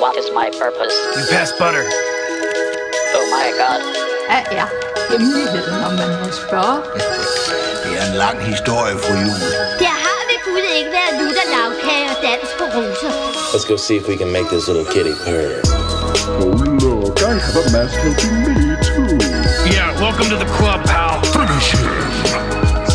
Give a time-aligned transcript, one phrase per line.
[0.00, 0.94] What is my purpose?
[1.16, 1.84] You pass butter.
[3.18, 3.80] Oh my god.
[4.28, 4.66] Hvad er
[5.10, 6.76] hemmeligheden, om man må spørge?
[7.84, 9.40] Det er en lang historie, fru Jul.
[9.84, 13.12] Der har ved Gud ikke været lutter lavkage og dans på roser.
[13.54, 15.52] Let's go see if we can make this little kitty purr.
[16.42, 16.54] Oh
[16.84, 18.54] look, I have a mask helping me
[18.88, 19.14] too.
[19.74, 21.14] Yeah, welcome to the club, pal.
[21.36, 21.90] Finish him.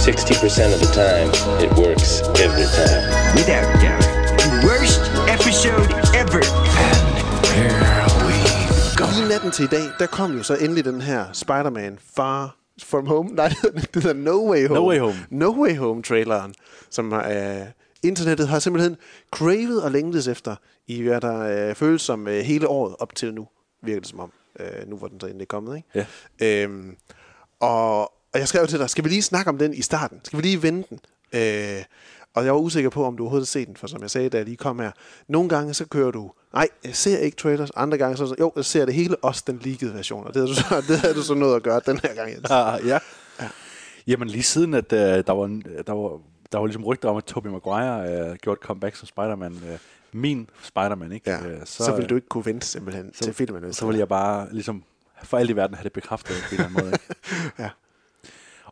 [0.09, 1.29] 60% of the time,
[1.66, 2.09] it works
[2.45, 3.04] every time.
[3.38, 4.05] Without doubt,
[4.41, 5.02] the worst
[5.36, 5.89] episode
[6.23, 6.41] ever.
[8.99, 13.07] I natten til i dag, der kom jo så endelig den her Spider-Man Far From
[13.07, 13.30] Home.
[13.35, 13.53] Nej,
[13.94, 14.80] det hedder No Way Home.
[14.80, 15.16] No Way Home.
[15.30, 16.53] No Way Home-traileren,
[16.90, 17.66] som øh,
[18.04, 18.98] internettet har simpelthen
[19.31, 20.55] cravet og længtes efter
[20.88, 23.48] i hvad der øh, føles som øh, hele året op til nu,
[23.84, 24.31] virker det som om.
[24.59, 26.07] Øh, nu hvor den så endelig er kommet, ikke?
[26.41, 26.63] Ja.
[26.63, 26.95] Øhm,
[27.59, 30.20] og, og jeg skrev til dig, skal vi lige snakke om den i starten?
[30.23, 30.99] Skal vi lige vende den?
[31.34, 31.84] Øh,
[32.34, 34.29] og jeg var usikker på, om du overhovedet har set den, for som jeg sagde,
[34.29, 34.91] da jeg lige kom her,
[35.27, 38.65] nogle gange så kører du, nej, jeg ser ikke trailers, andre gange så, jo, jeg
[38.65, 41.21] ser det hele, også den leakede version, og det havde du så, det havde du
[41.21, 42.32] så noget at gøre den her gang.
[42.32, 42.51] Jens.
[42.51, 42.99] Ah, ja.
[43.41, 43.49] ja.
[44.07, 46.20] Jamen lige siden, at uh, der, var, en- der, var,
[46.51, 49.51] der var ligesom rygter om, at Tobey Maguire uh, gjorde et comeback som Spider-Man.
[49.54, 49.59] Uh,
[50.12, 51.32] min Spider-Man, ikke?
[51.32, 53.74] Ja, Øh, så, så vil du ikke kunne vente simpelthen så, til filmen.
[53.74, 54.84] Så vil jeg bare ligesom
[55.24, 56.93] for alt i verden have det bekræftet på en eller anden måde.
[56.93, 57.52] Ikke?
[57.63, 57.70] Ja.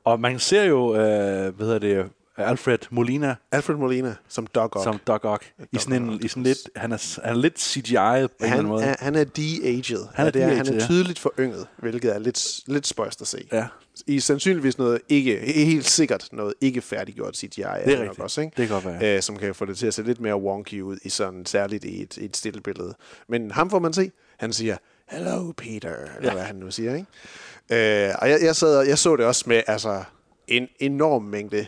[0.03, 4.83] Og man ser jo, øh, hvad hedder det, Alfred Molina Alfred Molina som Doc Ock.
[4.83, 5.45] som Doc Ock.
[5.71, 8.65] I sådan, en, i sådan lidt, han er, han er lidt CGI'et på en han,
[8.65, 8.83] måde.
[8.83, 10.07] er, han er de-aged.
[10.13, 10.85] Han er det er, han de-aged, er ja.
[10.87, 13.47] tydeligt forynget, hvilket er lidt, lidt spøjst at se.
[13.51, 13.65] Ja,
[14.07, 17.61] I sandsynligvis noget ikke, helt sikkert noget ikke færdiggjort CGI.
[17.61, 18.19] er det er nok rigtigt.
[18.19, 18.53] Også, ikke?
[18.57, 19.15] Det kan godt være.
[19.15, 21.85] øh, som kan få det til at se lidt mere wonky ud, i sådan, særligt
[21.85, 22.95] i et, et stille billede.
[23.29, 24.11] Men ham får man se.
[24.37, 24.77] Han siger,
[25.09, 26.33] hello Peter, eller Ja.
[26.33, 26.95] hvad han nu siger.
[26.95, 28.07] Ikke?
[28.09, 30.03] Øh, og jeg, jeg, sad, og- jeg så det også med altså,
[30.47, 31.65] en enorm mængde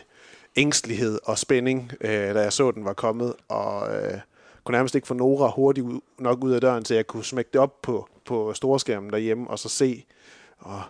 [0.56, 4.18] ængstlighed og spænding, øh, da jeg så, at den var kommet, og øh,
[4.64, 7.50] kunne nærmest ikke få Nora hurtigt ud, nok ud af døren, til jeg kunne smække
[7.52, 10.04] det op på, på storskærmen derhjemme, og så se,
[10.58, 10.82] og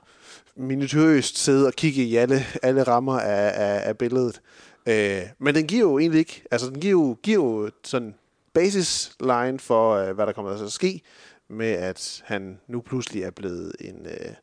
[0.56, 4.40] minutiøst sidde og kigge i alle, alle rammer af, af, af billedet.
[4.86, 8.14] Øh, men den giver jo egentlig ikke, altså den giver jo, giver jo sådan
[8.52, 11.00] basisline for, øh, hvad der kommer til at ske,
[11.48, 14.34] med at han nu pludselig er blevet en øh,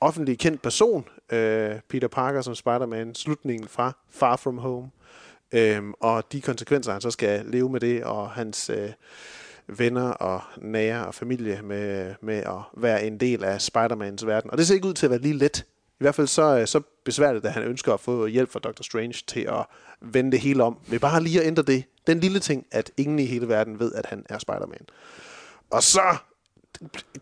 [0.00, 4.90] offentlig kendt person, øh, Peter Parker som Spider-Man, slutningen fra Far From Home,
[5.52, 8.90] øh, og de konsekvenser, han så skal leve med det, og hans øh,
[9.66, 14.50] venner og nære og familie med, med at være en del af Spider-Mans verden.
[14.50, 15.64] Og det ser ikke ud til at være lige let.
[16.00, 18.82] I hvert fald så, øh, så besværligt, at han ønsker at få hjælp fra Dr.
[18.82, 19.66] Strange til at
[20.00, 20.78] vende det hele om.
[20.88, 21.84] Vi bare lige at ændre det.
[22.06, 24.86] Den lille ting, at ingen i hele verden ved, at han er Spider-Man.
[25.70, 26.16] Og så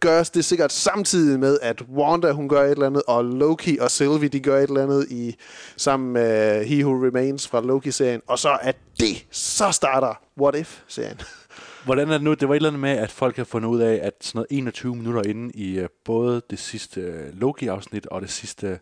[0.00, 3.90] gøres det sikkert samtidig med, at Wanda hun gør et eller andet, og Loki og
[3.90, 5.36] Sylvie de gør et eller andet i
[5.76, 8.22] sammen med He Who Remains fra Loki-serien.
[8.26, 11.20] Og så er det, så starter What If-serien.
[11.84, 12.34] Hvordan er det nu?
[12.34, 14.46] Det var et eller andet med, at folk har fundet ud af, at sådan noget
[14.50, 18.78] 21 minutter inde i uh, både det sidste uh, Loki-afsnit og det sidste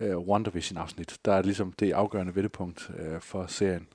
[0.00, 3.86] uh, WandaVision-afsnit, der er ligesom det afgørende vendepunkt uh, for serien.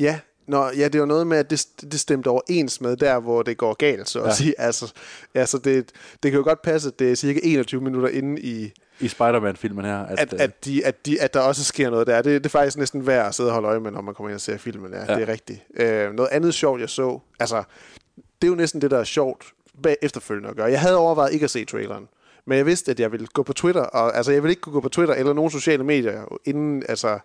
[0.00, 3.42] Ja, Nå, ja, det var noget med, at det, det stemte overens med der, hvor
[3.42, 4.34] det går galt, så at Ja.
[4.34, 4.54] sige.
[4.60, 4.92] Altså,
[5.34, 5.90] altså det,
[6.22, 9.84] det kan jo godt passe, at det er cirka 21 minutter inde i, I Spider-Man-filmen
[9.84, 9.98] her.
[9.98, 12.22] At, at, at, de, at, de, at der også sker noget der.
[12.22, 14.28] Det, det er faktisk næsten værd at sidde og holde øje med, når man kommer
[14.30, 14.92] ind og ser filmen.
[14.92, 15.14] Ja, ja.
[15.20, 15.62] det er rigtigt.
[15.76, 17.62] Øh, noget andet sjovt, jeg så, altså,
[18.16, 19.44] det er jo næsten det, der er sjovt
[19.82, 20.70] bag efterfølgende at gøre.
[20.70, 22.08] Jeg havde overvejet ikke at se traileren,
[22.46, 24.72] men jeg vidste, at jeg ville gå på Twitter, og altså, jeg ville ikke kunne
[24.72, 27.18] gå på Twitter eller nogen sociale medier, inden, altså,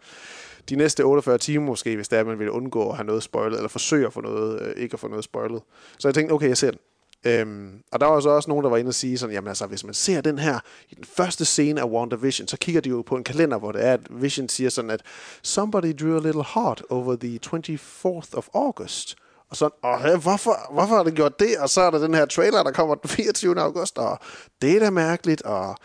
[0.69, 3.23] de næste 48 timer måske, hvis det er, at man vil undgå at have noget
[3.23, 5.61] spoilet, eller forsøge at få noget, øh, ikke at få noget spoilet.
[5.99, 6.79] Så jeg tænkte, okay, jeg ser den.
[7.25, 9.65] Øhm, og der var så også nogen, der var inde og sige sådan, jamen altså,
[9.65, 13.01] hvis man ser den her i den første scene af WandaVision, så kigger de jo
[13.01, 15.01] på en kalender, hvor det er, at Vision siger sådan, at
[15.43, 19.15] somebody drew a little heart over the 24th of August.
[19.49, 21.57] Og sådan, åh, hvorfor, hvorfor har det gjort det?
[21.59, 23.61] Og så er der den her trailer, der kommer den 24.
[23.61, 24.19] august, og
[24.61, 25.75] det er da mærkeligt, og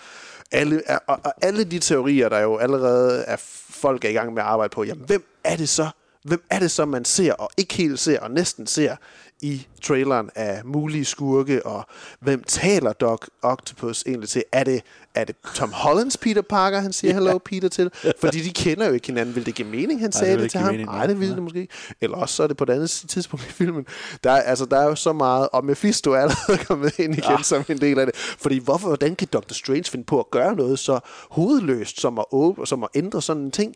[0.52, 3.36] alle, og, og alle de teorier, der jo allerede er
[3.70, 5.88] folk er i gang med at arbejde på, jamen hvem er det så?
[6.22, 8.96] Hvem er det så, man ser og ikke helt ser og næsten ser
[9.42, 11.86] i traileren af mulige skurke, og
[12.20, 14.44] hvem taler Doc Octopus egentlig til?
[14.52, 14.82] Er det,
[15.14, 17.90] er det Tom Hollands Peter Parker, han siger hello Peter til?
[18.20, 19.34] Fordi de kender jo ikke hinanden.
[19.34, 20.70] Vil det give mening, han det sagde det, ikke til ham?
[20.70, 21.74] mening, Nej, det ville det måske ikke.
[22.00, 23.86] Eller også så er det på et andet tidspunkt i filmen.
[24.24, 27.42] Der, er, altså, der er jo så meget, og Mephisto er allerede kommet ind igen
[27.42, 28.16] som en del af det.
[28.16, 29.52] Fordi hvorfor, hvordan kan Dr.
[29.52, 31.00] Strange finde på at gøre noget så
[31.30, 33.74] hovedløst, som at, åbne, som at ændre sådan en ting?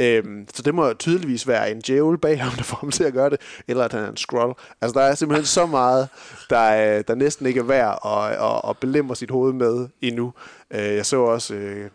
[0.00, 3.12] Øhm, så det må tydeligvis være en djævel bag ham, der får ham til at
[3.12, 4.54] gøre det, eller at han er en scroll.
[4.80, 6.08] Altså, der er simpelthen så meget,
[6.50, 10.32] der, er- der næsten ikke er værd at, at, at belemre sit hoved med endnu.
[10.70, 11.90] Øh, jeg så også, øh,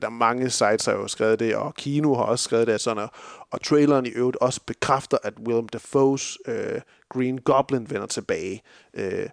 [0.00, 2.72] der er mange sites, der har jo skrevet det, og Kino har også skrevet det,
[2.72, 3.10] at sådan, og,
[3.50, 8.62] og traileren i øvrigt også bekræfter, at Willem Dafoes øh, Green Goblin vender tilbage.
[8.94, 9.28] Øh,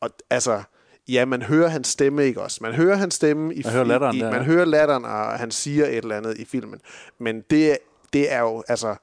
[0.00, 0.62] Og altså,
[1.08, 2.58] ja, man hører hans stemme, ikke også?
[2.62, 5.50] Man hører hans stemme i Man hører latteren i, der, Man hører latteren, og han
[5.50, 6.80] siger et eller andet i filmen.
[7.18, 7.78] Men det,
[8.12, 8.96] det er jo, altså,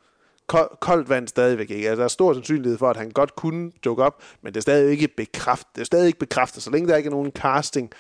[0.48, 1.90] kold, koldt vand stadigvæk ikke.
[1.90, 4.62] Altså, der er stor sandsynlighed for, at han godt kunne dukke op, men det er
[4.62, 5.76] stadig ikke bekræftet.
[5.76, 7.92] Det er stadig ikke bekræftet, så længe der ikke er nogen casting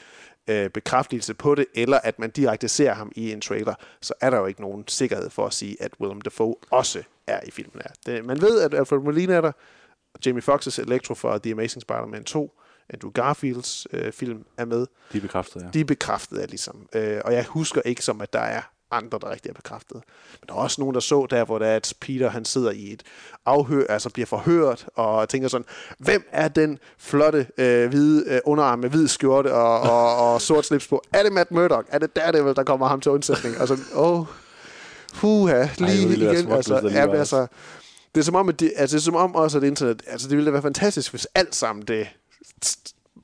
[0.47, 4.29] øh, bekræftelse på det, eller at man direkte ser ham i en trailer, så er
[4.29, 7.81] der jo ikke nogen sikkerhed for at sige, at Willem Dafoe også er i filmen
[7.83, 7.91] her.
[8.05, 9.51] Det, man ved, at Alfred Molina er der,
[10.25, 12.59] Jamie Foxx's Electro fra The Amazing Spider-Man 2,
[12.93, 14.87] Andrew Garfields øh, film er med.
[15.13, 15.67] De er bekræftet, ja.
[15.73, 16.87] De er bekræftet af ligesom.
[16.95, 18.61] Øh, og jeg husker ikke som, at der er
[18.91, 20.01] andre, der rigtig er bekræftet.
[20.41, 22.71] Men der er også nogen, der så der, hvor det er, at Peter han sidder
[22.71, 23.03] i et
[23.45, 25.65] afhør, altså bliver forhørt, og tænker sådan,
[25.99, 30.65] hvem er den flotte øh, hvide øh, underarm med hvid skjorte og, og, og sort
[30.65, 31.01] slips på?
[31.13, 31.87] Er det Matt Murdock?
[31.91, 33.57] Er det Daredevil, der kommer ham til undsætning?
[33.57, 34.25] Og sådan, åh, oh,
[35.13, 36.51] puha, lige være igen.
[36.51, 37.47] Altså, der ja, altså,
[38.15, 40.27] det er som om, at det, altså, det er som om også, at internet, altså
[40.27, 42.07] det ville da være fantastisk, hvis alt sammen det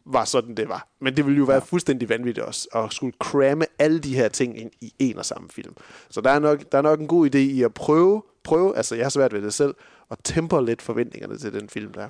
[0.06, 0.88] var sådan, det var.
[1.00, 1.64] Men det ville jo være ja.
[1.64, 5.50] fuldstændig vanvittigt også, at skulle cramme alle de her ting ind i en og samme
[5.50, 5.76] film.
[6.10, 8.96] Så der er nok, der er nok en god idé i at prøve, prøve, altså
[8.96, 9.76] jeg har svært ved det selv,
[10.12, 12.08] at temper lidt forventningerne til den film der.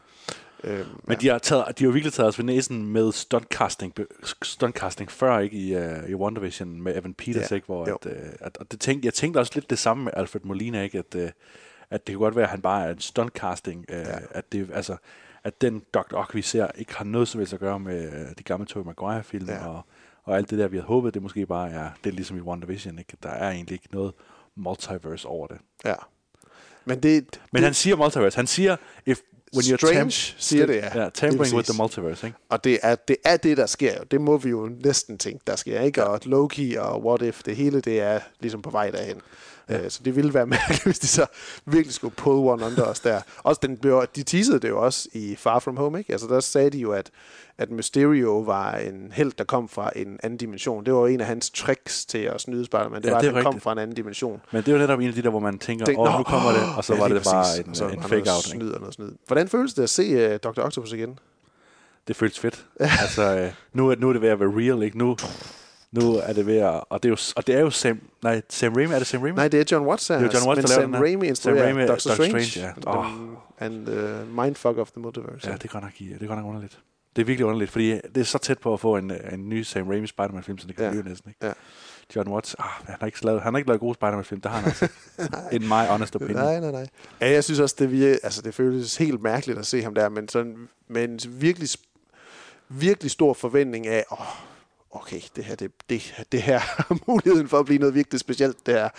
[0.64, 3.94] Øhm, Men de har, taget, de har jo virkelig taget os ved næsen med stuntcasting,
[4.44, 7.96] stuntcasting før ikke i, uh, i WandaVision med Evan Peters, Ja, ja, ikke, hvor jo.
[7.96, 10.84] at, uh, at, og det tænkte, jeg tænkte også lidt det samme med Alfred Molina,
[10.84, 11.30] ikke, at, uh,
[11.90, 14.18] at det kan godt være, at han bare er en stuntcasting, uh, ja.
[14.32, 14.96] at det altså
[15.44, 16.16] at den Dr.
[16.16, 18.86] Ock, vi ser, ikke har noget som helst at gøre med uh, de gamle Tobey
[18.88, 19.68] Maguire-film, Ja.
[19.68, 19.82] og,
[20.24, 22.42] og alt det der, vi havde håbet, det måske bare er, det er ligesom i
[22.42, 23.18] WandaVision, ikke?
[23.24, 24.14] Der er egentlig ikke noget
[24.56, 25.58] multiverse over det.
[25.86, 25.96] ja.
[26.86, 28.36] Men det, Men det, han siger multiverse.
[28.36, 29.20] Han siger, if
[29.56, 31.02] when you're Strange temp- siger det, ja.
[31.04, 31.70] ja tampering with præcis.
[31.70, 32.38] the multiverse, ikke?
[32.50, 34.04] Og det er, det er det, der sker jo.
[34.12, 35.82] Det må vi jo næsten tænke, der sker.
[35.82, 36.06] Ikke?
[36.08, 39.22] Og Loki og What If, det hele det er ligesom på vej derhen.
[39.70, 39.90] Ja.
[39.90, 41.26] Så det ville være mærkeligt, hvis de så
[41.66, 43.22] virkelig skulle pull one under os der.
[43.44, 46.12] Også den blev, de teasede det jo også i Far From Home, ikke?
[46.12, 47.10] Altså der sagde de jo, at,
[47.58, 50.86] at Mysterio var en held, der kom fra en anden dimension.
[50.86, 53.02] Det var en af hans tricks til at snyde Spider-Man.
[53.02, 53.64] Det Ja, var, det at han kom rigtigt.
[53.64, 54.42] fra en anden dimension.
[54.52, 56.12] Men det er jo netop en af de der, hvor man tænker, Tænk, åh, "Nå,
[56.12, 58.02] oh, nu kommer det, og så ja, var det bare en, så en var der
[58.02, 58.46] fake noget out.
[58.54, 58.58] Ikke?
[58.66, 59.12] Snyd og noget snyd.
[59.28, 60.62] Hvordan føles det at se uh, Dr.
[60.62, 61.20] Octopus igen?
[62.08, 62.66] Det føles fedt.
[62.80, 64.98] altså, øh, nu, er, nu er det ved at være real, ikke?
[64.98, 65.18] Nu,
[65.92, 66.84] nu er det ved at...
[66.90, 68.00] Og det er jo, og det er jo Sam...
[68.24, 68.94] Nej, Sam Raimi.
[68.94, 69.36] Er det Sam Raimi?
[69.36, 70.08] Nej, det er John Watts.
[70.08, 70.94] Det er John Watts, men der Sam.
[70.94, 72.44] Raimi instruerer er Doctor, Doctor Strange.
[72.44, 72.92] Strange, ja.
[72.92, 75.50] Den- And uh, Mindfuck of the Multiverse.
[75.50, 76.80] Ja, det er godt nok, det er godt nok underligt.
[77.16, 79.50] Det er virkelig underligt, fordi det er så tæt på at få en, øh, en
[79.50, 80.92] ny Sam Raimi Spider-Man-film, så det kan Ja.
[80.92, 81.46] blive næsten, ikke?
[81.46, 81.52] Ja.
[82.16, 84.58] John Watts, ah, han, har ikke lavet, han har ikke lavet gode Spider-Man-film, det har
[84.60, 84.88] han altså.
[85.56, 86.38] In my honest opinion.
[86.38, 86.88] Nej, nej, nej.
[87.22, 90.10] Ja, jeg synes også, det, vir- altså, det føles helt mærkeligt at se ham der,
[90.10, 90.56] men sådan
[90.88, 91.70] med en virkelig,
[92.70, 94.18] virkelig stor forventning af, åh,
[94.92, 96.62] okay, det her, det, det, det her
[97.08, 98.90] muligheden for at blive noget virkelig specielt, det her.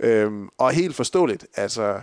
[0.00, 2.00] Øhm, og helt forståeligt, altså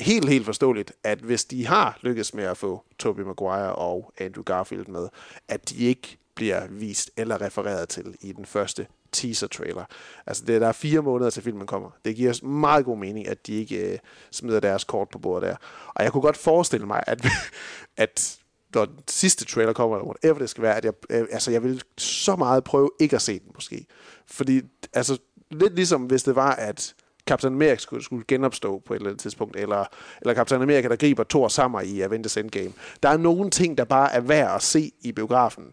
[0.00, 4.42] helt, helt forståeligt, at hvis de har lykkes med at få Tobey Maguire og Andrew
[4.42, 5.08] Garfield med,
[5.48, 9.84] at de ikke bliver vist eller refereret til i den første teaser-trailer.
[10.26, 11.90] Altså, det, der er fire måneder til filmen kommer.
[12.04, 13.98] Det giver os meget god mening, at de ikke øh,
[14.30, 15.56] smider deres kort på bordet der.
[15.94, 17.26] Og jeg kunne godt forestille mig, at,
[17.96, 18.38] at
[18.74, 21.62] når den sidste trailer kommer, eller whatever det skal være, at jeg, øh, altså, jeg
[21.62, 23.86] vil så meget prøve ikke at se den, måske.
[24.26, 24.62] Fordi,
[24.92, 25.18] altså,
[25.50, 26.94] lidt ligesom hvis det var, at
[27.26, 29.84] Captain America skulle, skulle genopstå på et eller andet tidspunkt, eller,
[30.20, 32.72] eller Captain America, der griber Thor sammen i Avengers Endgame.
[33.02, 35.64] Der er nogle ting, der bare er værd at se i biografen,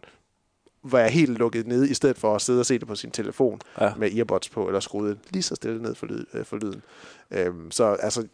[0.82, 2.94] hvor jeg er helt lukket ned, i stedet for at sidde og se det på
[2.94, 3.84] sin telefon ja.
[3.84, 3.92] Ja.
[3.96, 6.82] med earbuds på, eller skruet lige så stille ned for, lyd, øh, for lyden.
[7.30, 8.26] Øhm, så altså,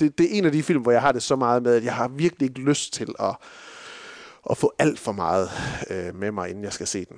[0.00, 1.84] det, det er en af de film, hvor jeg har det så meget med, at
[1.84, 3.36] jeg har virkelig ikke lyst til at,
[4.50, 5.48] at få alt for meget
[5.90, 7.16] øh, med mig, inden jeg skal se den.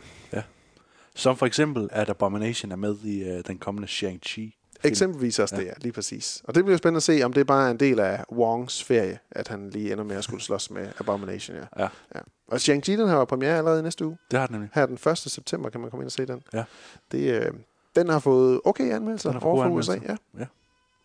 [1.15, 4.59] Som for eksempel, at Abomination er med i uh, den kommende Shang-Chi.
[4.85, 5.61] Eksempelvis også ja.
[5.61, 6.43] det, ja, lige præcis.
[6.45, 9.19] Og det bliver spændende at se, om det bare er en del af Wongs ferie,
[9.31, 11.57] at han lige ender med at skulle slås med Abomination.
[11.57, 11.63] Ja.
[11.79, 12.21] Ja, Ja.
[12.49, 14.19] Og Shang-Chi, den har premiere allerede næste uge.
[14.31, 14.71] det har den nemlig.
[14.75, 15.19] Her den 1.
[15.19, 16.43] september kan man komme ind og se den.
[16.53, 16.65] Ja.
[17.13, 17.53] Det, øh,
[17.97, 20.01] den har fået okay anmeldelser Den har fået over gode for USA.
[20.09, 20.17] Ja.
[20.39, 20.45] Ja.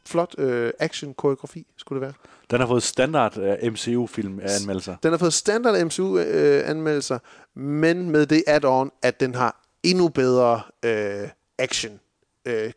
[0.05, 2.13] Flot øh, action-koreografi, skulle det være.
[2.51, 4.95] Den har fået standard uh, MCU-film anmeldelser.
[5.03, 7.19] Den har fået standard MCU-anmeldelser,
[7.59, 11.99] men med det add-on, at den har endnu bedre øh, action
[12.45, 12.71] øh,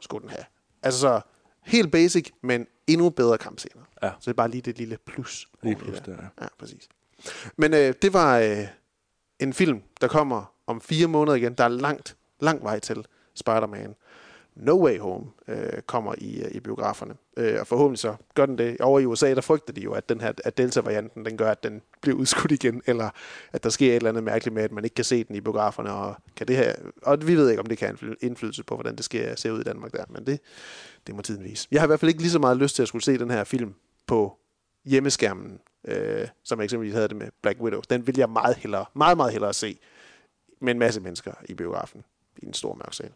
[0.00, 0.44] skulle den have.
[0.82, 1.20] Altså så
[1.62, 3.82] helt basic, men endnu bedre kampscener.
[4.02, 4.08] Ja.
[4.08, 5.48] Så det er bare lige det lille plus.
[5.62, 6.16] Lige plus der.
[6.40, 6.88] Ja, præcis.
[7.56, 8.66] Men øh, det var øh,
[9.38, 11.54] en film, der kommer om fire måneder igen.
[11.54, 13.94] Der er langt, lang vej til Spider-Man.
[14.58, 17.14] No Way Home øh, kommer i, øh, i biograferne.
[17.36, 18.80] Øh, og forhåbentlig så gør den det.
[18.80, 21.62] Over i USA, der frygter de jo, at den her at Delta-varianten, den gør, at
[21.62, 23.10] den bliver udskudt igen, eller
[23.52, 25.40] at der sker et eller andet mærkeligt med, at man ikke kan se den i
[25.40, 25.92] biograferne.
[25.92, 28.96] Og, kan det her, og vi ved ikke, om det kan have indflydelse på, hvordan
[28.96, 30.40] det sker, ser ud i Danmark der, men det,
[31.06, 31.68] det må tiden vise.
[31.70, 33.30] Jeg har i hvert fald ikke lige så meget lyst til at skulle se den
[33.30, 33.74] her film
[34.06, 34.38] på
[34.84, 38.84] hjemmeskærmen, øh, som jeg eksempelvis havde det med Black Widow, den vil jeg meget hellere,
[38.94, 39.78] meget, meget hellere se
[40.60, 42.04] med en masse mennesker i biografen
[42.36, 43.12] i en stor mørk sal.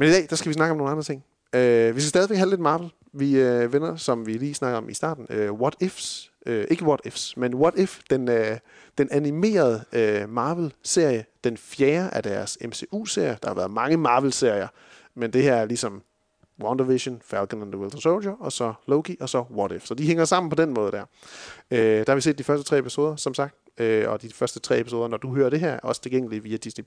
[0.00, 1.24] Men i dag, der skal vi snakke om nogle andre ting.
[1.54, 2.90] Øh, vi skal stadigvæk have lidt Marvel.
[3.12, 6.32] Vi øh, vender, som vi lige snakker om i starten, øh, What Ifs.
[6.46, 8.58] Øh, ikke What Ifs, men What If, den, øh,
[8.98, 13.38] den animerede øh, Marvel-serie, den fjerde af deres MCU-serie.
[13.42, 14.68] Der har været mange Marvel-serier,
[15.14, 16.02] men det her er ligesom
[16.62, 19.86] WandaVision, Falcon and the Winter Soldier, og så Loki, og så What If.
[19.86, 21.04] Så de hænger sammen på den måde der.
[21.70, 24.60] Øh, der har vi set de første tre episoder, som sagt, øh, og de første
[24.60, 26.84] tre episoder, når du hører det her, er også tilgængelige via Disney+.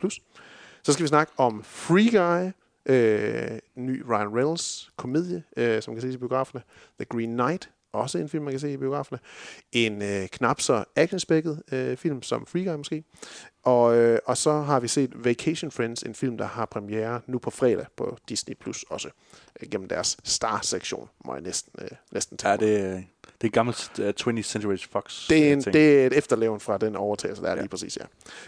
[0.83, 2.51] Så skal vi snakke om Free Guy,
[2.85, 6.63] øh, ny Ryan Reynolds komedie, øh, som kan ses i biograferne.
[6.99, 9.19] The Green Knight, også en film, man kan se i biograferne.
[9.71, 13.03] En øh, knap så actionspækket øh, film som Free Guy måske.
[13.63, 17.37] Og, øh, og så har vi set Vacation Friends, en film, der har premiere nu
[17.39, 19.09] på fredag på Disney Plus også.
[19.61, 23.01] Øh, gennem deres Star-sektion, må jeg næsten, øh, næsten tage Ja, det, er-
[23.41, 25.27] det er gammelt uh, 20th Century Fox.
[25.29, 25.73] det er, en, ting.
[25.73, 27.59] det er et efterleven fra den overtagelse, der er ja.
[27.61, 28.03] lige præcis, ja.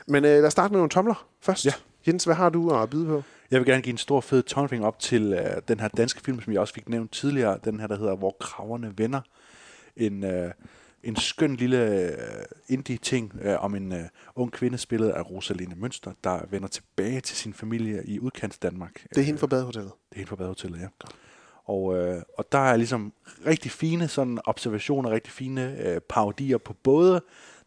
[0.08, 1.66] Men øh, lad os starte med nogle tomler først.
[1.66, 1.72] Ja.
[2.08, 3.24] Jens, hvad har du at byde på?
[3.52, 6.42] Jeg vil gerne give en stor fed tommelfinger op til uh, den her danske film,
[6.42, 7.60] som jeg også fik nævnt tidligere.
[7.66, 9.22] Den her, der hedder Hvor kraverne vender.
[9.96, 10.52] En, uh,
[11.04, 14.00] en skøn lille uh, indie-ting uh, om en uh,
[14.36, 19.06] ung kvinde, spillet af Rosaline Mønster, der vender tilbage til sin familie i udkants Danmark.
[19.10, 19.92] Det er hende fra Badehotellet.
[20.10, 20.88] Det er helt på badehotellet, ja.
[21.66, 23.14] Og, øh, og der er ligesom
[23.46, 27.22] rigtig fine sådan observationer, rigtig fine øh, parodier på både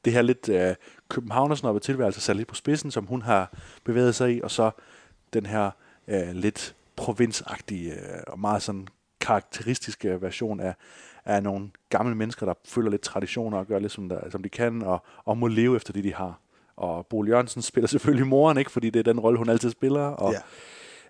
[0.05, 0.75] det her lidt øh,
[1.09, 3.53] københavnersnoppede tilværelse sat lidt på spidsen, som hun har
[3.85, 4.71] bevæget sig i, og så
[5.33, 5.71] den her
[6.09, 8.89] øh, lidt provinsagtige øh, og meget sådan
[9.21, 10.75] karakteristiske version af,
[11.25, 14.49] af nogle gamle mennesker, der følger lidt traditioner og gør lidt, som, der, som de
[14.49, 16.41] kan, og, og må leve efter det, de har.
[16.77, 18.71] Og Bo Jørgensen spiller selvfølgelig moren, ikke?
[18.71, 20.03] fordi det er den rolle, hun altid spiller.
[20.03, 20.41] Og, Ja.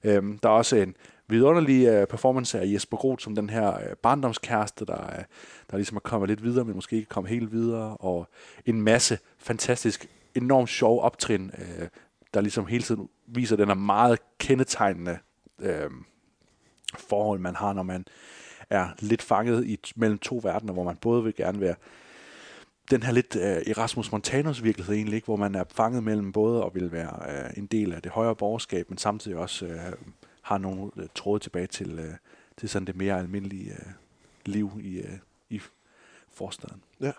[0.05, 0.97] Øhm, der er også en
[1.29, 5.23] vidunderlig øh, performance af Jesper Groth som den her øh, barndomskæreste, der, er,
[5.71, 8.29] der ligesom er kommet lidt videre, men måske ikke kommet helt videre, og
[8.67, 11.89] en masse fantastisk, enormt sjov optrin, øh,
[12.35, 15.19] der ligesom hele tiden viser den her meget kendetegnende
[15.59, 15.91] øh,
[16.99, 18.05] forhold, man har, når man
[18.71, 21.75] er lidt fanget i mellem to verdener, hvor man både vil gerne være
[22.91, 25.25] den her lidt øh, Erasmus Montanus virkelighed egentlig, ikke?
[25.25, 28.37] hvor man er fanget mellem både og vil være øh, en del af det højere
[28.37, 29.93] borgerskab, men samtidig også øh,
[30.43, 32.15] har nogle øh, tråde tilbage til, øh,
[32.57, 33.93] til sådan det mere almindelige øh,
[34.45, 35.19] liv i, øh,
[35.49, 35.61] i
[36.31, 36.83] forstaden.
[37.01, 37.13] Ja.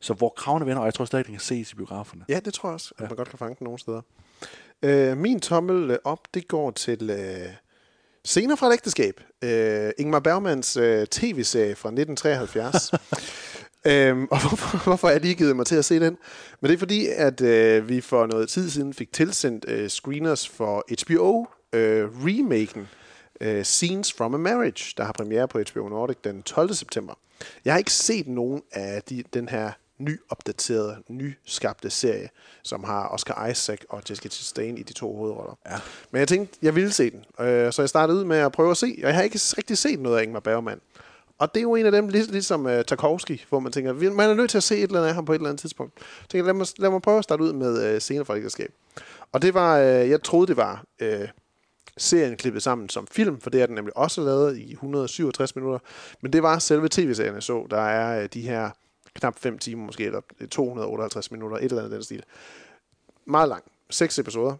[0.00, 2.24] Så hvor kravene vender, og jeg tror stadig, den kan ses i biograferne.
[2.28, 4.02] Ja, det tror jeg også, at man godt kan fange den nogle steder.
[4.82, 7.52] Øh, min tommel øh, op, det går til øh,
[8.24, 9.20] scener fra et ægteskab.
[9.44, 12.92] Øh, Ingmar Bergmans øh, tv-serie fra 1973.
[13.92, 16.18] øhm, og hvorfor, hvorfor er de ikke givet mig til at se den?
[16.60, 20.48] Men det er fordi, at øh, vi for noget tid siden fik tilsendt øh, screeners
[20.48, 22.08] for HBO øh,
[23.40, 26.74] øh, Scenes from a Marriage, der har premiere på HBO Nordic den 12.
[26.74, 27.14] september.
[27.64, 32.28] Jeg har ikke set nogen af de, den her nyopdaterede, nyskabte serie,
[32.62, 35.58] som har Oscar Isaac og Jessica Chastain i de to hovedroller.
[35.66, 35.76] Ja.
[36.10, 38.70] Men jeg tænkte, jeg ville se den, øh, så jeg startede ud med at prøve
[38.70, 40.80] at se, og jeg har ikke rigtig set noget af Ingmar Bergman.
[41.38, 44.30] Og det er jo en af dem, lig, ligesom uh, Tarkovsky, hvor man tænker, man
[44.30, 45.92] er nødt til at se et eller andet af ham på et eller andet tidspunkt.
[45.96, 48.72] Jeg tænker, lad mig, lad mig prøve at starte ud med uh, scener fra ægteskab.
[49.32, 51.28] Og det var, uh, jeg troede, det var uh,
[51.96, 55.78] serien klippet sammen som film, for det er den nemlig også lavet i 167 minutter.
[56.20, 57.66] Men det var selve tv-serien, jeg så.
[57.70, 58.70] Der er uh, de her
[59.18, 60.20] knap 5 timer måske, eller
[60.50, 62.24] 258 minutter, et eller andet den stil.
[63.24, 63.64] Meget lang.
[63.90, 64.56] Seks episoder.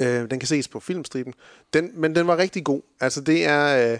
[0.00, 1.34] Øh, den kan ses på filmstriben.
[1.72, 2.82] Den, men den var rigtig god.
[3.00, 3.92] Altså det er...
[3.92, 3.98] Øh,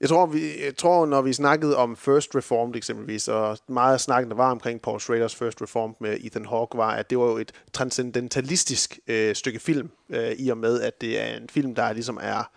[0.00, 4.00] jeg tror, vi, jeg tror, når vi snakkede om First Reformed eksempelvis, og meget af
[4.00, 7.24] snakken, der var omkring Paul Schraders First Reformed med Ethan Hawke, var, at det var
[7.24, 11.74] jo et transcendentalistisk øh, stykke film, øh, i og med, at det er en film,
[11.74, 12.50] der ligesom er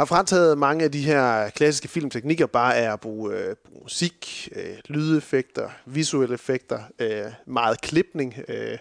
[0.00, 4.48] har frataget mange af de her klassiske filmteknikker, bare er at bruge, øh, bruge musik,
[4.56, 8.78] øh, lydeffekter, visuelle effekter, øh, meget klipning, øh,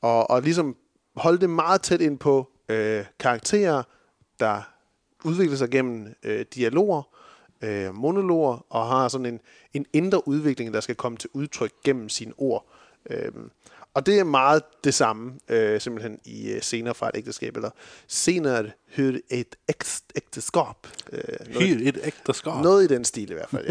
[0.00, 0.76] og, og ligesom
[1.16, 3.82] holde det meget tæt ind på øh, karakterer,
[4.40, 4.72] der
[5.24, 7.02] udvikler sig gennem øh, dialoger,
[7.62, 9.40] øh, monologer, og har sådan en,
[9.74, 12.66] en indre udvikling, der skal komme til udtryk gennem sine ord.
[13.10, 13.32] Øh,
[13.94, 17.70] og det er meget det samme, øh, simpelthen i øh, scener fra et ægteskab, eller
[18.08, 18.62] scener
[18.96, 20.86] hør et ægt- ægteskab.
[21.12, 22.52] Øh, Helt et ægteskab.
[22.62, 23.66] noget i den stil i hvert fald,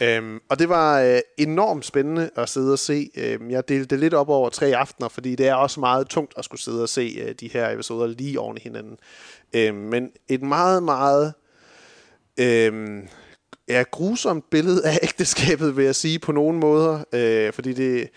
[0.00, 0.06] ja.
[0.18, 3.10] øhm, og det var øh, enormt spændende at sidde og se.
[3.16, 6.34] Øhm, jeg delte det lidt op over tre aftener, fordi det er også meget tungt
[6.36, 8.96] at skulle sidde og se øh, de her episoder lige oven i hinanden.
[9.54, 11.32] Øhm, men et meget, meget
[12.40, 13.08] øhm,
[13.68, 17.04] ja, grusomt billede af ægteskabet, vil jeg sige på nogle måder.
[17.12, 18.08] Øh, fordi det,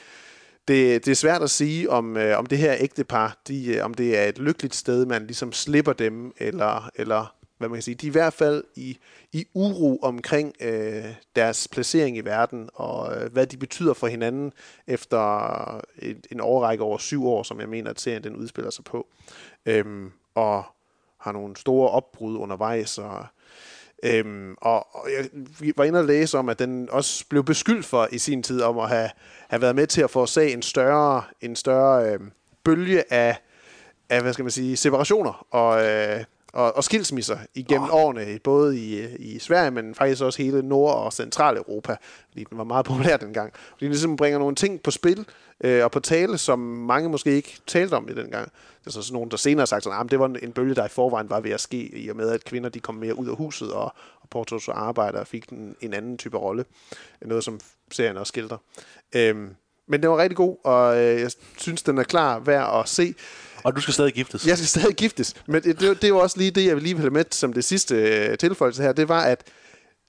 [0.67, 3.93] det, det er svært at sige, om, øh, om det her ægtepar, de, øh, om
[3.93, 7.95] det er et lykkeligt sted, man ligesom slipper dem, eller, eller hvad man kan sige,
[7.95, 8.97] de er i hvert fald i,
[9.31, 11.05] i uro omkring øh,
[11.35, 14.53] deres placering i verden, og øh, hvad de betyder for hinanden
[14.87, 18.83] efter en, en overrække over syv år, som jeg mener, at serien den udspiller sig
[18.83, 19.07] på.
[19.65, 20.63] Øhm, og
[21.17, 23.25] har nogle store opbrud undervejs, og
[24.03, 25.09] Øhm, og, og
[25.61, 28.61] jeg var inde og læse om, at den også blev beskyldt for i sin tid
[28.61, 29.09] om at have,
[29.49, 32.31] have været med til at forårsage en større, en større øhm,
[32.63, 33.37] bølge af,
[34.09, 36.23] af, hvad skal man sige, separationer og, øh,
[36.53, 37.95] og, og skilsmisser igennem oh.
[37.95, 41.95] årene, både i, i Sverige, men faktisk også hele Nord- og Centraleuropa,
[42.29, 43.53] fordi den var meget populær dengang.
[43.53, 45.25] Fordi den ligesom bringer nogle ting på spil
[45.63, 48.51] øh, og på tale, som mange måske ikke talte om i dengang.
[48.79, 50.85] Det er så sådan nogen, der senere har sagt, at det var en bølge, der
[50.85, 53.27] i forvejen var ved at ske, i og med, at kvinder de kom mere ud
[53.27, 53.93] af huset og,
[54.31, 56.65] og arbejde og fik en, en anden type rolle.
[57.21, 57.59] Noget, som
[57.91, 58.57] serien også skildrer.
[59.15, 59.55] Øhm,
[59.87, 63.15] men den var rigtig god, og øh, jeg synes, den er klar værd at se.
[63.63, 64.47] Og du skal stadig giftes.
[64.47, 65.35] Jeg skal stadig giftes.
[65.45, 67.63] Men det, det, det jo også lige det, jeg vil lige have med som det
[67.63, 68.91] sidste øh, tilføjelse her.
[68.91, 69.43] Det var, at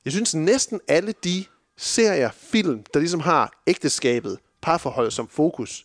[0.05, 1.45] jeg synes næsten alle de
[1.77, 5.85] serier, film, der ligesom har ægteskabet, parforholdet som fokus,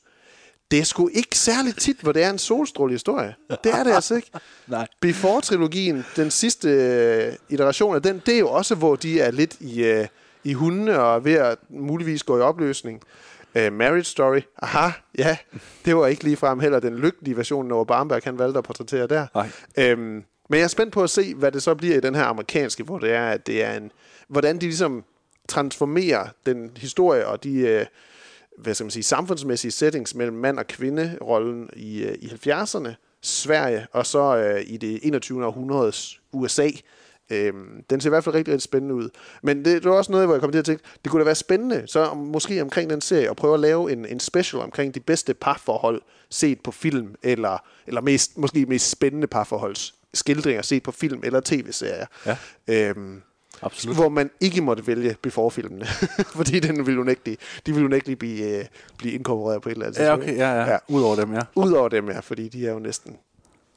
[0.72, 3.36] det er sgu ikke særligt tit, hvor det er en solstråle historie.
[3.64, 4.32] Det er det altså ikke.
[4.68, 4.88] Nej.
[5.02, 9.56] Before-trilogien, den sidste øh, iteration af den, det er jo også, hvor de er lidt
[9.60, 10.08] i, øh,
[10.44, 13.02] i hundene og ved at muligvis gå i opløsning.
[13.56, 15.38] Uh, Marriage Story, aha, ja,
[15.86, 19.28] det var ikke ligefrem heller den lykkelige version, når Barnberg han valgte at portrættere der.
[19.36, 19.50] Nej.
[19.78, 22.24] Øhm, men jeg er spændt på at se, hvad det så bliver i den her
[22.24, 23.92] amerikanske, hvor det er, at det er en,
[24.28, 25.04] hvordan de ligesom
[25.48, 27.86] transformerer den historie og de, øh,
[28.58, 32.90] hvad skal man sige, samfundsmæssige settings mellem mand- og kvinde-rollen i, øh, i 70'erne,
[33.22, 35.46] Sverige, og så øh, i det 21.
[35.46, 36.70] århundredes USA.
[37.32, 39.10] Øhm, den ser i hvert fald rigtig, rigtig spændende ud.
[39.44, 41.26] Men det, det var også noget, hvor jeg kom til at tænke, det kunne da
[41.26, 44.62] være spændende, så om- måske omkring den serie, at prøve at lave en, en special
[44.62, 47.58] omkring de bedste parforhold set på film, eller,
[47.88, 52.06] eller mest, måske mest spændende parforholds skildringer set på film eller tv-serier.
[52.26, 52.38] Ja.
[52.68, 53.22] Øhm,
[53.62, 53.96] Absolut.
[53.96, 55.86] hvor man ikke måtte vælge before-filmene,
[56.38, 58.66] fordi den ville ikke, de ville ikke blive, øh,
[58.98, 60.72] blive inkorporeret på et eller andet Ja, okay, ja, ja.
[60.72, 60.78] ja.
[60.88, 61.42] Udover dem, ja.
[61.56, 63.18] Udover dem, ja, fordi de er jo næsten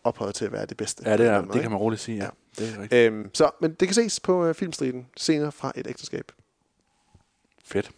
[0.05, 1.03] ophøjet til at være det bedste.
[1.07, 2.29] Ja, det, er, det kan man roligt sige, ja.
[2.59, 2.93] Det er rigtigt.
[2.93, 6.33] Øhm, så, men det kan ses på øh, filmstriden senere fra et ægteskab.
[7.65, 7.91] Fedt.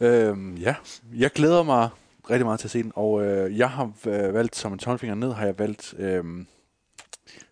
[0.00, 0.74] Øhm, ja,
[1.16, 1.88] jeg glæder mig
[2.30, 5.14] rigtig meget til at se den, og øh, jeg har øh, valgt, som en tommelfinger
[5.14, 6.24] ned, har jeg valgt øh,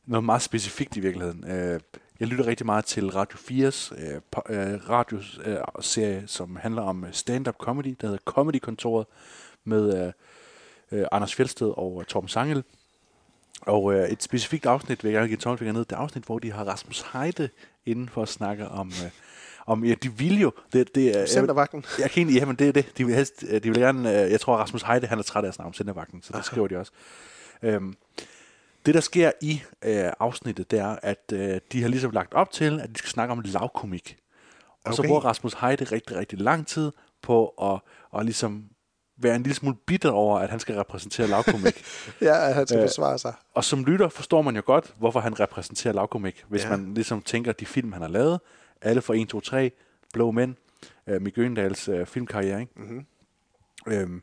[0.07, 1.51] noget meget specifikt i virkeligheden.
[1.51, 1.81] Øh,
[2.21, 4.15] jeg lytter rigtig meget til Radio 4's øh,
[4.49, 9.07] øh, radioserie, som handler om øh, stand-up comedy, der hedder Comedy-kontoret,
[9.65, 10.13] med øh,
[11.01, 12.65] øh, Anders Fjeldsted og øh, Torben Sangel.
[13.61, 15.85] Og øh, et specifikt afsnit vil jeg gerne give tommelfinger ned.
[15.85, 17.49] Det er afsnit, hvor de har Rasmus Heide
[17.87, 18.89] inden for at snakke om...
[18.89, 19.11] Øh,
[19.69, 20.53] om ja, de vil jo...
[20.73, 21.85] Det, det, er- Centervagten.
[21.99, 22.93] jeg kan egentlig, jamen det er det.
[22.99, 25.45] De vil, helst, øh, de vil gerne, øh, jeg tror, Rasmus Heide, han er træt
[25.45, 26.93] af at snakke om Sendervagten, så det skriver de også.
[27.63, 27.95] Øhm,
[28.87, 32.51] det, der sker i øh, afsnittet, det er, at øh, de har ligesom lagt op
[32.51, 34.17] til, at de skal snakke om lavkomik.
[34.85, 35.09] Og så Okay.
[35.09, 37.81] bruger Rasmus Heide rigtig, rigtig lang tid på at,
[38.19, 38.65] at ligesom
[39.19, 41.85] være en lille smule bitter over, at han skal repræsentere lavkomik.
[42.21, 43.35] Ja, han skal Øh, forsvare sig.
[43.55, 46.45] og som lytter forstår man jo godt, hvorfor han repræsenterer lavkomik.
[46.49, 46.71] Hvis Ja.
[46.71, 48.41] man ligesom tænker, de film, han har lavet,
[48.83, 49.71] alle fra 1, 2, 3,
[50.13, 50.55] Blå Mænd,
[51.07, 52.73] øh, Mick Øgendals øh, filmkarriere, ikke?
[52.77, 53.07] Mhm.
[53.89, 54.23] Øhm,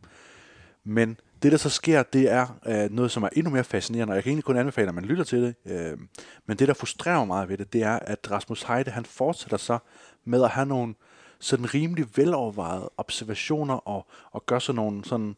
[0.83, 4.15] men det, der så sker, det er øh, noget, som er endnu mere fascinerende, og
[4.15, 5.55] jeg kan egentlig kun anbefale, at man lytter til det.
[5.65, 5.97] Øh,
[6.45, 9.57] men det, der frustrerer mig meget ved det, det er, at Rasmus Heide, han fortsætter
[9.57, 9.77] så
[10.25, 10.95] med at have nogle
[11.39, 15.35] sådan rimelig velovervejede observationer og, og gør sådan nogle sådan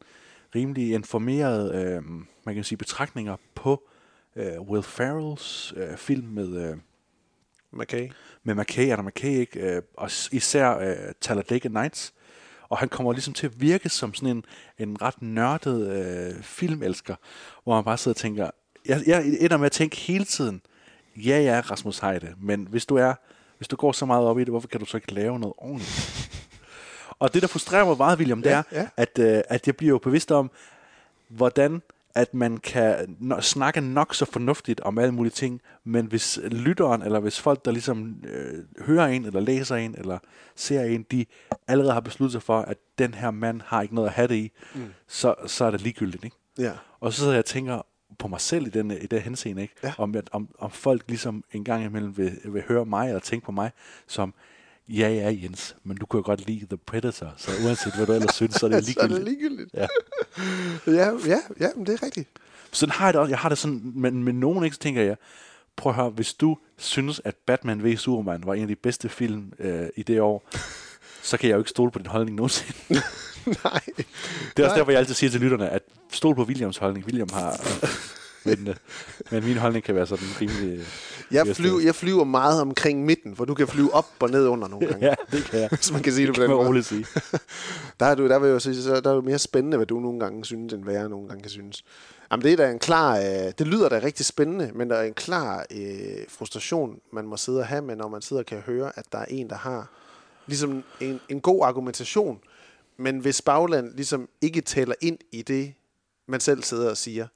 [0.56, 2.04] rimelig informerede, øh,
[2.46, 3.88] man kan sige, betragtninger på
[4.36, 6.70] øh, Will Ferrells øh, film med...
[6.70, 6.78] Øh,
[7.72, 8.10] McKay.
[8.44, 9.60] med McKay, Adam McKay, ikke?
[9.60, 12.14] Øh, og især øh, Talladega Nights.
[12.70, 14.46] Og han kommer ligesom til at virke som sådan en,
[14.78, 17.16] en ret nørdet øh, filmelsker,
[17.64, 18.50] hvor man bare sidder og tænker,
[18.86, 20.62] jeg, jeg ender med at tænke hele tiden,
[21.16, 23.14] ja, ja, Rasmus Heide, men hvis du er,
[23.58, 25.54] hvis du går så meget op i det, hvorfor kan du så ikke lave noget
[25.58, 26.30] ordentligt?
[27.20, 28.88] og det, der frustrerer mig meget, William, det Ja, er, ja.
[28.98, 30.52] At, øh, at jeg bliver jo bevidst om,
[31.28, 31.82] hvordan
[32.16, 37.02] at man kan no- snakke nok så fornuftigt om alle mulige ting, men hvis lytteren,
[37.02, 40.20] eller hvis folk, der ligesom øh, hører en, eller læser en, eller
[40.56, 41.26] ser en, de
[41.68, 44.36] allerede har besluttet sig for, at den her mand har ikke noget at have det
[44.36, 44.94] i, mm.
[45.08, 46.38] så, så er det ligegyldigt, ikke?
[46.58, 46.72] Ja.
[47.00, 47.82] Og så sidder jeg og tænker
[48.20, 49.76] på mig selv i den, i den henseende, ikke?
[49.84, 49.94] Ja.
[49.98, 53.46] Om, at, om, om folk ligesom en gang imellem vil, vil høre mig, eller tænke
[53.46, 53.72] på mig,
[54.08, 54.34] som,
[54.90, 58.14] ja, ja, Jens, men du kunne jo godt lide The Predator, så uanset hvad du
[58.14, 59.74] ellers synes, så er det Så er det ligegyldigt.
[59.74, 59.74] ligegyldigt.
[59.74, 59.88] Ja.
[61.04, 62.30] ja, ja, ja, men det er rigtigt.
[62.72, 63.30] Sådan har jeg det også.
[63.30, 65.18] Jeg har det sådan, men med nogen ikke, så tænker jeg,
[65.76, 69.10] prøv at høre, hvis du synes, at Batman v Superman var en af de bedste
[69.10, 70.50] film øh, i det år,
[71.30, 72.74] så kan jeg jo ikke stole på din holdning nogensinde.
[73.64, 73.82] Nej.
[74.58, 77.06] Det er også derfor, jeg altid siger til lytterne, at stol på Williams holdning.
[77.06, 77.62] William har...
[78.46, 78.76] men,
[79.32, 80.80] men min holdning kan være sådan rimelig...
[80.80, 80.86] øh,
[81.32, 84.48] Jeg, flyver, det- jeg flyver meget omkring midten, hvor du kan flyve op og ned
[84.48, 85.06] under nogle gange.
[85.06, 85.70] Ja, det kan jeg.
[85.76, 86.84] Hvis man kan sige det på kan den måde.
[86.84, 87.06] sige.
[88.00, 90.00] Der er, du, der, vil jo sige, så der er jo mere spændende, hvad du
[90.00, 91.84] nogle gange synes, end hvad jeg nogle gange kan synes.
[92.32, 93.18] Jamen, det er da en klar...
[93.18, 97.38] Øh, det lyder da rigtig spændende, men der er en klar øh, frustration, man må
[97.38, 99.56] sidde og have med, når man sidder og kan høre, at der er en, der
[99.56, 99.90] har
[100.48, 102.40] ligesom en, en god argumentation,
[102.98, 105.74] men hvis bagland ligesom ikke taler ind i det,
[106.28, 107.28] man selv sidder og siger.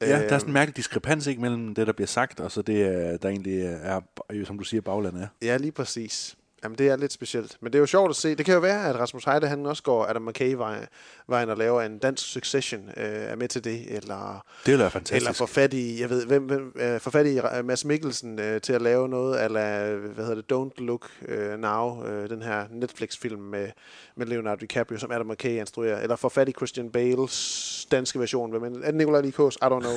[0.00, 2.62] Ja, der er sådan en mærkelig diskrepans ikke, mellem det, der bliver sagt, og så
[2.62, 5.28] det, øh, der egentlig er, er, som du siger, baglandet er.
[5.42, 6.37] Ja, lige præcis.
[6.64, 7.56] Jamen, det er lidt specielt.
[7.60, 8.34] Men det er jo sjovt at se.
[8.34, 10.86] Det kan jo være, at Rasmus Heide, han også går Adam McKay-vejen
[11.28, 14.44] vejen og laver en dansk succession, øh, er med til det, eller...
[14.64, 15.22] Det ville være fantastisk.
[15.22, 18.40] Eller få fat i, jeg ved, hvem, hvem øh, få fat i øh, Mads Mikkelsen
[18.40, 22.42] øh, til at lave noget, eller hvad hedder det, Don't Look øh, Now, øh, den
[22.42, 23.68] her Netflix-film med,
[24.16, 28.50] med Leonardo DiCaprio, som Adam McKay instruerer, eller få fat i Christian Bales danske version,
[28.50, 29.56] hvem er det Nicolai Likos?
[29.56, 29.94] I don't know.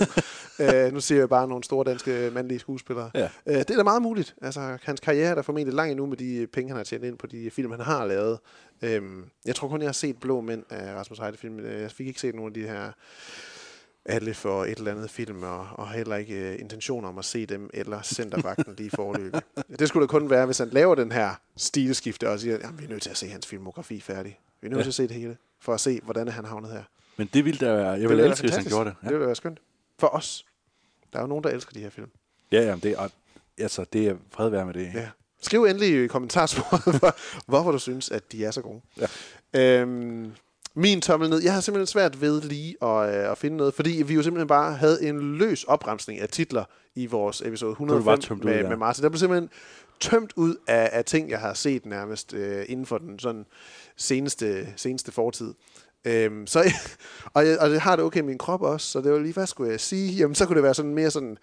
[0.62, 3.12] øh, nu siger jeg bare nogle store danske mandlige skuespillere.
[3.16, 3.30] Ja.
[3.46, 4.36] Øh, det er da meget muligt.
[4.42, 7.18] Altså, hans karriere er da formentlig lang endnu med de penge, han har tjent ind
[7.18, 8.40] på de film, han har lavet.
[8.82, 11.60] Øhm, jeg tror kun, jeg har set Blå Mænd af Rasmus Heide-film.
[11.60, 12.92] Øh, Jeg fik ikke set nogen af de her
[14.06, 17.46] alle for et eller andet film, og, og heller ikke uh, intentioner om at se
[17.46, 19.42] dem, eller Centervagten lige forløbig.
[19.80, 22.84] Det skulle da kun være, hvis han laver den her stilskifte og siger, at vi
[22.86, 24.40] er nødt til at se hans filmografi færdig.
[24.62, 24.84] Vi er nødt Ja.
[24.84, 26.84] til at se det hele, for at se, hvordan er han havnet her.
[27.18, 27.88] Men det ville da være...
[27.92, 28.96] Jeg det ville elske, hvis han gjorde det.
[29.04, 29.08] Ja.
[29.08, 29.60] Det ville være skønt.
[30.00, 30.46] For os.
[31.14, 32.10] Der er jo nogen, der elsker de her film.
[32.52, 33.08] Ja, ja, det er,
[33.58, 34.92] altså, det er fred være med det.
[34.94, 35.10] Ja.
[35.42, 38.82] Skriv endelig i kommentarsporet, hvor, hvorfor du synes, at de er så gode.
[39.54, 39.82] Ja.
[39.82, 40.32] Øhm,
[40.74, 41.44] min tommel ned.
[41.44, 44.48] Jeg har simpelthen svært ved lige at, øh, at finde noget, fordi vi jo simpelthen
[44.48, 46.64] bare havde en løs opremsning af titler
[46.96, 48.70] i vores episode bare 105 tømt ud, med, ja.
[48.70, 49.04] med Martin.
[49.04, 49.50] Der blev simpelthen
[50.00, 53.46] tømt ud af, af ting, jeg har set nærmest øh, inden for den sådan
[53.98, 55.54] seneste, seneste fortid.
[56.06, 56.74] Øhm, så,
[57.34, 59.34] og, jeg, og det har det okay med min krop også, så det var lige,
[59.34, 60.14] hvad skulle jeg sige?
[60.14, 61.38] Jamen, så kunne det være sådan mere sådan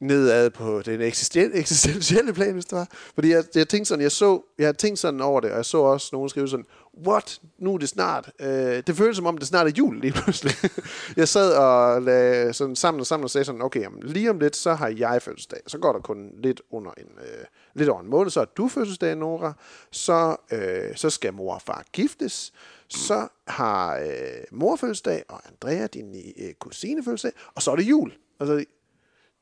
[0.00, 2.88] nedad på den eksisten- eksistentielle plan, hvis det var.
[3.14, 5.64] Fordi jeg, jeg tænkte sådan, jeg så, jeg havde tænkt sådan over det, og jeg
[5.64, 6.66] så også nogen skrive sådan,
[7.06, 8.30] what, nu er det snart.
[8.40, 10.52] Øh, det føles som om, det snart er jul lige pludselig.
[11.16, 14.38] jeg sad og lagde sådan sammen og sammen og sagde sådan, okay, jamen, lige om
[14.38, 15.60] lidt, så har jeg fødselsdag.
[15.66, 18.68] Så går der kun lidt under en, øh, lidt over en måned, så har du
[18.68, 19.52] fødselsdag, Nora.
[19.90, 22.52] Så, øh, så skal mor og far giftes.
[22.88, 24.08] Så har øh,
[24.52, 28.12] mor fødselsdag, og Andrea, din øh, kusine fødselsdag, og så er det jul.
[28.40, 28.64] Altså,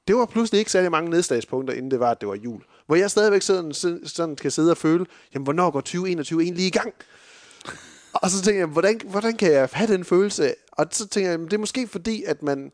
[0.09, 2.62] det var pludselig ikke særlig mange nedslagspunkter, inden det var, at det var jul.
[2.87, 3.73] Hvor jeg stadigvæk sådan,
[4.05, 6.95] sådan kan sidde og føle, jamen, hvornår går 2021 egentlig i gang?
[8.14, 10.55] Og så tænker jeg, hvordan, hvordan kan jeg have den følelse?
[10.73, 12.73] Og så tænker jeg, jamen, det er måske fordi, at man,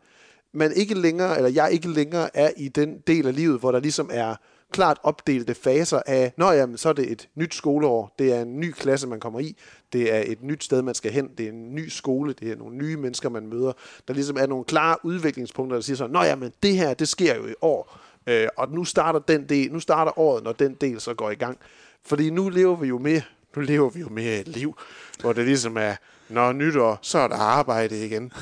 [0.52, 3.80] man ikke længere, eller jeg ikke længere er i den del af livet, hvor der
[3.80, 4.36] ligesom er
[4.72, 8.60] klart opdelte faser af, nå jamen, så er det et nyt skoleår, det er en
[8.60, 9.56] ny klasse, man kommer i,
[9.92, 12.56] det er et nyt sted, man skal hen, det er en ny skole, det er
[12.56, 13.72] nogle nye mennesker, man møder.
[14.08, 17.36] Der ligesom er nogle klare udviklingspunkter, der siger så, nå jamen, det her, det sker
[17.36, 21.00] jo i år, øh, og nu starter, den del, nu starter året, når den del
[21.00, 21.58] så går i gang.
[22.04, 23.22] Fordi nu lever vi jo mere,
[23.56, 24.76] nu lever vi jo mere et liv,
[25.20, 25.94] hvor det ligesom er,
[26.28, 28.32] når nytår, så er der arbejde igen.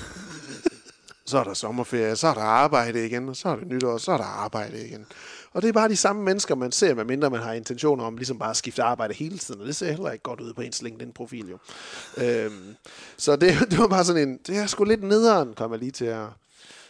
[1.24, 4.12] Så er der sommerferie, så er der arbejde igen, og så er det nytår, så
[4.12, 5.06] er der arbejde igen.
[5.52, 8.38] Og det er bare de samme mennesker, man ser, medmindre man har intentioner om ligesom
[8.38, 10.82] bare at skifte arbejde hele tiden, og det ser heller ikke godt ud på ens
[10.82, 11.58] LinkedIn-profil jo.
[12.16, 12.76] Øhm,
[13.16, 15.90] så det, det var bare sådan en, det er sgu lidt nederen, kom jeg lige
[15.90, 16.26] til at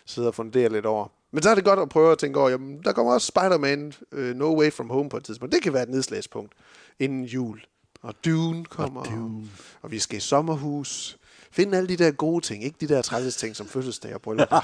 [0.07, 1.09] sidde og fundere lidt over.
[1.31, 3.93] Men så er det godt at prøve at tænke over, jamen, der kommer også Spider-Man
[4.13, 5.55] uh, No Way From Home på et tidspunkt.
[5.55, 6.53] Det kan være et nedslagspunkt
[6.99, 7.61] inden jul.
[8.03, 9.49] Og Dune kommer, og, Dune.
[9.83, 11.19] og vi skal i sommerhus.
[11.51, 14.49] Finde alle de der gode ting, ikke de der træls ting som fødselsdag og bryllup.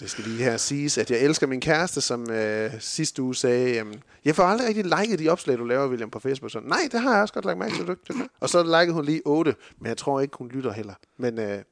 [0.00, 3.70] det skal lige her siges, at jeg elsker min kæreste, som øh, sidste uge sagde,
[3.74, 6.52] jamen, jeg får aldrig rigtig liket de opslag, du laver, William, på Facebook.
[6.52, 8.48] Så, Nej, det har jeg også godt lagt mærke til, du ikke det gør." Og
[8.48, 10.94] så likede hun lige 8, men jeg tror ikke, hun lytter heller.
[11.18, 11.62] Men øh,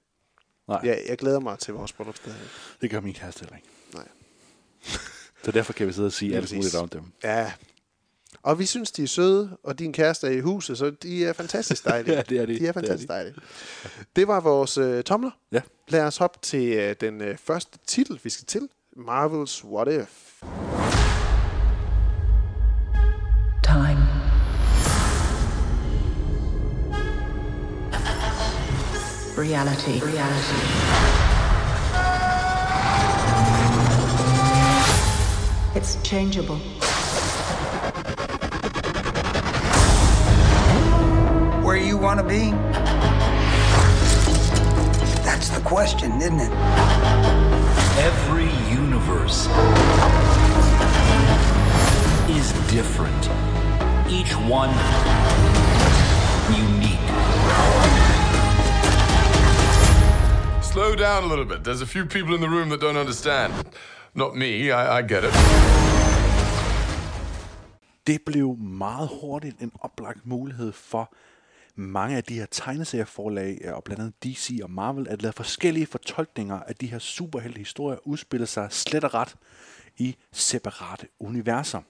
[0.68, 2.32] Nej, ja, jeg glæder mig til vores bryllupsdag.
[2.80, 3.68] det gør min kæreste heller ikke.
[3.94, 4.08] Nej.
[5.44, 7.02] Så derfor kan vi sidde og sige alt muligt om dem.
[7.24, 7.52] Ja.
[8.44, 11.32] Og vi synes, de er søde, og din kæreste er i huset, så de er
[11.32, 12.14] fantastisk dejlige.
[12.16, 12.52] Ja, det er de.
[12.52, 13.12] De er Det er fantastisk de.
[13.14, 13.34] dejlige.
[14.16, 15.30] Det var vores øh, tomler.
[15.52, 15.60] Ja.
[15.88, 18.68] Lad os hoppe til øh, den øh, første titel, vi skal til.
[18.96, 20.42] Marvel's What If.
[23.62, 24.04] Time.
[29.36, 30.00] Reality.
[30.00, 30.60] Reality.
[35.74, 36.58] It's changeable.
[41.64, 42.50] Where you want to be?
[45.24, 46.52] That's the question, isn't it?
[48.10, 49.46] Every universe
[52.28, 53.22] is different.
[54.10, 54.68] Each one
[56.52, 57.08] unique.
[60.62, 61.64] Slow down a little bit.
[61.64, 63.54] There's a few people in the room that don't understand.
[64.14, 65.32] Not me, I, I get it.
[68.06, 71.08] Det blev meget hurtigt en oplagt mulighed for
[71.74, 75.86] mange af de her tegneserieforlag, øh, og blandt andet DC og Marvel, at lade forskellige
[75.86, 79.36] fortolkninger af de her superheltehistorier udspille sig slet og ret
[79.96, 81.80] i separate universer.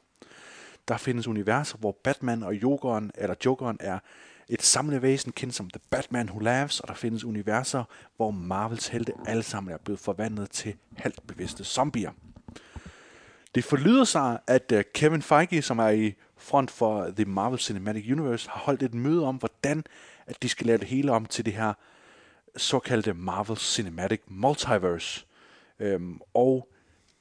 [0.88, 3.98] Der findes universer, hvor Batman og Jokeren, eller Jokeren er
[4.48, 7.84] et samlevæsen kendt som The Batman Who Laughs, og der findes universer,
[8.16, 12.10] hvor Marvels helte alle sammen er blevet forvandlet til halvt bevidste zombier.
[13.54, 16.14] Det forlyder sig, at øh, Kevin Feige, som er i
[16.44, 19.84] front for The Marvel Cinematic Universe, har holdt et møde om, hvordan
[20.26, 21.72] at de skal lave det hele om til det her
[22.56, 25.26] såkaldte Marvel Cinematic Multiverse.
[25.78, 26.68] Øhm, og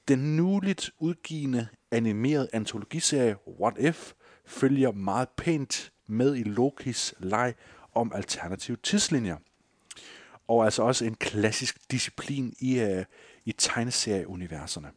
[0.07, 4.13] den nuligt udgivende animerede antologiserie What If
[4.45, 7.53] følger meget pænt med i Lokis leg
[7.93, 9.37] om alternative tidslinjer.
[10.47, 13.05] Og altså også en klassisk disciplin i, øh,
[13.45, 14.91] i tegneserieuniverserne.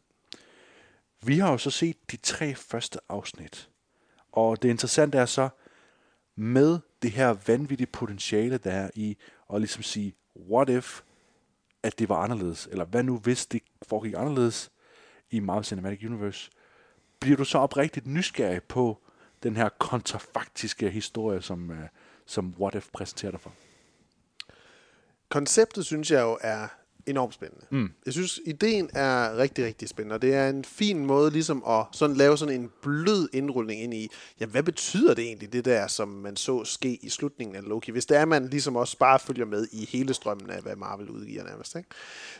[1.23, 3.69] Vi har jo så set de tre første afsnit.
[4.37, 5.49] Og det interessante er så,
[6.35, 9.17] med det her vanvittige potentiale, der er i
[9.53, 11.01] at ligesom sige, what if,
[11.83, 12.67] at det var anderledes?
[12.71, 14.71] Eller hvad nu, hvis det foregik anderledes
[15.29, 16.51] i Marvel Cinematic Universe?
[17.19, 18.97] Bliver du så oprigtigt nysgerrig på
[19.43, 21.87] den her kontrafaktiske historie, som, øh,
[22.25, 23.53] som What If præsenterer dig for?
[25.29, 26.67] Konceptet synes jeg jo er
[27.07, 27.65] enormt spændende.
[27.69, 27.91] Mm.
[28.05, 31.85] Jeg synes, ideen er rigtig, rigtig spændende, og det er en fin måde ligesom at
[31.91, 35.87] sådan lave sådan en blød indrulning ind i, jamen hvad betyder det egentlig, det der,
[35.87, 39.19] som man så ske i slutningen af Loki, hvis det er, man ligesom også bare
[39.19, 41.75] følger med i hele strømmen af, hvad Marvel udgiver nærmest.
[41.75, 41.89] Ikke?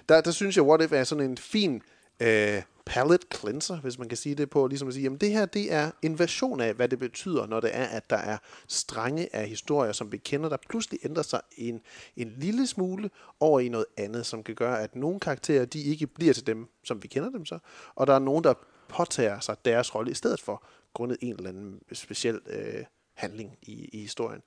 [0.10, 1.82] Der, der synes jeg, What If er sådan en fin
[2.20, 5.46] øh, palette cleanser, hvis man kan sige det på, ligesom at sige, jamen det her,
[5.46, 9.36] det er en version af, hvad det betyder, når det er, at der er strenge
[9.36, 11.82] af historier, som vi kender, der pludselig ændrer sig en,
[12.16, 16.08] en lille smule over i noget andet, som kan gøre, at nogle karakterer, de ikke
[16.08, 17.60] bliver til dem, som vi kender dem så,
[17.96, 18.54] og der er nogen, der
[18.90, 23.90] påtager sig deres rolle i stedet for, grundet en eller anden speciel øh, handling i,
[23.94, 24.42] i historien.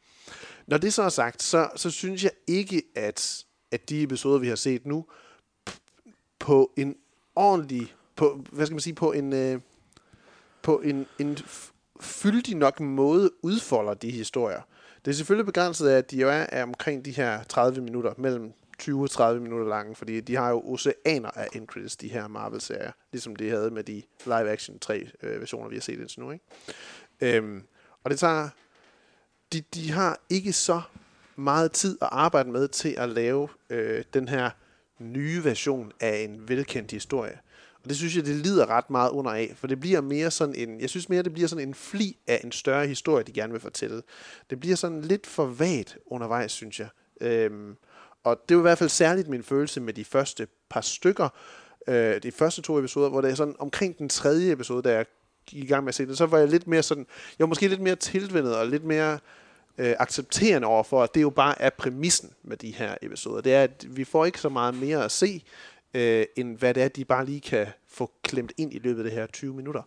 [0.67, 4.49] Når det så er sagt, så, så synes jeg ikke, at, at de episoder, vi
[4.49, 5.07] har set nu,
[6.39, 6.97] på en
[7.35, 9.61] ordentlig på, hvad skal man sige, på en, øh,
[10.63, 11.39] på en, en
[12.01, 14.61] fyldig nok måde udfolder de historier.
[15.05, 18.15] Det er selvfølgelig begrænset af, at de jo er, er omkring de her 30 minutter,
[18.19, 22.09] mellem 20 og 30 minutter lange, fordi de har jo oceaner af end credits, de
[22.09, 26.21] her Marvel-serier, ligesom de havde med de live-action tre øh, versioner, vi har set indtil
[26.21, 26.31] nu.
[26.31, 26.45] Ikke?
[27.21, 27.63] Øhm,
[28.05, 28.49] og det tager,
[29.53, 30.81] de, de har ikke så
[31.37, 34.51] meget tid at arbejde med til at lave øh, den her
[34.99, 37.39] nye version af en velkendt historie.
[37.83, 40.55] Og det synes jeg, det lider ret meget under af, for det bliver mere sådan
[40.55, 43.53] en, jeg synes mere, det bliver sådan en fli af en større historie, de gerne
[43.53, 44.03] vil fortælle.
[44.51, 46.89] Det bliver sådan lidt for vagt undervejs, synes jeg.
[47.21, 47.77] Øhm,
[48.25, 51.29] og det var i hvert fald særligt min følelse med de første par stykker,
[51.89, 55.07] øh, de første to episoder, hvor det er sådan omkring den tredje episode, da jeg
[55.47, 57.07] gik i gang med at se det, så var jeg lidt mere sådan,
[57.39, 59.19] jeg var måske lidt mere tilvendet og lidt mere
[59.79, 63.41] øh, accepterende overfor, at det jo bare er præmissen med de her episoder.
[63.41, 65.45] Det er, at vi får ikke så meget mere at se,
[65.95, 69.05] øh, end hvad det er, de bare lige kan få klemt ind i løbet af
[69.05, 69.83] det her 20 minutter.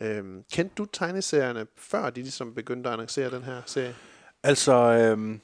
[0.00, 3.94] Øh, kendte du tegneserierne, før de ligesom begyndte at annoncere den her serie?
[4.42, 5.38] Altså, øh,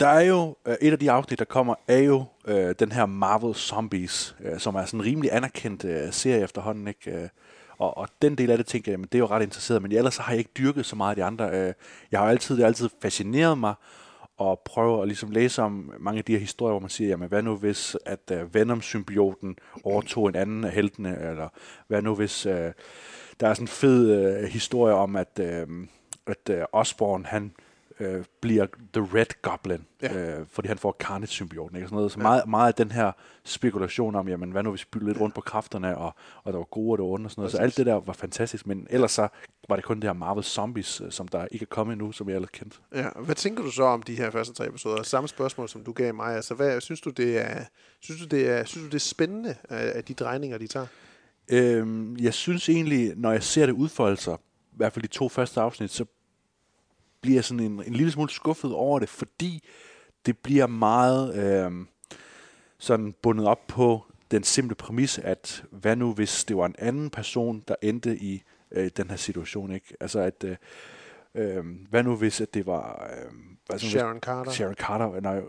[0.00, 3.06] der er jo, øh, et af de afsnit, der kommer, er jo øh, den her
[3.06, 7.10] Marvel Zombies, øh, som er sådan en rimelig anerkendt øh, serie efterhånden, ikke?
[7.10, 7.28] Øh,
[7.78, 9.92] og, og den del af det tænker jeg, men det er jo ret interesseret, men
[9.92, 11.50] ellers har jeg ikke dyrket så meget af de andre.
[11.50, 11.72] Øh,
[12.12, 13.74] jeg har altid, det har altid fascineret mig,
[14.40, 17.28] og prøve at ligesom læse om mange af de her historier, hvor man siger, jamen
[17.28, 21.48] hvad nu hvis, at uh, Venom-symbioten overtog en anden af heltene, eller
[21.88, 22.52] hvad nu hvis, uh,
[23.40, 25.86] der er sådan en fed uh, historie om, at, uh,
[26.26, 27.69] at uh, Osborn, han øh,
[28.40, 30.38] bliver The Red Goblin, ja.
[30.38, 31.76] øh, fordi han får Carnage-symbioten.
[31.76, 31.86] Ikke?
[31.88, 32.12] Sådan noget.
[32.12, 32.22] Så ja.
[32.22, 33.12] meget, meget af den her
[33.44, 36.58] spekulation om, jamen, hvad nu hvis vi bytter lidt rundt på kræfterne, og, og der
[36.58, 37.52] var gode og der var onde og sådan noget.
[37.52, 39.28] Så alt det der var fantastisk, men ellers så
[39.68, 42.28] var det kun det her Marvel Zombies, øh, som der ikke er kommet endnu, som
[42.28, 42.80] jeg ellers kendt.
[42.94, 45.02] Ja, hvad tænker du så om de her første tre episoder?
[45.02, 46.36] Samme spørgsmål, som du gav mig.
[46.36, 47.64] Altså, hvad, synes, du, det er,
[48.00, 50.86] synes, du, det er, synes du, det er spændende, af de drejninger, de tager?
[51.52, 54.34] Øhm, jeg synes egentlig, når jeg ser det udfolde sig,
[54.72, 56.04] i hvert fald de to første afsnit, så
[57.22, 59.64] bliver sådan en, en lille smule skuffet over det, fordi
[60.26, 61.86] det bliver meget øh,
[62.78, 67.10] sådan bundet op på den simple præmis, at hvad nu hvis det var en anden
[67.10, 69.96] person, der endte i øh, den her situation, ikke?
[70.00, 70.56] Altså at øh,
[71.34, 73.32] øh, hvad nu hvis at det var øh,
[73.66, 74.50] hvad Sharon hvis, Carter.
[74.50, 75.40] Sharon Carter, nej,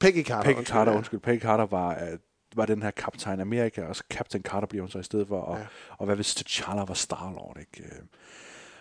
[0.00, 0.44] Peggy Carter.
[0.44, 1.20] Peggy undskyld, Carter, undskyld.
[1.20, 2.18] Peggy Carter var øh,
[2.56, 5.40] var den her Kaptajn Amerika, og så Captain Carter bliver hun så i stedet for,
[5.40, 5.66] og, ja.
[5.90, 7.84] og hvad hvis T'Challa var Star-Lord, ikke?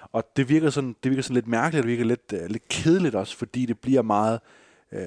[0.07, 2.67] Øh, og det virker sådan, det virker sådan lidt mærkeligt, det virker lidt, uh, lidt
[2.67, 4.39] kedeligt også, fordi det bliver meget...
[4.91, 4.99] Uh,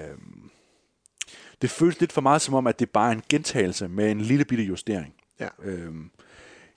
[1.62, 4.20] det føles lidt for meget som om, at det bare er en gentagelse med en
[4.20, 5.14] lille bitte justering.
[5.40, 5.48] Ja.
[5.62, 6.10] Øhm,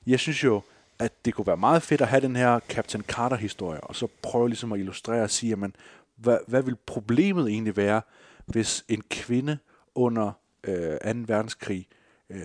[0.08, 0.62] jeg synes jo,
[1.00, 4.50] at det kunne være meget fedt at have den her Captain Carter-historie, og så prøve
[4.50, 5.76] ligesom at illustrere og sige, jamen,
[6.16, 8.02] hvad, hvad vil problemet egentlig være,
[8.46, 9.58] hvis en kvinde
[9.96, 10.32] under
[10.64, 11.20] øh, 2.
[11.28, 11.88] verdenskrig
[12.30, 12.40] øh,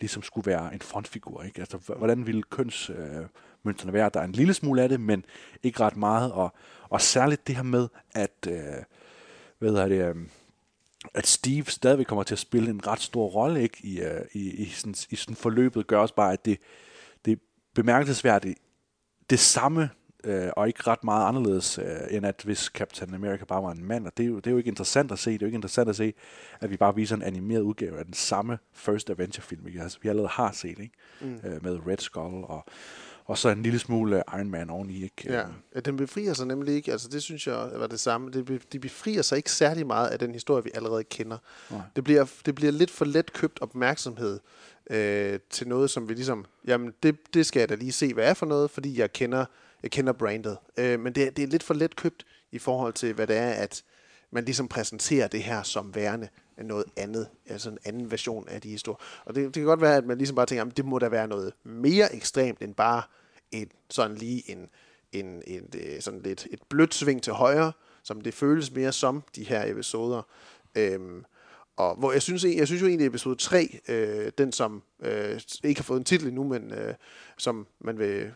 [0.00, 1.60] ligesom skulle være en frontfigur, ikke?
[1.60, 3.26] Altså, hvordan ville kønsmønstrene øh,
[3.64, 4.10] være?
[4.14, 5.24] Der er en lille smule af det, men
[5.62, 6.52] ikke ret meget, og,
[6.88, 8.84] og særligt det her med, at, øh,
[9.58, 10.16] hvad hedder det, øh,
[11.14, 13.78] at Steve stadigvæk kommer til at spille en ret stor rolle ikke?
[13.80, 16.58] I, uh, i, i, sådan, i sådan forløbet, gør også bare, at det,
[17.24, 17.36] det er
[17.74, 18.58] bemærkelsesværdigt
[19.30, 19.90] det samme,
[20.24, 23.84] øh, og ikke ret meget anderledes, øh, end at hvis Captain America bare var en
[23.84, 24.06] mand.
[24.06, 25.30] Og det er, jo, det er jo ikke interessant at se.
[25.30, 26.14] Det er jo ikke interessant at se,
[26.60, 30.08] at vi bare viser en animeret udgave af den samme First Avenger-film, vi, altså, vi
[30.08, 30.90] allerede har set, ikke?
[31.20, 31.40] Mm.
[31.44, 32.64] Øh, med Red Skull og,
[33.24, 35.32] og så en lille smule Iron Man oveni, ikke?
[35.32, 35.42] Ja,
[35.74, 36.92] ja, den befrier sig nemlig ikke.
[36.92, 38.30] Altså, det synes jeg var det samme.
[38.72, 41.38] De befrier sig ikke særlig meget af den historie, vi allerede kender.
[41.70, 41.80] Nej.
[41.96, 44.40] Det bliver, det bliver lidt for let købt opmærksomhed
[44.90, 46.44] øh, til noget, som vi ligesom...
[46.66, 49.44] Jamen, det, det skal jeg da lige se, hvad er for noget, fordi jeg kender,
[49.82, 50.56] jeg kender brandet.
[50.76, 53.36] Øh, men det, er- det er lidt for let købt i forhold til, hvad det
[53.36, 53.82] er, at
[54.30, 56.28] man ligesom præsenterer det her som værende
[56.64, 58.98] noget andet, altså en anden version af de historier.
[59.24, 61.08] Og det, det kan godt være, at man ligesom bare tænker, at det må da
[61.08, 63.02] være noget mere ekstremt end bare
[63.52, 64.68] et, sådan lige en,
[65.12, 67.72] en, en, øh, sådan lidt et blødt sving til højre,
[68.02, 70.22] som det føles mere som de her episoder.
[70.74, 71.24] Øhm,
[71.76, 75.40] og hvor jeg synes, jeg synes jo egentlig, at episode 3, øh, den som øh,
[75.64, 76.94] ikke har fået en titel endnu, men øh,
[77.38, 78.32] som man vil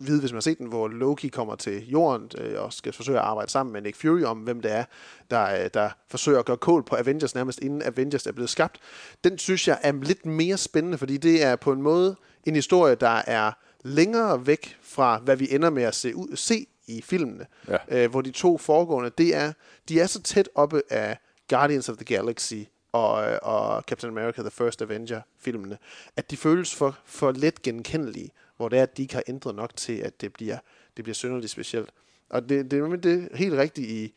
[0.00, 3.18] vide, hvis man har set den, hvor Loki kommer til jorden øh, og skal forsøge
[3.18, 4.84] at arbejde sammen med Nick Fury om, hvem det er,
[5.30, 8.78] der, øh, der forsøger at gøre kål på Avengers nærmest inden Avengers er blevet skabt.
[9.24, 12.94] Den synes jeg er lidt mere spændende, fordi det er på en måde en historie,
[12.94, 13.52] der er
[13.84, 17.46] længere væk fra, hvad vi ender med at se, ud, se i filmene.
[17.68, 17.76] Ja.
[17.88, 19.52] Øh, hvor de to foregående, det er,
[19.88, 22.54] de er så tæt oppe af Guardians of the Galaxy
[22.92, 25.78] og, og Captain America The First Avenger filmene,
[26.16, 28.30] at de føles for, for let genkendelige,
[28.60, 30.58] hvor det er, at de ikke har ændret nok til, at det bliver,
[30.96, 31.90] det bliver synderligt specielt.
[32.30, 34.14] Og det, det er nemlig det helt rigtigt i,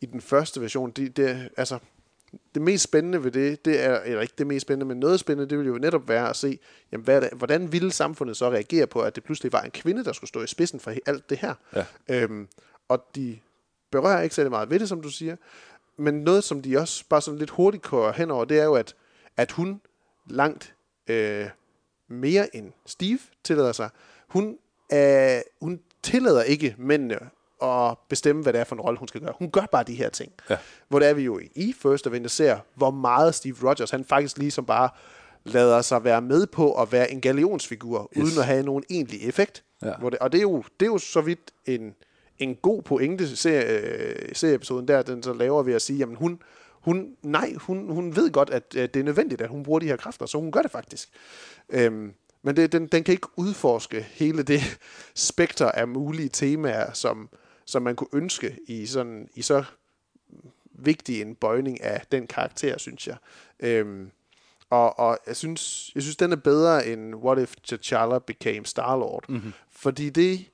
[0.00, 0.90] i den første version.
[0.90, 1.78] Det, det, altså,
[2.54, 5.50] det mest spændende ved det, det er, eller ikke det mest spændende, men noget spændende,
[5.50, 6.58] det vil jo netop være at se,
[6.92, 10.04] jamen, hvad det, hvordan ville samfundet så reagere på, at det pludselig var en kvinde,
[10.04, 11.54] der skulle stå i spidsen for alt det her.
[11.74, 11.84] Ja.
[12.08, 12.48] Øhm,
[12.88, 13.38] og de
[13.90, 15.36] berører ikke særlig meget ved det, som du siger,
[15.96, 18.94] men noget, som de også bare sådan lidt hurtigt kører henover, det er jo, at,
[19.36, 19.80] at hun
[20.30, 20.74] langt
[21.08, 21.48] øh,
[22.08, 23.88] mere end Steve tillader sig,
[24.28, 24.58] hun,
[24.92, 27.18] øh, hun tillader ikke mændene
[27.62, 29.32] at bestemme, hvad det er for en rolle, hun skal gøre.
[29.38, 30.32] Hun gør bare de her ting.
[30.50, 30.56] Ja.
[30.88, 34.38] Hvor det er vi jo i First Avenger ser, hvor meget Steve Rogers, han faktisk
[34.38, 34.88] ligesom bare
[35.44, 38.24] lader sig være med på at være en galionsfigur, yes.
[38.24, 39.64] uden at have nogen egentlig effekt.
[39.82, 39.92] Ja.
[39.98, 41.94] Hvor det, og det er, jo, det er jo så vidt en,
[42.38, 46.40] en god pointe, serie, øh, serieepisoden der, den så laver ved at sige, jamen hun,
[46.86, 49.86] hun, nej, hun, hun ved godt, at øh, det er nødvendigt, at hun bruger de
[49.86, 51.08] her kræfter, så hun gør det faktisk.
[51.68, 54.78] Øhm, men det, den, den kan ikke udforske hele det
[55.14, 57.28] spekter af mulige temaer, som,
[57.64, 59.64] som man kunne ønske i, sådan, i så
[60.72, 63.16] vigtig en bøjning af den karakter, synes jeg.
[63.60, 64.10] Øhm,
[64.70, 69.24] og, og jeg synes, jeg synes, den er bedre end What If T'Challa Became Star-Lord.
[69.28, 69.52] Mm-hmm.
[69.70, 70.44] Fordi det,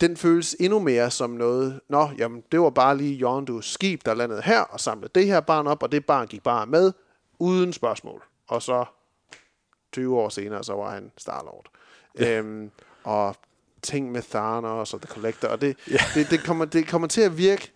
[0.00, 4.14] den føles endnu mere som noget, nå, jamen, det var bare lige Yondus skib, der
[4.14, 6.92] landede her og samlede det her barn op, og det barn gik bare med,
[7.38, 8.22] uden spørgsmål.
[8.48, 8.84] Og så
[9.92, 11.66] 20 år senere, så var han Star-Lord.
[12.18, 12.38] Ja.
[12.38, 12.70] Øhm,
[13.04, 13.36] og
[13.82, 15.98] ting med Thanos og The Collector, og det, ja.
[16.14, 17.72] det, det, kommer, det kommer til at virke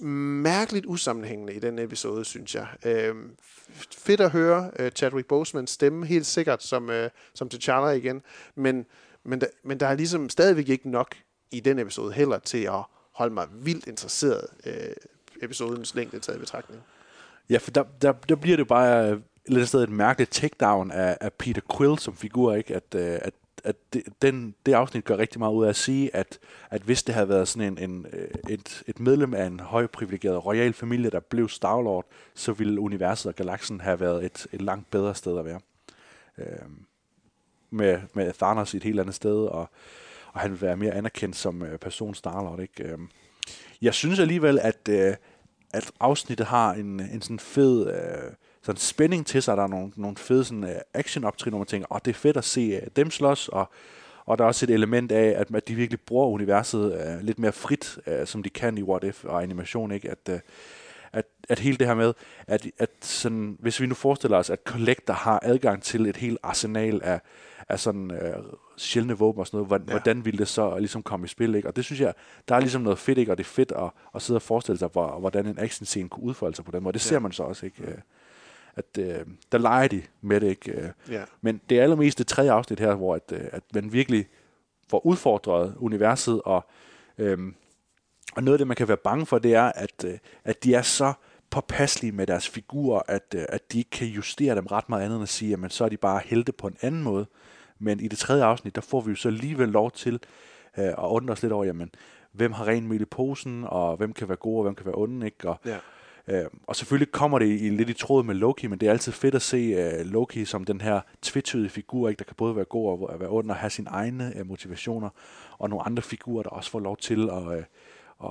[0.00, 2.66] mærkeligt usammenhængende i den episode, synes jeg.
[2.84, 6.94] F- fedt at høre uh, Chadwick Bosemans stemme, helt sikkert, som, uh,
[7.34, 8.22] som T'Challa igen,
[8.54, 8.86] men,
[9.24, 11.14] men, der, men der er ligesom stadigvæk ikke nok
[11.50, 12.82] i den episode heller til at
[13.12, 14.72] holde mig vildt interesseret øh,
[15.42, 16.82] episodens længde taget i betragtning.
[17.50, 20.30] Ja, for der, der, der bliver det bare øh, et eller andet sted et mærkeligt
[20.30, 22.74] takedown af, af Peter Quill som figur, ikke?
[22.74, 23.34] At, øh, at,
[23.64, 26.38] at det, den, det afsnit gør rigtig meget ud af at sige, at,
[26.70, 30.46] at hvis det havde været sådan en, en, øh, et, et medlem af en højprivilegeret
[30.46, 34.90] royal familie, der blev Star-Lord, så ville universet og galaksen have været et, et langt
[34.90, 35.60] bedre sted at være.
[36.38, 36.68] Øh,
[37.70, 39.70] med, med Thanos i et helt andet sted, og,
[40.38, 42.84] og han vil være mere anerkendt som øh, person Starlord, ikke?
[42.84, 42.98] Øh,
[43.82, 45.14] jeg synes alligevel, at, øh,
[45.72, 48.32] at afsnittet har en, en sådan fed øh,
[48.62, 49.56] sådan spænding til sig.
[49.56, 52.36] Der er nogle, nogle fede sådan, øh, action-optrin, hvor man tænker, åh, det er fedt
[52.36, 53.70] at se øh, dem slås, og,
[54.24, 57.38] og der er også et element af, at, at de virkelig bruger universet øh, lidt
[57.38, 60.10] mere frit, øh, som de kan i What If og animation, ikke?
[60.10, 60.38] At, øh,
[61.12, 62.14] at, at hele det her med,
[62.46, 66.38] at, at sådan, hvis vi nu forestiller os, at Collector har adgang til et helt
[66.42, 67.20] arsenal af,
[67.68, 68.42] af sådan øh,
[68.76, 69.92] sjældne våben og sådan noget, hvordan, ja.
[69.92, 71.68] hvordan ville det så ligesom komme i spil, ikke?
[71.68, 72.14] Og det synes jeg,
[72.48, 73.32] der er ligesom noget fedt, ikke?
[73.32, 76.24] Og det er fedt at, at sidde og forestille sig, hvor, hvordan en actionscene kunne
[76.24, 76.92] udfolde sig på den måde.
[76.92, 77.08] Det ja.
[77.08, 77.82] ser man så også, ikke?
[77.82, 77.98] Øh,
[78.76, 80.72] at øh, der leger de med det, ikke?
[80.72, 80.88] Øh.
[81.40, 84.26] Men det er allermest det tredje afsnit her, hvor at, øh, at man virkelig
[84.90, 86.66] får udfordret universet, og,
[87.18, 87.54] øhm,
[88.38, 90.74] og noget af det, man kan være bange for, det er, at, øh, at de
[90.74, 91.12] er så
[91.50, 95.16] påpasselige med deres figurer, at, øh, at de ikke kan justere dem ret meget andet
[95.16, 97.26] end at sige, at så er de bare helte på en anden måde.
[97.78, 100.14] Men i det tredje afsnit, der får vi jo så alligevel lov til
[100.78, 101.90] øh, at undre os lidt over, jamen,
[102.32, 104.94] hvem har ren mel i posen, og hvem kan være gode, og hvem kan være
[104.94, 105.48] onde, ikke?
[105.48, 105.78] Og, Ja.
[106.30, 109.12] Øh, og selvfølgelig kommer det i, lidt i tråd med Loki, men det er altid
[109.12, 112.64] fedt at se uh, Loki som den her tvetydige figur, ikke, der kan både være
[112.64, 115.08] god og være ond og have sine egne motivationer,
[115.58, 117.62] og nogle andre figurer, der også får lov til at, uh,
[118.24, 118.30] at,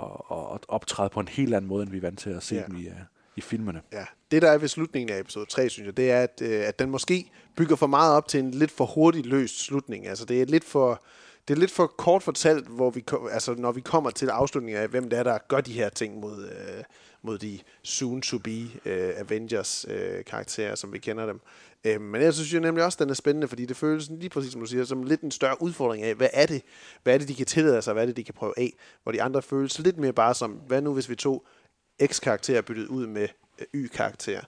[0.56, 2.64] at optræde på en helt anden måde, end vi er vant til at se Ja.
[2.68, 2.94] dem i, uh,
[3.36, 3.82] i filmene.
[3.94, 6.68] Ja, det der er ved slutningen af episode 3, synes jeg, det er, at, øh,
[6.68, 10.08] at den måske bygger for meget op til en lidt for hurtigt løst slutning.
[10.08, 11.04] Altså, det er lidt for,
[11.48, 14.88] det er lidt for kort fortalt, hvor vi, altså, når vi kommer til afslutningen af,
[14.88, 16.84] hvem det er, der gør de her ting mod, øh,
[17.28, 21.42] mod de soon-to-be øh, Avengers-karakterer, øh, som vi kender dem.
[21.84, 24.52] Øh, men jeg synes jo nemlig også, den er spændende, fordi det føles lige præcis,
[24.52, 26.62] som du siger, som lidt en større udfordring af, hvad er det,
[27.04, 28.74] hvad er det de kan tillade sig, hvad er det, de kan prøve af,
[29.04, 31.46] hvor de andre føles lidt mere bare som, hvad nu hvis vi tog
[32.06, 33.28] X-karakter byttet ud med
[33.60, 34.42] øh, Y-karakter.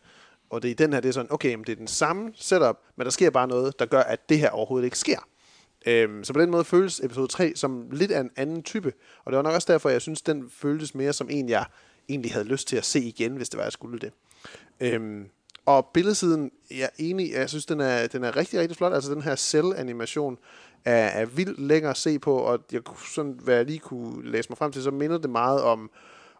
[0.49, 2.31] Og det er i den her, det er sådan, okay, men det er den samme
[2.35, 5.19] setup, men der sker bare noget, der gør, at det her overhovedet ikke sker.
[5.85, 8.93] Øhm, så på den måde føles episode 3 som lidt af en anden type.
[9.25, 11.65] Og det var nok også derfor, jeg synes, den føltes mere som en, jeg
[12.09, 14.11] egentlig havde lyst til at se igen, hvis det var, jeg skulle det.
[14.79, 15.25] Øhm,
[15.65, 18.93] og billedsiden, jeg er enig, jeg synes, den er, den er rigtig, rigtig flot.
[18.93, 20.37] Altså den her cell-animation
[20.85, 24.31] er, er vildt lækker at se på, og jeg kunne sådan, hvad jeg lige kunne
[24.31, 25.91] læse mig frem til, så minder det meget om,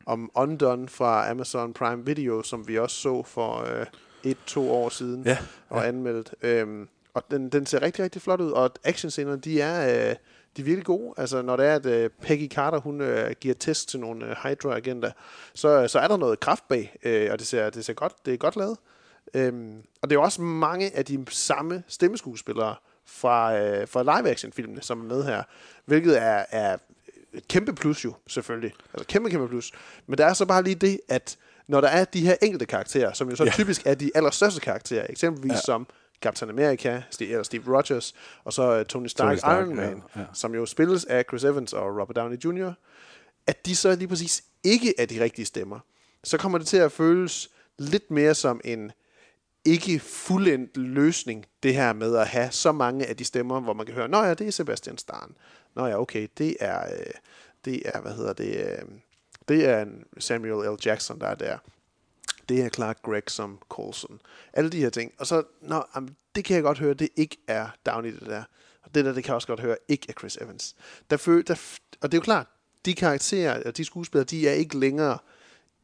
[0.05, 3.85] om Undone fra Amazon Prime Video, som vi også så for øh,
[4.23, 5.37] et-to år siden Ja,
[5.69, 6.33] og anmeldt.
[6.41, 10.15] Øhm, og den, den ser rigtig, rigtig flot ud, og actionscenerne, de er, øh,
[10.59, 11.13] de er virkelig gode.
[11.17, 14.35] Altså, når det er, at øh, Peggy Carter, hun øh, giver test til nogle øh,
[14.43, 15.11] Hydra-agenter,
[15.53, 18.33] så, så er der noget kraft bag, øh, og det ser, det ser godt, det
[18.33, 18.77] er godt lavet.
[19.33, 24.99] Øhm, og det er også mange af de samme stemmeskuespillere fra, øh, fra live-action-filmene, som
[24.99, 25.43] er med her,
[25.85, 26.77] hvilket er, er
[27.33, 28.73] et kæmpe plus jo, selvfølgelig.
[28.93, 29.71] Altså kæmpe, kæmpe plus.
[30.07, 31.37] Men der er så bare lige det, at
[31.67, 33.51] når der er de her enkelte karakterer, som jo så Ja.
[33.51, 35.57] typisk er de allerstørste karakterer, eksempelvis ja.
[35.65, 35.87] som
[36.21, 40.03] Captain America, Steve, eller Steve Rogers, og så uh, Tony Stark, Tony Stark, Iron Man,
[40.15, 40.25] ja, ja.
[40.33, 42.71] som jo spilles af Chris Evans og Robert Downey Jr.,
[43.47, 45.79] at de så lige præcis ikke er de rigtige stemmer.
[46.23, 48.91] Så kommer det til at føles lidt mere som en
[49.65, 53.85] ikke fuldendt løsning, det her med at have så mange af de stemmer, hvor man
[53.85, 55.35] kan høre, nå ja, det er Sebastian Stan.
[55.75, 57.13] Nå ja, okay, det er, øh,
[57.65, 58.85] det er hvad hedder det, øh,
[59.47, 60.77] det er en Samuel L.
[60.85, 61.57] Jackson, der er der.
[62.49, 64.21] Det er Clark Gregg som Coulson.
[64.53, 65.13] Alle de her ting.
[65.17, 68.43] Og så, nå, jamen, det kan jeg godt høre, det ikke er Downey, det der.
[68.83, 70.75] Og det der, det kan jeg også godt høre, ikke er Chris Evans.
[71.09, 71.55] Der føl, der,
[72.01, 72.47] og det er jo klart,
[72.85, 75.17] de karakterer og de skuespillere, de er ikke længere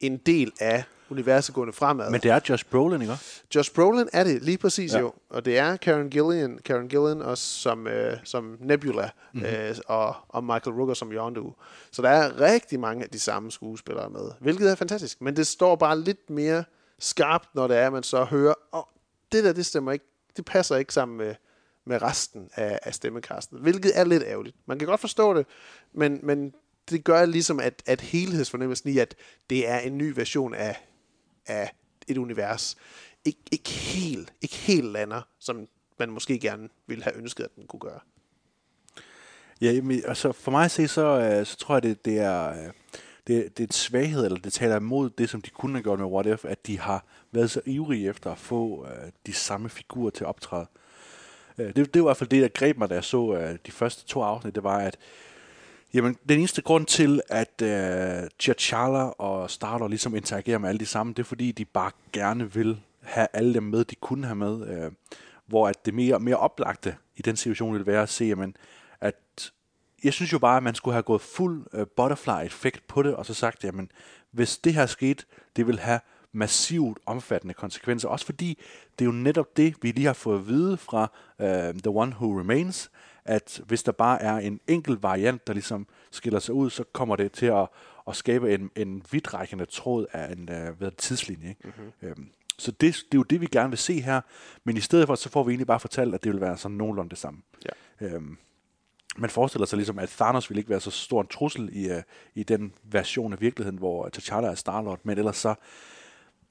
[0.00, 2.10] en del af universet gående fremad.
[2.10, 3.14] Men det er Josh Brolin, ikke?
[3.54, 4.98] Josh Brolin er det, lige præcis Ja.
[4.98, 5.12] jo.
[5.30, 9.42] Og det er Karen Gillian, Karen Gillian også som, øh, som Nebula, Mhm.
[9.42, 9.56] mm-hmm.
[9.56, 11.52] øh, og, og Michael Rooker som Yondu.
[11.92, 15.20] Så der er rigtig mange af de samme skuespillere med, hvilket er fantastisk.
[15.22, 16.64] Men det står bare lidt mere
[16.98, 18.84] skarpt, når det er, at man så hører, åh, oh,
[19.32, 20.04] det der, det stemmer ikke,
[20.36, 21.34] det passer ikke sammen med,
[21.86, 24.56] med resten af, af stemmekasten, hvilket er lidt ærgerligt.
[24.66, 25.46] Man kan godt forstå det,
[25.94, 26.54] men, men
[26.90, 29.14] det gør ligesom, at, at helhedsfornemmelsen i, at
[29.50, 30.76] det er en ny version af,
[31.46, 31.74] af
[32.08, 32.76] et univers,
[33.24, 35.68] ikke, ikke, helt, ikke helt lander, som
[35.98, 38.00] man måske gerne ville have ønsket, at den kunne gøre.
[39.60, 42.66] Ja, jamen, altså for mig at se, så, øh, så tror jeg, det, det er...
[42.66, 42.72] Øh,
[43.26, 45.98] det, det er en svaghed, eller det taler imod det, som de kunne have gjort
[45.98, 49.68] med What If, at de har været så ivrige efter at få øh, de samme
[49.68, 50.66] figurer til at optræde.
[51.58, 53.58] Øh, det, det var i hvert fald det, der greb mig, da jeg så øh,
[53.66, 54.96] de første to afsnit, det var, at
[55.94, 60.86] jamen, den eneste grund til, at øh, T'Challa og Starter ligesom interagerer med alle de
[60.86, 64.36] samme, det er fordi, de bare gerne vil have alle dem med, de kunne have
[64.36, 64.68] med.
[64.68, 64.92] Øh,
[65.46, 68.56] hvor at det mere, mere oplagte i den situation ville være at se, jamen,
[69.00, 69.52] at
[70.04, 73.26] jeg synes jo bare, at man skulle have gået fuld øh, butterfly-effekt på det, og
[73.26, 73.90] så sagt, jamen,
[74.30, 75.24] hvis det her skete,
[75.56, 76.00] det vil have
[76.32, 78.08] massivt omfattende konsekvenser.
[78.08, 78.58] Også fordi
[78.98, 81.10] det er jo netop det, vi lige har fået at vide fra
[81.40, 82.90] øh, The One Who Remains,
[83.26, 87.16] at hvis der bare er en enkelt variant, der ligesom skiller sig ud, så kommer
[87.16, 87.68] det til at,
[88.08, 91.48] at skabe en, en vidtrækkende tråd af en uh, hvad, tidslinje.
[91.48, 91.60] Ikke?
[91.64, 92.08] Mm-hmm.
[92.08, 94.20] Øhm, så det, det er jo det, vi gerne vil se her,
[94.64, 96.76] men i stedet for, så får vi egentlig bare fortalt, at det vil være sådan
[96.76, 97.40] nogenlunde det samme.
[97.64, 98.06] Ja.
[98.06, 98.38] Øhm,
[99.16, 102.02] man forestiller sig ligesom, at Thanos vil ikke være så stor en trussel i, uh,
[102.34, 105.54] i den version af virkeligheden, hvor T'Challa er Star-Lord, men ellers så,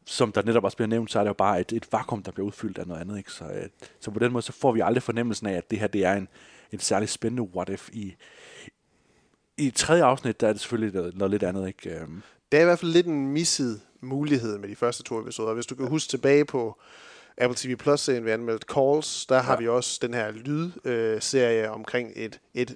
[0.05, 2.31] som der netop også bliver nævnt, så er det jo bare et, et vakuum, der
[2.31, 3.17] bliver udfyldt af noget andet.
[3.17, 3.31] Ikke?
[3.31, 5.87] Så, uh, så på den måde, så får vi aldrig fornemmelsen af, at det her
[5.87, 6.27] det er en,
[6.75, 8.15] en særlig spændende what-if i,
[9.57, 11.67] i tredje afsnit, der er det selvfølgelig noget, noget lidt andet.
[11.67, 12.01] Ikke?
[12.03, 15.53] Um, Det er i hvert fald lidt en misset mulighed med de første to episoder.
[15.53, 16.79] Hvis du kan huske tilbage på
[17.37, 19.59] Apple TV Plus-serien, vi anmeldte Calls, der har Ja.
[19.59, 22.75] vi også den her lydserie omkring et, et,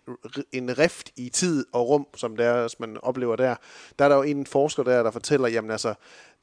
[0.52, 3.56] en rift i tid og rum, som det er, man oplever der.
[4.00, 5.94] Der er der jo en forsker der, der fortæller, jamen altså,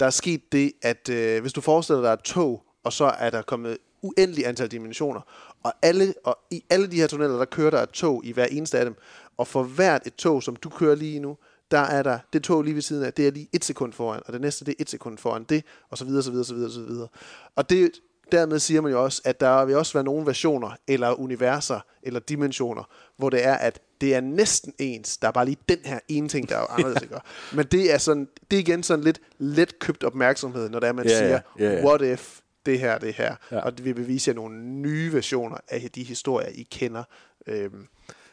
[0.00, 3.30] der er sket det, at øh, hvis du forestiller dig et tog, og så er
[3.30, 5.20] der kommet uendelig antal dimensioner,
[5.62, 8.44] og, alle, og i alle de her tunneller, der kører der et tog i hver
[8.44, 8.94] eneste af dem,
[9.36, 11.36] og for hvert et tog, som du kører lige nu,
[11.70, 14.22] der er der det tog lige ved siden af, det er lige et sekund foran,
[14.26, 16.54] og det næste det er et sekund foran det, og så videre, så videre, så
[16.54, 17.08] videre, så videre.
[17.56, 17.90] Og det,
[18.32, 22.20] dermed siger man jo også, at der vil også være nogle versioner, eller universer, eller
[22.20, 22.82] dimensioner,
[23.16, 25.16] hvor det er, at det er næsten ens.
[25.16, 27.16] Der er bare lige den her ene ting, der er anderledes, ikke?
[27.54, 30.92] Men det er, sådan, det er igen sådan lidt let købt opmærksomhed, når det er,
[30.92, 31.84] man Ja, ja, siger, ja, ja.
[31.84, 33.36] what if det her, det her.
[33.50, 33.60] Ja.
[33.60, 37.04] Og det vil bevise jer nogle nye versioner af de historier, I kender.
[37.46, 37.86] Øhm,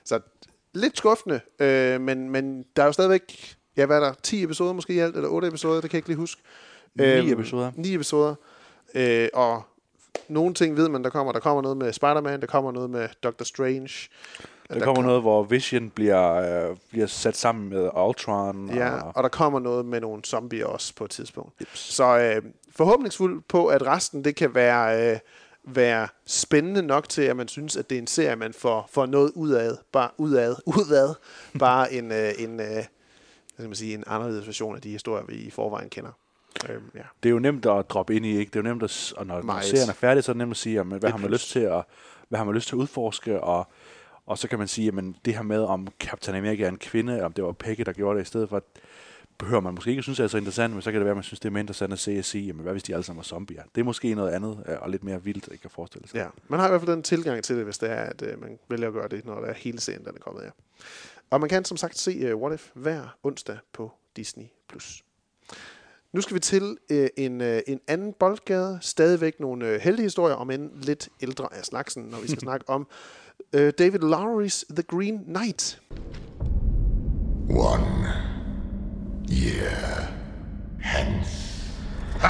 [0.04, 0.20] så
[0.74, 4.74] lidt skuffende, øh, men, men der er jo stadigvæk, ja hvad er der, 10 episoder
[4.74, 6.42] måske i alt, eller 8 episoder, det kan jeg ikke lige huske.
[6.96, 7.72] Ni episoder.
[7.76, 8.36] 9 episoder.
[8.96, 9.64] Øh, og
[10.28, 11.34] nogle ting ved man, der kommer.
[11.34, 14.10] Der kommer noget med Spider-Man, der kommer noget med Doctor Strange.
[14.70, 16.34] der, der kommer noget, hvor Vision bliver,
[16.70, 18.70] øh, bliver sat sammen med Ultron.
[18.76, 21.54] Ja, og, og der kommer noget med nogle zombier også på et tidspunkt.
[21.62, 21.68] Yep.
[21.74, 25.20] Så øh, forhåbningsfuld på, at resten det kan være, øh,
[25.64, 29.06] være spændende nok til, at man synes, at det er en serie, man får, får
[29.06, 29.72] noget ud af.
[29.92, 31.16] Bare ud af, ud af
[31.60, 32.86] bare en, øh, en, øh, hvad
[33.56, 36.12] skal man sige, en anderledes version af de historier, vi i forvejen kender.
[36.70, 37.02] Øhm, ja.
[37.24, 38.50] det er jo nemt at droppe ind i, ikke?
[38.50, 39.66] Det er jo nemt at, og når, Meget.
[39.66, 41.60] serien er færdig, så er det nemt at sige, jamen, hvad har man lyst til
[41.60, 41.84] at,
[42.30, 43.68] hvad har man lyst til at udforske, og,
[44.26, 47.24] og så kan man sige, jamen, det her med, om Captain America er en kvinde,
[47.24, 48.64] om det var Peggy, der gjorde det i stedet for,
[49.38, 51.24] behøver man måske ikke synes er så interessant, men så kan det være, at man
[51.24, 53.18] synes, det er mere interessant at se og sige, jamen, hvad hvis de alle sammen
[53.18, 53.64] var zombier?
[53.76, 56.16] Det er måske noget andet, øh, og lidt mere vildt, ikke at forestille sig.
[56.16, 58.42] Ja, man har i hvert fald den tilgang til det, hvis det er, at øh,
[58.42, 60.52] man vælger at gøre det, når der er hele serien, den er kommet af.
[61.30, 64.46] Og man kan som sagt se uh, What If hver onsdag på Disney+.
[66.14, 68.80] Nu skal vi til øh, en, øh, en anden boldgade.
[68.82, 72.70] Stadigvæk nogle øh, heldige historier, om end lidt ældre af slagsen, når vi skal snakke
[72.70, 72.88] om
[73.54, 75.82] øh, David Lowery's The Green Knight.
[77.50, 78.33] One
[79.34, 80.10] year
[80.80, 81.72] hence.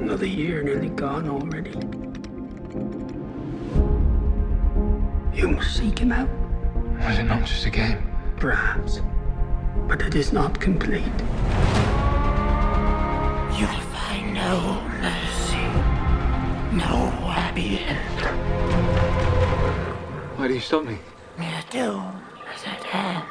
[0.00, 1.70] Another year nearly gone already.
[5.34, 6.28] You must seek him out.
[7.06, 7.98] Was it not just a game?
[8.36, 9.00] Perhaps.
[9.88, 11.18] But it is not complete.
[13.56, 15.64] You'll find no mercy,
[16.76, 19.49] no happy end.
[20.48, 20.96] You stop me?
[21.38, 22.12] Your doom
[22.54, 23.24] is at hand.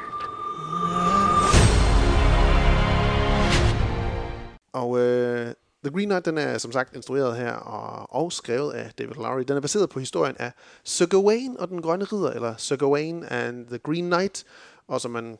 [4.73, 5.53] Og øh,
[5.83, 9.43] The Green Knight, den er som sagt instrueret her og, og skrevet af David Lowery.
[9.47, 10.51] Den er baseret på historien af
[10.83, 14.43] Sir Gawain og den grønne ridder, eller Sir Gawain and the Green Knight.
[14.87, 15.37] Og som man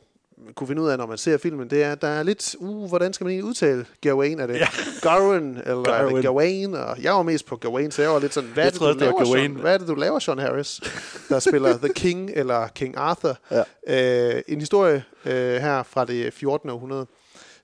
[0.54, 2.88] kunne finde ud af, når man ser filmen, det er, at der er lidt, uh,
[2.88, 4.40] hvordan skal man egentlig udtale Gawain?
[4.40, 4.68] Er det ja.
[5.02, 6.10] Gawain, eller Gawain.
[6.10, 6.74] er det Gawain.
[6.74, 8.94] Og jeg var mest på Gawain, så jeg var lidt sådan, hvad, er det, troede
[8.94, 9.50] du det laver, Gawain.
[9.50, 9.60] Sean?
[9.60, 10.80] hvad er det, du laver, Sean Harris,
[11.28, 13.38] der spiller The King eller King Arthur?
[13.50, 14.34] Ja.
[14.36, 16.70] Øh, en historie øh, her fra det 14.
[16.70, 17.06] århundrede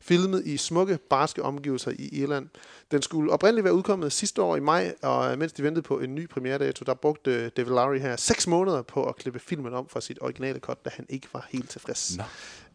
[0.07, 2.49] filmet i smukke, barske omgivelser i Irland.
[2.91, 6.15] Den skulle oprindeligt være udkommet sidste år i maj, og mens de ventede på en
[6.15, 10.01] ny premieredato, der brugte David Lowery her seks måneder på at klippe filmen om fra
[10.01, 12.17] sit originale cut, da han ikke var helt tilfreds.
[12.17, 12.25] Nå.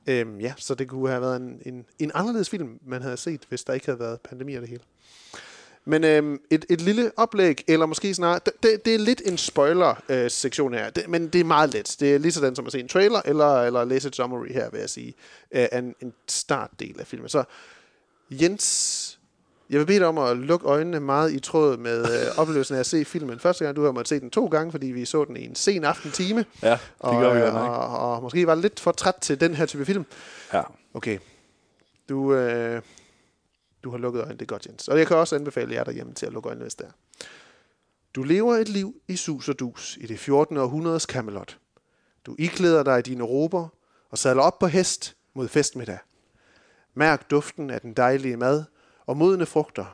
[0.08, 3.41] Øhm, ja, så det kunne have været en, en, en anderledes film, man havde set,
[3.49, 4.84] hvis der ikke havde været pandemi og det hele.
[5.86, 10.74] Men øhm, et, et lille oplæg, eller måske snarere, det, det, er lidt en spoiler-sektion
[10.74, 11.95] øh, her, det, men det er meget let.
[11.99, 14.70] Det er lige sådan som at se en trailer, eller, eller læse et summary her,
[14.70, 15.14] vil jeg sige,
[15.52, 17.30] øh, en, en startdel af filmen.
[17.30, 17.43] Så
[18.32, 19.11] Jens,
[19.72, 22.80] jeg vil bede dig om at lukke øjnene meget i tråd med øh, oplevelsen af
[22.80, 23.39] at se filmen.
[23.39, 25.55] Første gang, du har måttet se den to gange, fordi vi så den i en
[25.55, 26.45] sen aftentime.
[26.61, 27.69] Ja, det og, gør vi godt nok.
[27.69, 30.05] og, og, og måske var lidt for træt til den her type film.
[30.53, 30.61] Ja.
[30.93, 31.19] Okay.
[32.09, 32.82] Du, øh,
[33.84, 34.88] du har lukket øjnene, det er godt, Jens.
[34.88, 36.91] Og jeg kan også anbefale jer derhjemme til at lukke øjnene, hvis det er.
[38.15, 40.57] Du lever et liv i sus og dus i det 14.
[40.57, 41.57] århundredes Camelot.
[42.26, 43.67] Du iklæder dig i dine rober
[44.09, 45.97] og sadler op på hest mod festmiddag.
[46.93, 48.63] Mærk duften af den dejlige mad
[49.06, 49.86] og modne frugter.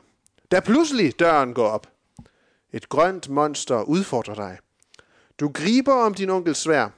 [0.50, 1.86] Da pludselig døren går op.
[2.72, 4.58] Et grønt monster udfordrer dig.
[5.40, 6.88] Du griber om din onkels svær,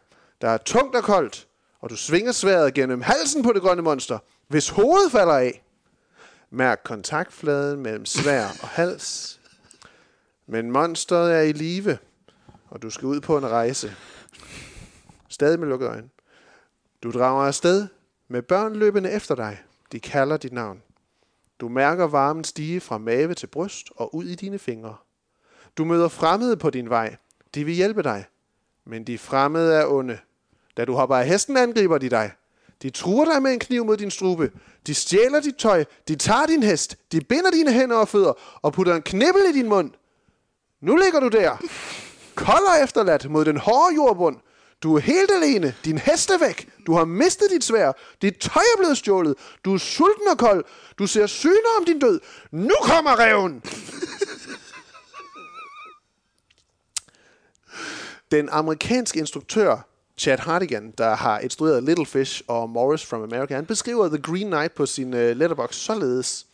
[0.40, 1.48] der er tungt og koldt,
[1.80, 5.62] og du svinger sværet gennem halsen på det grønne monster, hvis hovedet falder af.
[6.50, 9.40] Mærk kontaktfladen mellem svær og hals.
[10.46, 11.98] Men monsteret er i live,
[12.70, 13.96] og du skal ud på en rejse.
[15.28, 16.08] Stadig med lukkede øjne.
[17.02, 17.86] Du drager afsted
[18.28, 19.62] med børn løbende efter dig.
[19.92, 20.82] De kalder dit navn.
[21.60, 24.96] Du mærker varmen stige fra mave til bryst og ud i dine fingre.
[25.78, 27.16] Du møder fremmede på din vej.
[27.54, 28.24] De vil hjælpe dig.
[28.86, 30.18] Men de fremmede er onde.
[30.76, 32.32] Da du hopper af hesten, angriber de dig.
[32.82, 34.50] De truer dig med en kniv mod din strube.
[34.86, 35.84] De stjæler dit tøj.
[36.08, 36.96] De tager din hest.
[37.12, 38.32] De binder dine hænder og fødder
[38.62, 39.90] og putter en knibbel i din mund.
[40.80, 41.56] Nu ligger du der.
[42.34, 44.36] Kold og efterladt mod den hårde jordbund.
[44.82, 45.74] Du er helt alene.
[45.84, 46.68] Din hest er væk.
[46.86, 47.92] Du har mistet dit svær.
[48.22, 49.34] Dit tøj er blevet stjålet.
[49.64, 50.64] Du er sulten og kold.
[50.98, 52.20] Du ser syner om din død.
[52.50, 53.62] Nu kommer reven!
[58.30, 59.76] Den amerikanske instruktør
[60.20, 64.46] Chad Hartigan, der har instrueret Little Fish og Morris from America, han beskriver The Green
[64.46, 66.46] Knight på sin uh, letterbox således.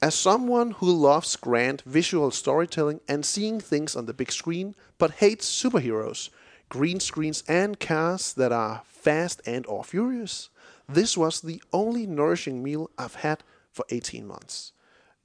[0.00, 5.10] As someone who loves grand visual storytelling and seeing things on the big screen, but
[5.10, 6.30] hates superheroes,
[6.68, 10.50] green screens and cars that are fast and or furious,
[10.94, 13.36] this was the only nourishing meal I've had
[13.72, 14.74] for 18 months.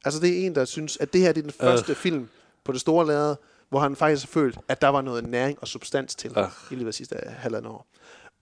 [0.06, 1.98] Altså det er en, der synes, at det her det er den første uh.
[1.98, 2.30] film
[2.64, 3.36] på det store lærred,
[3.70, 6.46] hvor han faktisk har følt, at der var noget næring og substans til uh.
[6.72, 7.88] i løbet af sidste halvandet år.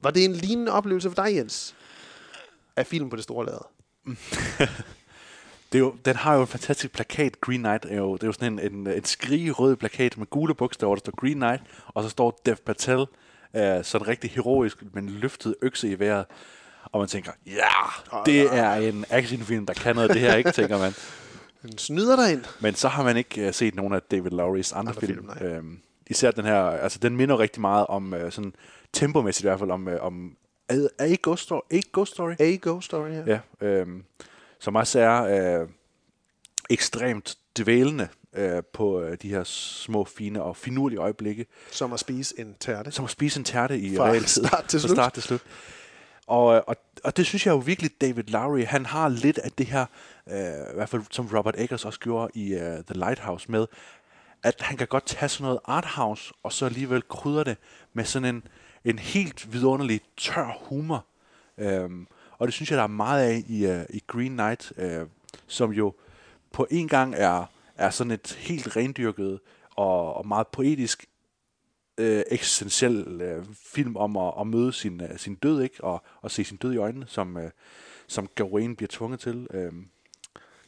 [0.01, 1.75] Var det en lignende oplevelse for dig, Jens?
[2.75, 3.65] Af film på det store lærred?
[5.71, 7.41] det er jo, den har jo en fantastisk plakat.
[7.41, 10.55] Green Knight er jo, det er jo sådan en, en, en skrigerød plakat med gule
[10.55, 13.05] bogstaver, der står Green Knight, og så står Dev Patel, uh,
[13.83, 16.25] sådan rigtig heroisk, men løftet økse i vejret.
[16.85, 17.69] Og man tænker, ja,
[18.25, 20.93] det er en actionfilm, der kan noget af det her, ikke, tænker man.
[21.61, 22.43] Den snyder dig ind.
[22.59, 25.29] Men så har man ikke uh, set nogen af David Lowrys andre, andre film.
[25.37, 28.53] film øhm, især den her, altså den minder rigtig meget om, uh, sådan
[28.93, 30.35] tempomæssigt i hvert fald, om, uh, om
[30.69, 31.61] A, A Ghost Story.
[31.71, 32.33] A Ghost Story?
[32.39, 33.23] A Ghost Story, ja.
[33.61, 34.03] Ja, øhm,
[34.61, 35.23] som også er
[35.61, 35.67] øh,
[36.69, 41.45] ekstremt dvælende øh, på øh, de her små, fine og finurlige øjeblikke.
[41.71, 42.91] Som at spise en tærte.
[42.91, 44.45] Som at spise en tærte i Fra realtid.
[44.45, 44.97] start til Fra slut.
[44.97, 45.41] start til slut.
[46.27, 49.65] Og, og, og det synes jeg jo virkelig, David Lowry, han har lidt af det
[49.65, 49.85] her,
[50.29, 53.67] øh, i hvert fald som Robert Eggers også gjorde i uh, The Lighthouse med,
[54.43, 57.57] at han kan godt tage sådan noget arthouse, og så alligevel krydre det
[57.93, 58.43] med sådan en,
[58.85, 61.05] en helt vidunderlig tør humor.
[61.57, 62.07] Øhm,
[62.41, 65.07] og det synes jeg, der er meget af i, uh, i Green Knight, uh,
[65.47, 65.93] som jo
[66.51, 69.39] på en gang er, er sådan et helt rendyrket
[69.75, 71.05] og, og meget poetisk
[71.97, 75.83] øh, eksistentiel øh, film om at, at møde sin, øh, sin død, ikke?
[75.83, 77.51] Og, og se sin død i øjnene, som, øh,
[78.07, 79.47] som Gawain bliver tvunget til.
[79.53, 79.73] Øh,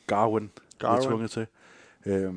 [0.08, 1.48] Garwin, Garwin bliver tvunget til.
[2.06, 2.34] Øh,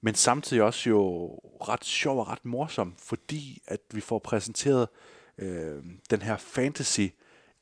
[0.00, 1.26] men samtidig også jo
[1.68, 4.88] ret sjov og ret morsom, fordi at vi får præsenteret
[5.38, 7.06] øh, den her fantasy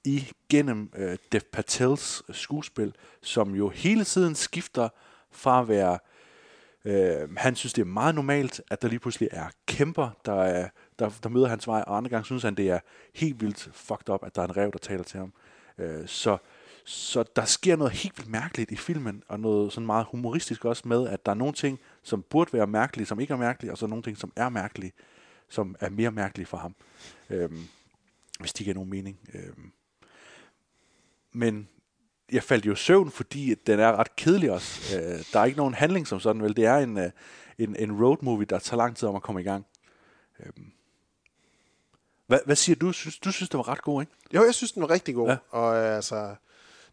[0.04, 4.88] igennem øh, Dev Patels øh, skuespil, som jo hele tiden skifter
[5.30, 5.98] fra at være
[6.84, 10.68] Øh, han synes, det er meget normalt, at der lige pludselig er kæmper, der, er,
[10.98, 12.78] der, der møder hans vej, og andre gange synes han, det er
[13.14, 15.32] helt vildt fucked up, at der er en rev, der taler til ham.
[15.78, 16.38] Øh, så,
[16.84, 20.88] så der sker noget helt vildt mærkeligt i filmen, og noget sådan meget humoristisk også
[20.88, 23.78] med, at der er nogle ting, som burde være mærkelige, som ikke er mærkelige, og
[23.78, 24.92] så er nogle ting, som er mærkelige,
[25.48, 26.74] som er mere mærkelige for ham.
[27.30, 27.50] Øh,
[28.40, 29.18] hvis de giver nogen mening.
[29.34, 29.52] Øh,
[31.32, 31.68] men
[32.32, 34.96] jeg faldt jo i søvn, fordi den er ret kedelig også.
[34.96, 36.56] Øh, der er ikke nogen handling som sådan, vel?
[36.56, 37.10] Det er en, øh,
[37.58, 39.66] en, en road movie, der tager lang tid om at komme i gang.
[40.40, 40.52] Øh.
[42.26, 42.92] Hvad, hvad siger du?
[42.92, 44.12] Synes, du synes, det var ret god, ikke?
[44.34, 45.28] Jo, jeg synes, den var rigtig god.
[45.28, 45.36] Ja.
[45.50, 46.34] Og øh, altså,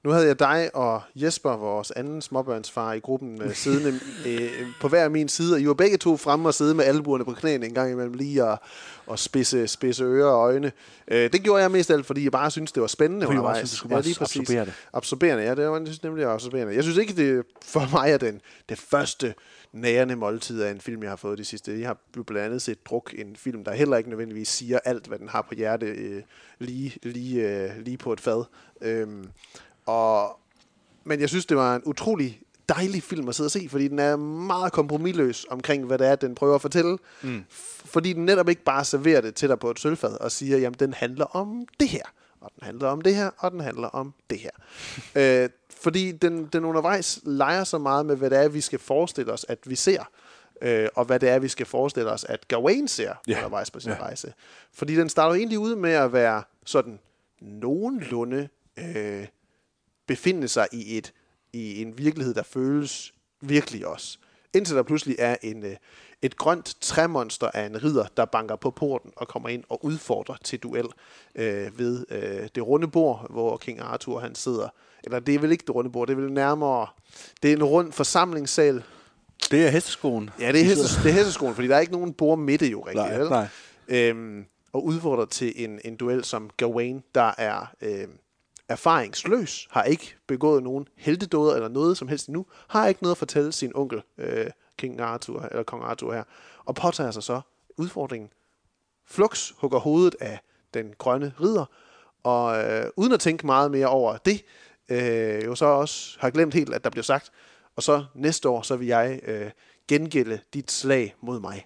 [0.08, 4.52] nu havde jeg dig og Jesper, vores anden småbørnsfar i gruppen, øh, siddende øh,
[4.82, 7.32] på hver min side, og I var begge to fremme og sidde med albuerne på
[7.32, 8.60] knæene en gang imellem lige og,
[9.08, 10.72] og spidse, spidse ører og øjne.
[11.08, 13.72] Øh, det gjorde jeg mest alt, fordi jeg bare synes det var spændende Fordi undervejs.
[13.72, 14.40] du skulle bare lige præcis.
[14.40, 14.74] absorbere det.
[14.94, 16.76] Absorberende, ja, det var jeg synes nemlig absorberende.
[16.76, 19.34] Jeg synes ikke, det for mig er den, det første
[19.74, 21.80] nærende måltid af en film, jeg har fået de sidste.
[21.80, 25.20] Jeg har blandt andet set Druk, en film, der heller ikke nødvendigvis siger alt, hvad
[25.20, 26.22] den har på hjerte, øh,
[26.60, 28.44] lige, lige, øh, lige på et fad.
[28.82, 29.28] Øhm,
[29.88, 30.40] og,
[31.04, 34.00] men jeg synes, det var en utrolig dejlig film at sidde og se, fordi den
[34.00, 36.98] er meget kompromilløs omkring, hvad det er, den prøver at fortælle.
[37.22, 37.44] Mm.
[37.86, 40.80] Fordi den netop ikke bare serverer det til dig på et sølvfad og siger, jamen
[40.80, 42.04] den handler om det her,
[42.42, 44.50] og den handler om det her, og den handler om det her.
[45.44, 45.50] øh,
[45.82, 49.46] fordi den, den undervejs leger så meget med, hvad det er, vi skal forestille os,
[49.50, 50.10] at vi ser.
[50.62, 53.38] Øh, og hvad det er, vi skal forestille os, at Gawain ser Ja.
[53.38, 53.98] undervejs på sin Ja.
[54.00, 54.34] rejse.
[54.74, 57.00] Fordi den starter egentlig ud med at være sådan
[57.42, 59.28] nogenlunde øh,
[60.08, 61.14] befinde sig i et
[61.54, 64.18] i en virkelighed, der føles virkelig også.
[64.54, 65.76] Indtil der pludselig er en, øh,
[66.22, 70.36] et grønt træmonster af en ridder, der banker på porten og kommer ind og udfordrer
[70.44, 70.86] til duel
[71.36, 74.70] øh, ved øh, det runde bord, hvor King Arthur han sidder.
[75.04, 76.88] Eller det er vel ikke det runde bord, det er vel nærmere...
[77.44, 78.84] Det er en rund forsamlingssal,
[79.52, 80.30] Det er hesteskoen.
[80.40, 82.80] Ja, det er, heste, det er hesteskoen, fordi der er ikke nogen bord midte jo
[82.82, 83.06] rigtigt.
[83.06, 83.30] Nej, vel?
[83.30, 83.48] nej.
[83.88, 88.08] Øhm, og udfordrer til en, en duel som Gawain, der er øh,
[88.70, 93.18] erfaringsløs, har ikke begået nogen heltedåder eller noget som helst endnu, har ikke noget at
[93.18, 94.48] fortælle sin onkel, øh,
[94.78, 96.24] King Arthur, eller Kong Arthur her,
[96.66, 97.42] og påtager sig så
[97.78, 98.30] udfordringen.
[99.06, 100.40] Flux hugger hovedet af
[100.74, 101.66] den grønne ridder,
[102.24, 104.44] og øh, uden at tænke meget mere over det,
[104.90, 107.32] øh, jo så også har glemt helt, at der bliver sagt,
[107.76, 109.52] og så næste år, så vil jeg øh,
[109.88, 111.66] gengælde dit slag mod mig.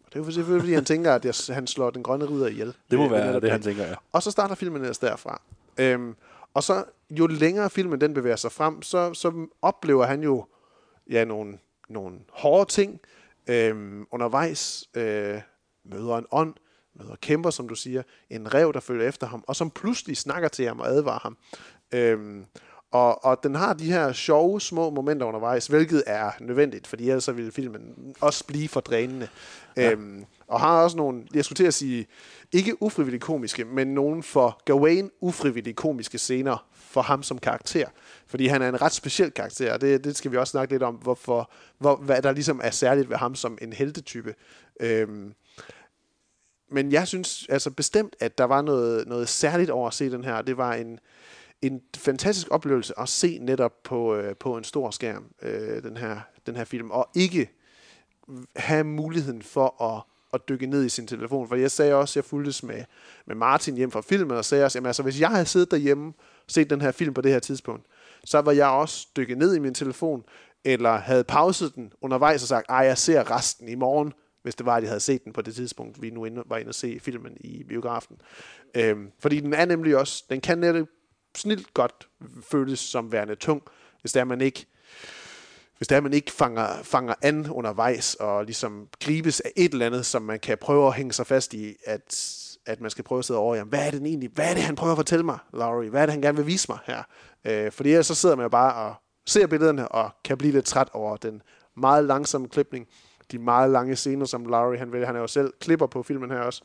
[0.00, 2.46] Og det er jo selvfølgelig, fordi han tænker, at jeg, han slår den grønne ridder
[2.46, 2.74] ihjel.
[2.90, 3.94] Det må være det, han tænker, ja.
[4.12, 5.42] Og så starter filmen ellers derfra.
[5.78, 6.16] Øhm,
[6.54, 10.44] og så jo længere filmen den bevæger sig frem, så, så oplever han jo
[11.10, 11.58] ja, nogle,
[11.88, 13.00] nogle hårde ting
[13.46, 14.88] øhm, undervejs.
[14.94, 15.40] Øh,
[15.84, 16.54] møder en ånd,
[16.94, 20.48] møder kæmper, som du siger, en rev, der følger efter ham, og som pludselig snakker
[20.48, 21.36] til ham og advarer ham.
[21.92, 22.44] Øhm,
[22.90, 27.24] og, og den har de her sjove, små momenter undervejs, hvilket er nødvendigt, fordi ellers
[27.24, 29.28] så ville filmen også blive for drænende.
[29.76, 29.90] Ja.
[29.90, 32.06] Øhm, og har også nogle, jeg skulle til at sige,
[32.52, 37.86] ikke ufrivilligt komiske, men nogle for Gawain ufrivilligt komiske scener for ham som karakter.
[38.26, 40.82] Fordi han er en ret speciel karakter, og det, det skal vi også snakke lidt
[40.82, 44.34] om, hvorfor, hvor, hvad der ligesom er særligt ved ham som en heltetype.
[44.80, 45.34] Øhm,
[46.70, 50.24] men jeg synes altså bestemt, at der var noget, noget særligt over at se den
[50.24, 50.42] her.
[50.42, 50.98] Det var en,
[51.62, 56.20] en fantastisk oplevelse at se netop på, øh, på en stor skærm, øh, den, her,
[56.46, 57.50] den her film, og ikke
[58.56, 60.02] have muligheden for at,
[60.32, 61.48] at dykke ned i sin telefon.
[61.48, 62.84] For jeg sagde også, jeg fulgtes med,
[63.26, 66.08] med Martin hjem fra filmen, og sagde også, jamen altså, hvis jeg havde siddet derhjemme
[66.18, 67.86] og set den her film på det her tidspunkt,
[68.24, 70.24] så var jeg også dykket ned i min telefon,
[70.64, 74.12] eller havde pauset den undervejs og sagt, ej, jeg ser resten i morgen,
[74.42, 76.56] hvis det var, at jeg havde set den på det tidspunkt, vi nu inde, var
[76.56, 78.16] inde og se filmen i biografen.
[78.74, 80.86] Øhm, fordi den er nemlig også, den kan netop
[81.36, 82.08] snilt godt
[82.42, 83.62] føles som værende tung,
[84.00, 84.66] hvis det er, man ikke
[85.82, 89.86] hvis det er, man ikke fanger, fanger an undervejs og ligesom gribes af et eller
[89.86, 93.18] andet, som man kan prøve at hænge sig fast i, at, at man skal prøve
[93.18, 95.24] at sidde over, jamen, hvad er det egentlig, hvad er det, han prøver at fortælle
[95.24, 95.90] mig, Laurie?
[95.90, 97.02] Hvad er det, han gerne vil vise mig her?
[97.44, 98.94] Øh, fordi ellers så sidder man jo bare og
[99.26, 101.42] ser billederne og kan blive lidt træt over den
[101.76, 102.86] meget langsomme klipning,
[103.32, 105.06] de meget lange scener, som Laurie han vil.
[105.06, 106.62] Han er jo selv klipper på filmen her også.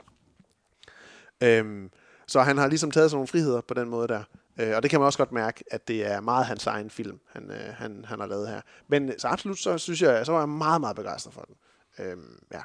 [1.43, 1.89] Øhm,
[2.27, 4.23] så han har ligesom taget sådan nogle friheder på den måde der.
[4.59, 7.19] Øh, og det kan man også godt mærke, at det er meget hans egen film,
[7.33, 8.61] han, øh, han, han har lavet her.
[8.87, 11.55] Men så absolut, så synes jeg, så var jeg meget, meget begejstret for den.
[11.99, 12.61] Øhm, ja.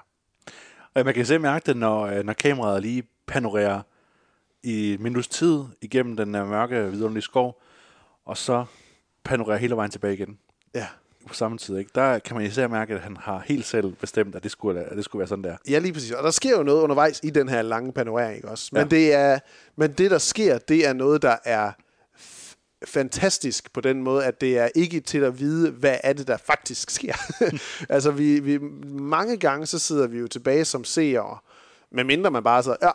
[0.95, 3.83] Og man kan se mærke det, når, øh, når kameraet lige panorerer
[4.63, 7.63] i et minuts tid igennem den mørke, vidunderlige skov,
[8.25, 8.65] og så
[9.25, 10.39] panorerer hele vejen tilbage igen.
[10.75, 10.87] Ja.
[11.29, 11.91] På samme tid, ikke?
[11.95, 14.97] Der kan man især mærke, at han har helt selv bestemt, at det skulle, at
[14.97, 15.57] det skulle være sådan der.
[15.71, 16.11] Ja, lige præcis.
[16.11, 18.69] Og der sker jo noget undervejs i den her lange panorering også.
[18.73, 18.89] Men, Ja.
[18.89, 19.39] det, er,
[19.77, 21.73] men det, der sker, det er noget, der er
[22.87, 26.37] fantastisk på den måde, at det er ikke til at vide, hvad er det, der
[26.37, 27.15] faktisk sker.
[27.95, 28.59] altså, vi, vi,
[28.89, 31.39] mange gange, så sidder vi jo tilbage som seere,
[31.93, 32.91] med mindre man bare så, ja,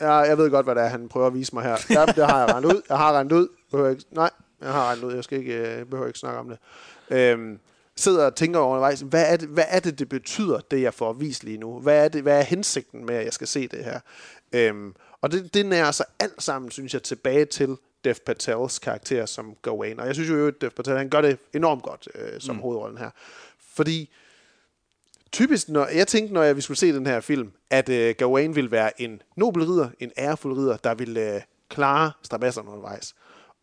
[0.00, 1.76] ja, jeg ved godt, hvad det er, han prøver at vise mig her.
[1.90, 2.82] Ja, det har jeg regnet ud.
[2.88, 3.48] Jeg har regnet ud.
[3.70, 4.30] Behøver ikke, nej,
[4.62, 5.14] jeg har regnet ud.
[5.14, 6.58] Jeg skal ikke, øh, behøver ikke snakke om det.
[7.10, 7.58] Øhm,
[7.96, 11.12] sidder og tænker undervejs, hvad er, det, hvad er det, det betyder, det jeg får
[11.12, 11.80] vist lige nu?
[11.80, 14.00] Hvad er, det, hvad er hensigten med, at jeg skal se det her?
[14.52, 19.26] Øhm, og det, det nærer sig alt sammen, synes jeg, tilbage til Dev Patels karakter
[19.26, 20.00] som Gawain.
[20.00, 22.62] Og jeg synes jo, at Dev Patel, han gør det enormt godt øh, som mm.
[22.62, 23.10] hovedrollen her.
[23.74, 24.10] Fordi
[25.32, 28.54] typisk, når jeg tænkte, når jeg vi skulle se den her film, at øh, Gawain
[28.56, 33.14] ville være en nobel ridder, en ærefuld ridder, der ville øh, klare strabasserne undervejs.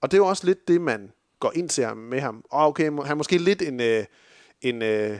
[0.01, 1.11] Og det er jo også lidt det, man
[1.41, 2.43] går ind til ham med ham.
[2.49, 4.05] Og okay, han er måske lidt en, øh,
[4.61, 5.17] en, øh,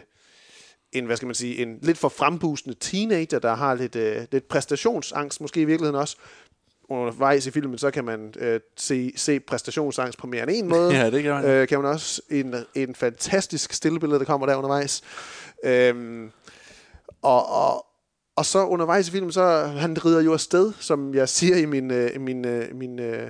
[0.91, 4.47] en, hvad skal man sige, en lidt for frembusende teenager, der har lidt, øh, lidt
[4.47, 6.17] præstationsangst, måske i virkeligheden også.
[6.89, 10.95] Undervejs i filmen, så kan man øh, se, se præstationsangst på mere end en måde.
[10.95, 11.45] Ja, det kan man.
[11.45, 15.01] Øh, kan man også en, en fantastisk stillebillede, der kommer der undervejs.
[15.63, 16.31] Øhm,
[17.21, 17.85] og, og,
[18.35, 21.91] og så undervejs i filmen, så han rider jo afsted, som jeg siger i min,
[21.91, 23.29] øh, min, øh, min, øh,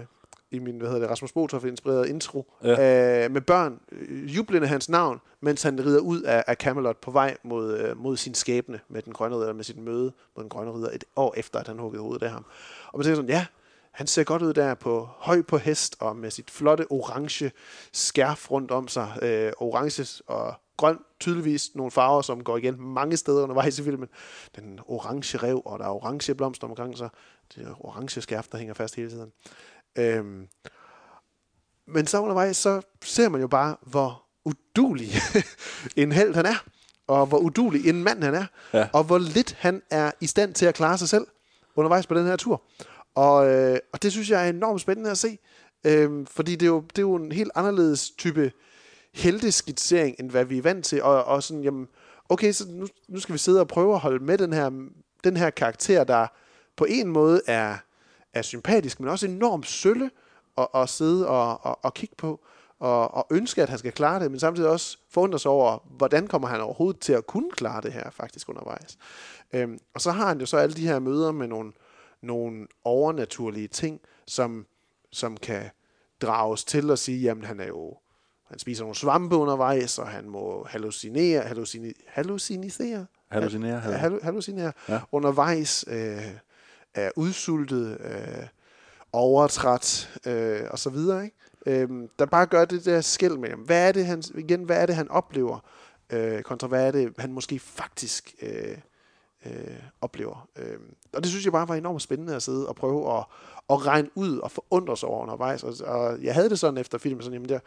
[0.52, 3.24] i min hvad hedder det, Rasmus Botoff inspirerede intro, ja.
[3.24, 7.12] øh, med børn, øh, jublende hans navn, mens han rider ud af, af Camelot på
[7.12, 10.50] vej mod, øh, mod sin skæbne med den grønne ridder, med sit møde med den
[10.50, 12.46] grønne ridder, et år efter, at han huggede hovedet af ham.
[12.88, 13.46] Og man tænker sådan, ja,
[13.92, 17.52] han ser godt ud der på høj på hest, og med sit flotte orange
[17.94, 19.20] skærf rundt om sig.
[19.22, 24.10] Øh, orange og grøn, tydeligvis nogle farver, som går igen mange steder undervejs i filmen.
[24.56, 27.10] Den orange rev, og der er orange blomster omkring sig.
[27.56, 29.32] Det er orange skærf, der hænger fast hele tiden.
[29.98, 30.48] Øhm,
[31.88, 35.10] men så undervejs, så ser man jo bare, hvor udulig
[35.96, 36.64] en held han er,
[37.08, 38.88] og hvor udulig en mand han er, Ja.
[38.94, 41.28] og hvor lidt han er i stand til at klare sig selv
[41.76, 42.62] undervejs på den her tur.
[43.16, 45.38] Og, øh, og det synes jeg er enormt spændende at se,
[45.86, 48.52] øhm, fordi det er, jo, det er jo en helt anderledes type
[49.14, 51.88] helteskitsering, end hvad vi er vant til, og, og sådan, jamen,
[52.30, 54.70] okay, så nu, nu skal vi sidde og prøve at holde med den her,
[55.24, 56.28] den her karakter, der
[56.78, 57.78] på en måde er,
[58.34, 60.12] er sympatisk, men også enormt sølle
[60.58, 62.40] at, at sidde og, og, og kigge på,
[62.80, 66.28] og, og ønske, at han skal klare det, men samtidig også forundre sig over, hvordan
[66.28, 68.98] kommer han overhovedet til at kunne klare det her faktisk undervejs.
[69.54, 71.72] Øhm, og så har han jo så alle de her møder med nogle,
[72.22, 74.66] nogle overnaturlige ting, som,
[75.12, 75.64] som kan
[76.22, 77.98] drages til at sige, jamen han er jo
[78.48, 84.72] han spiser nogle svampe undervejs, og han må hallucinere, hallucine, hallucinere, Hallucinere, Hal- hallu- hallucinere
[84.90, 85.00] Ja.
[85.12, 86.22] undervejs, øh,
[86.96, 88.48] er udsultet, øh,
[89.14, 91.38] overtræt, øh, og så videre, ikke?
[91.66, 93.60] Øhm, der bare gør det der skæld med ham.
[93.60, 95.60] Hvad er det, han, igen, hvad er det, han oplever,
[96.10, 98.78] øh, kontra hvad er det, han måske faktisk øh,
[99.46, 100.48] øh, oplever.
[100.56, 100.78] Øh,
[101.14, 103.24] og det synes jeg bare var enormt spændende at sidde og prøve at,
[103.70, 105.64] at regne ud og forundre sig over undervejs.
[105.64, 107.60] Og, og jeg havde det sådan efter filmen, sådan, jamen der,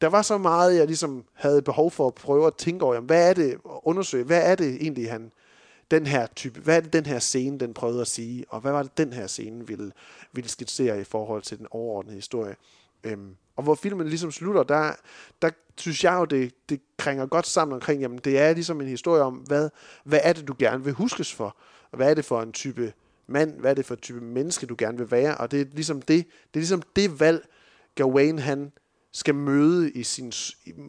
[0.00, 3.06] der var så meget, jeg ligesom havde behov for at prøve at tænke over, jamen,
[3.06, 5.32] hvad er det, at undersøge, hvad er det egentlig, han,
[5.92, 8.72] den her type, hvad er det, den her scene, den prøvede at sige, og hvad
[8.72, 9.92] var det, den her scene ville,
[10.32, 12.56] ville skitsere i forhold til den overordnede historie.
[13.04, 14.92] Øhm, og hvor filmen ligesom slutter, der,
[15.42, 18.88] der synes jeg jo, det, det kringer godt sammen omkring, jamen det er ligesom en
[18.88, 19.68] historie om, hvad,
[20.04, 21.56] hvad er det, du gerne vil huskes for?
[21.90, 22.92] Og hvad er det for en type
[23.26, 25.36] mand, hvad er det for en type menneske, du gerne vil være?
[25.36, 27.46] Og det er ligesom det, det, er ligesom det valg,
[27.94, 28.72] Gawain han
[29.12, 30.32] skal møde i sin,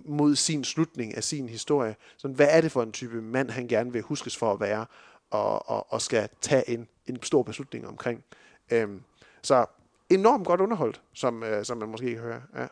[0.05, 1.95] mod sin slutning af sin historie.
[2.17, 4.85] Så hvad er det for en type mand, han gerne vil huskes for at være,
[5.29, 8.23] og, og, og skal tage en, en stor beslutning omkring.
[8.71, 9.01] Øhm,
[9.41, 9.65] så
[10.09, 12.41] enormt godt underholdt, som, øh, som man måske kan høre.
[12.55, 12.67] Ja.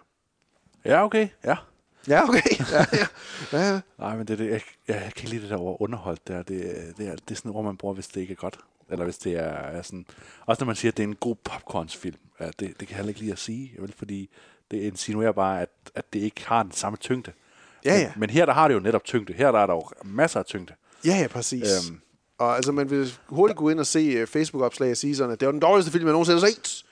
[0.86, 1.28] Ja, okay.
[1.44, 1.56] Ja.
[2.08, 2.42] Ja, okay.
[2.72, 3.08] Ja, ja.
[3.52, 3.82] ja, ja.
[3.98, 6.44] Nej, men det, det, jeg, jeg kan lide det der ord underholdt der.
[6.44, 6.48] Det,
[6.98, 8.60] det, er, det er sådan et ord, man bruger, hvis det ikke er godt.
[8.90, 10.06] Eller hvis det er, er sådan...
[10.46, 12.20] Også når man siger, at det er en god popcornsfilm.
[12.40, 13.94] Ja, det, det kan jeg heller ikke lide at sige, vel?
[13.98, 14.30] fordi
[14.72, 17.32] det insinuerer bare, at, at det ikke har den samme tyngde.
[17.86, 18.08] Ja, ja.
[18.16, 19.34] Men, men her der har det jo netop tyngde.
[19.34, 20.74] Her der er der jo masser af tyngde.
[21.06, 21.90] Ja, ja, præcis.
[21.90, 22.00] Øhm.
[22.38, 25.40] Og altså, man vil hurtigt gå ind og se uh, Facebook-opslag og sige sådan, at
[25.40, 26.84] det var den dårligste film, jeg nogensinde har set.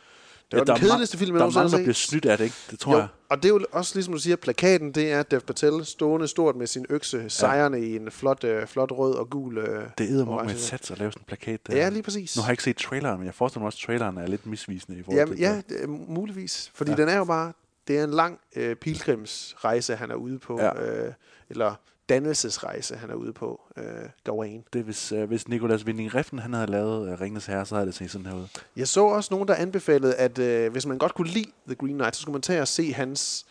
[0.51, 2.09] Det var ja, den kedeligste film, jeg der er nogensinde mange, der har bliver set.
[2.09, 2.55] snydt af det, ikke?
[2.71, 3.07] Det tror jo, jeg.
[3.29, 6.55] og det er jo også ligesom du siger, plakaten, det er Dev Patel stående stort
[6.55, 7.85] med sin økse, sejrende ja.
[7.85, 9.57] i en flot, uh, flot rød og gul...
[9.57, 11.75] Uh, Det er med et sats at lave sådan en plakat der.
[11.75, 12.35] Ja, lige præcis.
[12.35, 14.45] Nu har jeg ikke set traileren, men jeg forestiller mig også, at traileren er lidt
[14.45, 16.71] misvisende i forhold Jamen, til ja, det er muligvis.
[16.73, 16.97] Fordi ja.
[16.97, 17.01] Ja.
[17.01, 17.53] den er jo bare...
[17.89, 20.61] Det er en lang øh, pilgrimsrejse, han er ude på.
[20.61, 20.81] Ja.
[20.81, 21.13] Øh,
[21.49, 21.75] eller
[22.09, 23.61] dannelsesrejse, han er ude på.
[23.77, 23.83] Øh,
[24.23, 24.63] Gawain.
[24.73, 27.75] Det er, hvis, øh, hvis Nicolas Winding Refn, han havde lavet øh, Ringens Herre, så
[27.75, 28.47] havde det set sådan her ud.
[28.75, 31.93] Jeg så også nogen, der anbefalede, at øh, hvis man godt kunne lide The Green
[31.95, 33.45] Knight, så skulle man tage og se hans...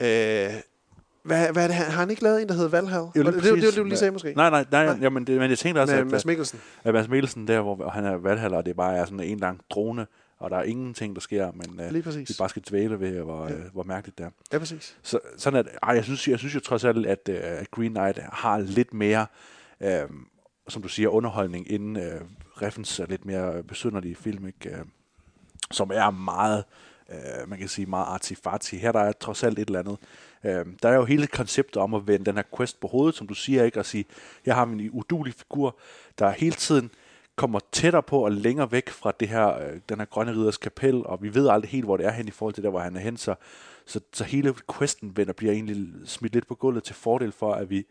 [0.00, 0.06] Øh,
[1.22, 1.74] hvad, hvad er det?
[1.74, 3.02] Har han ikke lavet en, der hedder Valhall?
[3.16, 4.32] Jo, det, det, det, det, det, du lige sagde måske?
[4.36, 4.98] Nej, nej, nej, nej.
[5.00, 6.60] Jamen, det, men jeg tænkte også, Med at, Mads Mikkelsen.
[6.84, 9.60] at Mads Mikkelsen der, hvor han er valghalder, og det bare er sådan en lang
[9.70, 10.06] drone,
[10.38, 13.52] og der er ingenting, der sker, men øh, vi bare skal dvæle ved, hvor, Ja.
[13.54, 14.30] øh, hvor mærkeligt det er.
[14.52, 14.96] Ja, præcis.
[15.02, 18.18] Så, sådan at, ej, jeg synes, jeg synes jo trods alt, at øh, Green Knight
[18.18, 19.26] har lidt mere,
[19.80, 20.02] øh,
[20.68, 22.20] som du siger, underholdning, inden øh,
[22.62, 24.70] Reffens er lidt mere besynderlige film, ikke?
[24.70, 24.84] Øh,
[25.70, 26.64] som er meget,
[27.10, 28.76] øh, man kan sige, meget arty-farty.
[28.76, 29.96] Her der er trods alt et eller andet.
[30.44, 33.26] Øh, der er jo hele konceptet om at vende den her quest på hovedet, som
[33.26, 33.78] du siger, ikke?
[33.78, 34.04] Og sige,
[34.46, 35.78] jeg har en udulig figur,
[36.18, 36.90] der hele tiden
[37.36, 41.06] kommer tættere på og længere væk fra det her, øh, den her grønne ridders kapel,
[41.06, 42.96] og vi ved aldrig helt, hvor det er hen i forhold til der, hvor han
[42.96, 43.34] er hen, så,
[43.86, 47.70] så, så hele questen vender bliver egentlig smidt lidt på gulvet til fordel for, at
[47.70, 47.86] vi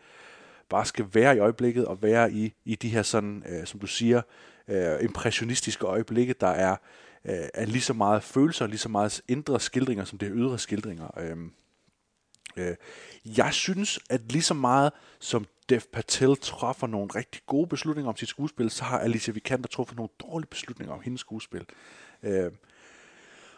[0.70, 3.88] bare skal være i øjeblikket og være i, i de her sådan, øh, som du
[3.88, 4.22] siger,
[4.68, 6.76] øh, impressionistiske øjeblikke, der er,
[7.26, 10.60] øh, er lige så meget følelser, lige så meget indre skildringer, som det er ydre
[10.60, 11.20] skildringer.
[11.20, 11.38] Øh,
[12.58, 12.76] øh,
[13.38, 18.18] jeg synes, at lige så meget som Dev Patel træffer nogle rigtig gode beslutninger om
[18.18, 21.66] sit skuespil, så har Alicia Vikander truffet nogle dårlige beslutninger om hendes skuespil.
[22.24, 22.52] Øh,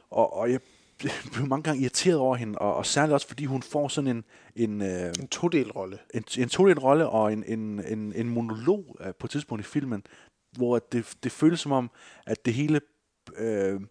[0.09, 0.59] og, og jeg
[1.33, 4.23] blev mange gange irriteret over hende, og, og særligt også fordi hun får sådan en...
[4.55, 5.99] En, øh, en todel rolle.
[6.13, 9.67] En, en todel rolle og en, en, en, en monolog øh, på et tidspunkt i
[9.67, 10.03] filmen,
[10.57, 11.91] hvor det, det føles som om,
[12.25, 12.81] at det hele
[13.37, 13.81] øh,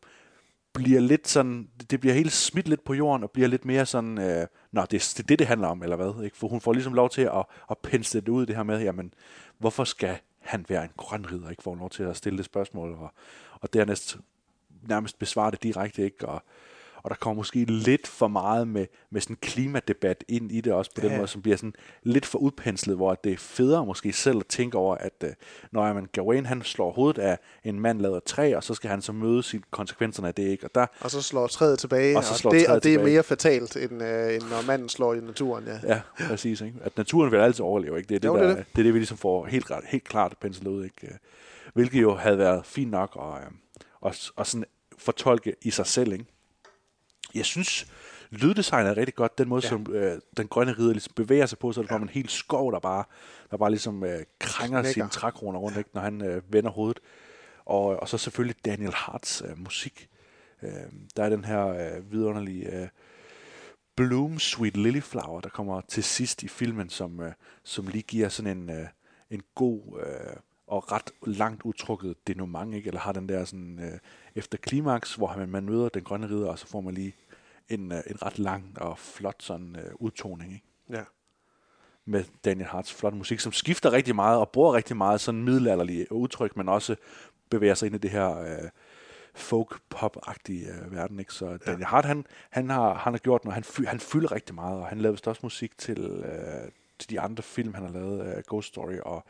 [0.76, 4.18] bliver lidt sådan, det bliver helt smidt lidt på jorden, og bliver lidt mere sådan,
[4.18, 6.24] øh, nå, det, det er det, det handler om, eller hvad?
[6.24, 6.36] Ikke?
[6.36, 9.14] For hun får ligesom lov til at, at pensle det ud, det her med, jamen,
[9.58, 11.62] hvorfor skal han være en grøn ridder, ikke?
[11.62, 13.12] Får hun lov til at stille det spørgsmål, og,
[13.60, 14.18] og dernæst
[14.82, 16.28] nærmest besvare det direkte, ikke?
[16.28, 16.42] Og,
[17.06, 20.72] og der kommer måske lidt for meget med, med sådan en klimadebat ind i det
[20.72, 21.08] også på ja.
[21.08, 24.46] den måde, som bliver sådan lidt for udpenslet, hvor det er federe måske selv at
[24.46, 25.30] tænke over, at uh,
[25.72, 28.90] når man Gawain han slår hovedet af en mand lavet af træ, og så skal
[28.90, 30.64] han så møde sin, konsekvenserne af det, ikke?
[30.64, 32.90] Og, der, og så slår træet tilbage, og, så og, slår det, træet og det
[32.90, 33.12] er tilbage.
[33.12, 35.64] mere fatalt, end, uh, end når manden slår i naturen.
[35.66, 36.60] Ja, ja præcis.
[36.60, 36.78] Ikke?
[36.82, 38.08] At naturen vil altid overleve, ikke?
[38.08, 38.66] Det er det, jo, der, det, er det.
[38.72, 41.18] det, er det vi ligesom får helt, helt klart penslet ud, ikke?
[41.74, 43.48] Hvilket jo havde været fint nok at,
[44.00, 44.64] og, og sådan
[44.98, 46.24] fortolke i sig selv, ikke?
[47.36, 47.86] Jeg synes
[48.30, 49.38] lyddesignet er rigtig godt.
[49.38, 49.76] Den måde, Ja.
[49.76, 49.84] ja.
[49.84, 52.30] som øh, den grønne ridder ligesom bevæger sig på, så er der kommer en helt
[52.30, 53.04] skov, der bare,
[53.50, 54.92] der bare ligesom øh, krænger Knækker.
[54.92, 57.00] sine trækroner rundt, ikke, når han øh, vender hovedet.
[57.64, 60.08] Og, og så selvfølgelig Daniel Harts øh, musik.
[60.62, 60.70] Øh,
[61.16, 62.88] der er den her øh, vidunderlige øh,
[63.96, 67.32] Bloom Sweet Lily Flower, der kommer til sidst i filmen, som, øh,
[67.64, 68.86] som lige giver sådan en, øh,
[69.30, 72.86] en god øh, og ret langt udtrukket denouement, ikke?
[72.86, 73.98] eller har den der sådan, øh,
[74.34, 77.14] efter klimaks, hvor man, man møder den grønne ridder, og så får man lige
[77.68, 80.66] en, øh, en ret lang og flot sådan øh, udtoning, ikke?
[80.90, 81.02] Ja.
[82.04, 86.12] med Daniel Harts flotte musik, som skifter rigtig meget og bruger rigtig meget sådan middelalderlige
[86.12, 86.96] udtryk, men også
[87.50, 88.68] bevæger sig ind i det her øh,
[89.34, 91.18] folk-pop-agtige øh, verden.
[91.20, 91.32] Ikke?
[91.34, 94.54] Så Daniel Hart, han, han, har, han har gjort noget, han, fy, han fylder rigtig
[94.54, 98.36] meget, og han lavede også musik til, øh, til de andre film, han har lavet,
[98.36, 99.24] øh, Ghost Story og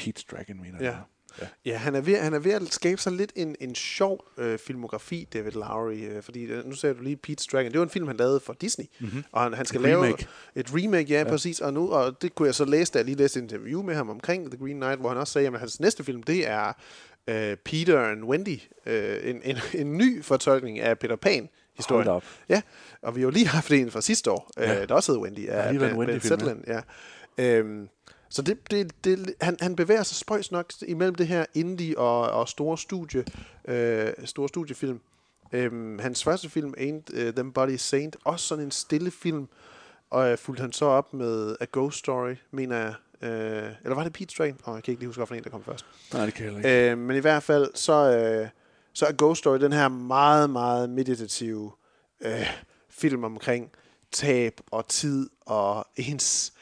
[0.00, 0.90] Pete's Dragon, mener Ja.
[0.90, 1.00] jeg.
[1.40, 1.46] Ja.
[1.64, 4.58] ja, han er ved, han er ved at skabe sig lidt en, en sjov øh,
[4.58, 7.70] filmografi, David Lowery, øh, fordi øh, nu ser du lige Pete's Dragon.
[7.72, 9.24] Det var en film, han lavede for Disney, Mhm.
[9.32, 10.26] og han, han skal Et lave remake.
[10.54, 11.30] et remake, ja, ja, Ja.
[11.30, 11.60] præcis.
[11.60, 13.94] Og nu, og det kunne jeg så læse, da jeg lige læste et interview med
[13.94, 16.72] ham omkring The Green Knight, hvor han også sagde, at hans næste film, det er
[17.28, 21.48] øh, Peter and Wendy, øh, en, en, en ny fortolkning af Peter Pan.
[21.76, 22.06] Historien.
[22.06, 22.24] Hold op.
[22.48, 22.62] Ja,
[23.02, 24.72] og vi har jo lige haft en fra sidste år, ja.
[24.72, 24.82] Ja.
[24.82, 26.18] øh, der også hed Wendy, af en Ben, ben ja.
[26.18, 26.64] Sedlin.
[26.66, 26.80] Ja.
[27.38, 27.88] Øhm,
[28.30, 32.20] så det, det, det, han, han bevæger sig spøjs nok imellem det her indie og,
[32.30, 33.24] og store studie,
[33.68, 35.00] øh, store studiefilm.
[35.52, 39.48] Øhm, hans første film, Ain't uh, Them Body Saint, også sådan en stille film,
[40.10, 42.94] og øh, fulgte han så op med A Ghost Story, mener jeg.
[43.22, 44.58] Øh, eller var det Pete's Dragon?
[44.66, 45.86] Åh, jeg kan ikke lige huske, hvilken en, der kom først.
[46.12, 46.90] Nej, det kan jeg ikke.
[46.90, 48.48] Øh, men i hvert fald, så, øh,
[48.92, 51.72] så er Ghost Story den her meget, meget meditative
[52.20, 52.46] øh,
[52.88, 53.70] film omkring
[54.12, 56.52] tab og tid og ens,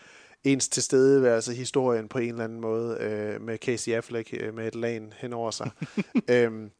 [0.52, 4.74] ens tilstedeværelse historien på en eller anden måde øh, med Casey Affleck øh, med et
[4.74, 5.70] lag hen over sig.
[6.30, 6.70] øhm,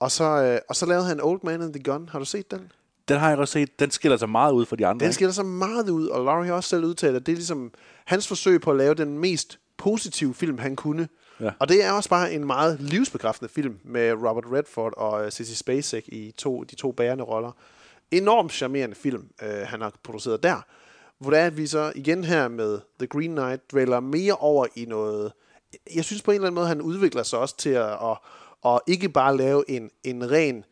[0.00, 2.08] og, så, øh, og så lavede han Old Man and the Gun.
[2.08, 2.72] Har du set den?
[3.08, 3.80] Den har jeg også set.
[3.80, 5.04] Den skiller sig meget ud fra de andre.
[5.04, 7.72] Den skiller sig meget ud, og Laurie har også selv udtalt, at det er ligesom
[8.04, 11.08] hans forsøg på at lave den mest positive film, han kunne.
[11.40, 11.50] Ja.
[11.58, 15.54] Og det er også bare en meget livsbekræftende film med Robert Redford og øh, Sissy
[15.54, 17.52] Spacek i to, de to bærende roller.
[18.10, 20.60] Enormt charmerende film, øh, han har produceret der.
[21.18, 24.66] Hvor det er, at vi så igen her med The Green Knight dvæler mere over
[24.76, 25.32] i noget...
[25.94, 28.18] Jeg synes på en eller anden måde, han udvikler sig også til at, at,
[28.64, 30.64] at ikke bare lave en, en ren...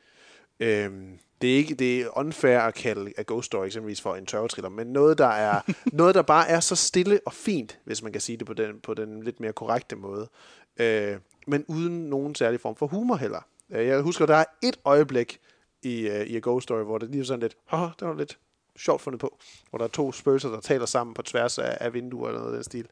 [0.61, 4.26] Øhm, det er ikke det er unfair at kalde A Ghost Story eksempelvis for en
[4.26, 5.61] tørvetriller, men noget der er
[5.92, 8.80] noget der bare er så stille og fint, hvis man kan sige det på den
[8.82, 10.28] på den lidt mere korrekte måde.
[10.76, 11.16] Øh,
[11.47, 13.40] men uden nogen særlig form for humor heller.
[13.72, 15.40] Øh, Jeg husker der er et øjeblik
[15.82, 18.14] i uh, i A Ghost Story, hvor det lige er sådan lidt, haha, det var
[18.14, 18.38] lidt
[18.79, 19.39] sjovt fundet på,
[19.70, 22.53] hvor der er to spøgelser der taler sammen på tværs af, af vinduer eller noget
[22.53, 22.89] af den stil.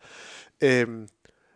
[0.61, 1.09] Øhm,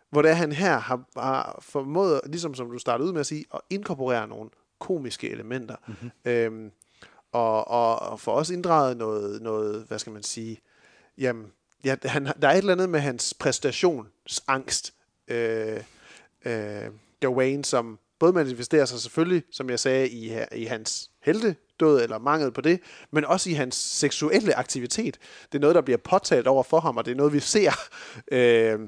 [0.09, 3.25] hvor det er, han her har, har formået, ligesom som du startede ud med at
[3.25, 4.49] sige, at inkorporere nogle
[4.79, 5.75] komiske elementer.
[5.87, 6.11] Mm-hmm.
[6.25, 6.71] Øhm,
[7.31, 10.61] og, og, og for os inddraget noget, noget, hvad skal man sige,
[11.17, 11.51] jamen,
[11.83, 14.93] ja, han, der er et eller andet med hans præstationsangst,
[15.27, 15.83] øh,
[16.45, 21.11] øh, Gawain, som både manifesterer sig selvfølgelig, som jeg sagde, i, i hans
[21.79, 22.79] heltedød, eller mangel på det,
[23.11, 25.17] men også i hans seksuelle aktivitet.
[25.51, 27.71] Det er noget, der bliver påtalt over for ham, og det er noget, vi ser
[28.31, 28.79] øh,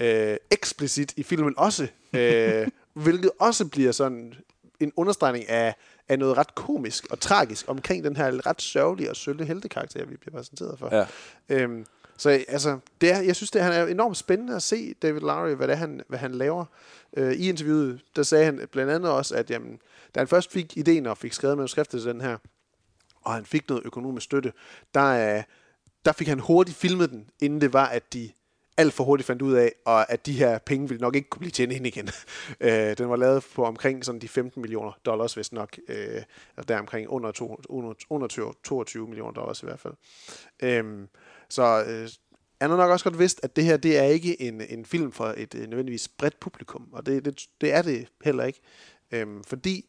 [0.00, 2.68] øh, eksplicit i filmen også, øh,
[3.04, 4.34] hvilket også bliver sådan
[4.80, 5.74] en understregning af,
[6.08, 10.16] af noget ret komisk og tragisk omkring den her ret sørgelige og sølle heltekarakter, vi
[10.16, 10.96] bliver præsenteret for.
[10.96, 11.06] Ja.
[11.48, 11.86] Øhm,
[12.18, 15.54] så altså, det er, jeg synes, det han er enormt spændende at se David Lowery,
[15.54, 16.64] hvad, det er, han, hvad han laver.
[17.16, 19.78] Øh, I interviewet, der sagde han blandt andet også, at jamen,
[20.16, 22.36] da han først fik ideen og fik skrevet manuskriptet til den her,
[23.20, 24.52] og han fik noget økonomisk støtte,
[24.94, 25.42] der, øh,
[26.04, 28.30] der fik han hurtigt filmet den, inden det var, at de
[28.76, 31.40] alt for hurtigt fandt ud af, og at de her penge ville nok ikke kunne
[31.40, 32.08] blive tjent ind igen.
[32.60, 36.22] øh, den var lavet på omkring sådan de 15 millioner dollars, hvis nok, øh,
[36.56, 39.94] og der omkring under, to, under, under 22, millioner dollars i hvert fald.
[40.62, 41.08] Øh,
[41.48, 42.08] så øh,
[42.60, 45.12] han har nok også godt vidst, at det her, det er ikke en, en film
[45.12, 48.60] for et øh, nødvendigvis bredt publikum, og det, det, det er det heller ikke,
[49.10, 49.86] Øh, fordi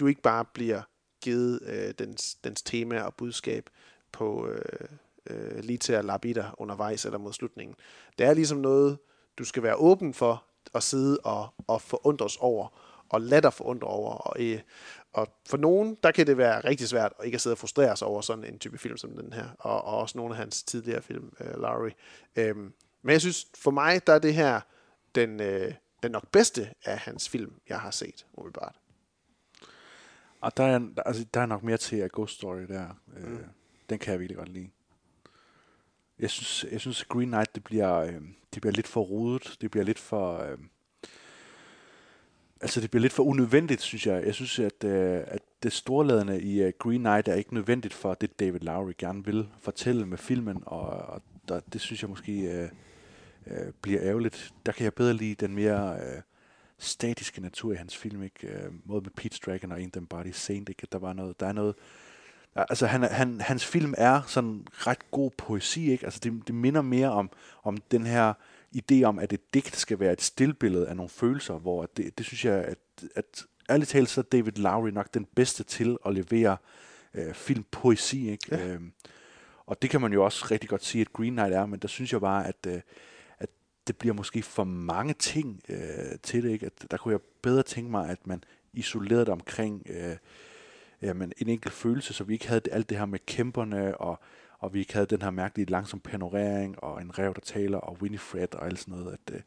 [0.00, 0.82] du ikke bare bliver
[1.20, 3.70] givet øh, dens, dens tema og budskab
[4.12, 4.88] på øh,
[5.30, 7.76] øh, lige til at lappe i dig undervejs eller mod slutningen.
[8.18, 8.98] Det er ligesom noget,
[9.38, 12.68] du skal være åben for at sidde og, og forundres over,
[13.08, 14.14] og lade dig forundre over.
[14.14, 14.60] Og, øh,
[15.12, 17.96] og for nogen, der kan det være rigtig svært at ikke at sidde og frustrere
[17.96, 20.62] sig over sådan en type film som den her, og, og også nogle af hans
[20.62, 21.90] tidligere film, øh, Larry.
[22.36, 22.72] Øhm,
[23.02, 24.60] men jeg synes, for mig, der er det her
[25.14, 28.76] den, øh, den nok bedste af hans film, jeg har set, umiddelbart.
[30.44, 33.00] Og der er, der, altså, der er nok mere til A Ghost Story der.
[33.06, 33.34] Mm.
[33.34, 33.40] Øh,
[33.90, 34.70] den kan jeg virkelig godt lide.
[36.18, 38.20] Jeg synes, jeg synes Green Knight, det bliver, øh,
[38.54, 39.56] det bliver lidt for rodet.
[39.60, 40.38] Det bliver lidt for...
[40.38, 40.58] Øh,
[42.60, 44.26] altså, det bliver lidt for unødvendigt, synes jeg.
[44.26, 48.14] Jeg synes, at, øh, at det storladende i uh, Green Knight er ikke nødvendigt for
[48.14, 52.68] det, David Lowry gerne vil fortælle med filmen, og, og der, det synes jeg måske
[53.46, 54.54] uh, uh, bliver ærgerligt.
[54.66, 56.22] Der kan jeg bedre lide den mere uh,
[56.78, 58.48] statiske natur i hans film, ikke?
[58.48, 60.86] Uh, både med Pete's Dragon og In Them Body Saint, ikke?
[60.92, 61.74] Der, var noget, der er noget,
[62.56, 66.04] Altså, han, han, hans film er sådan ret god poesi, ikke?
[66.04, 67.30] Altså, det, det minder mere om,
[67.62, 68.34] om den her
[68.76, 72.26] idé om, at et digt skal være et stillbillede af nogle følelser, hvor det, det
[72.26, 72.78] synes jeg, at,
[73.14, 76.56] at ærligt talt, så er David Lowry nok den bedste til at levere
[77.14, 78.56] øh, filmpoesi, ikke?
[78.56, 78.66] Ja.
[78.66, 78.92] Øhm,
[79.66, 81.88] og det kan man jo også rigtig godt sige, at Green Knight er, men der
[81.88, 82.82] synes jeg bare, at, øh, at
[83.86, 86.66] det bliver måske for mange ting øh, til det, ikke?
[86.66, 90.16] At der kunne jeg bedre tænke mig, at man isolerede det omkring øh,
[91.02, 94.20] jamen, en enkelt følelse, så vi ikke havde alt det her med kæmperne, og,
[94.58, 97.96] og vi ikke havde den her mærkelige langsom panorering, og en rev, der taler, og
[98.02, 99.40] Winifred og alt sådan noget, at, øh,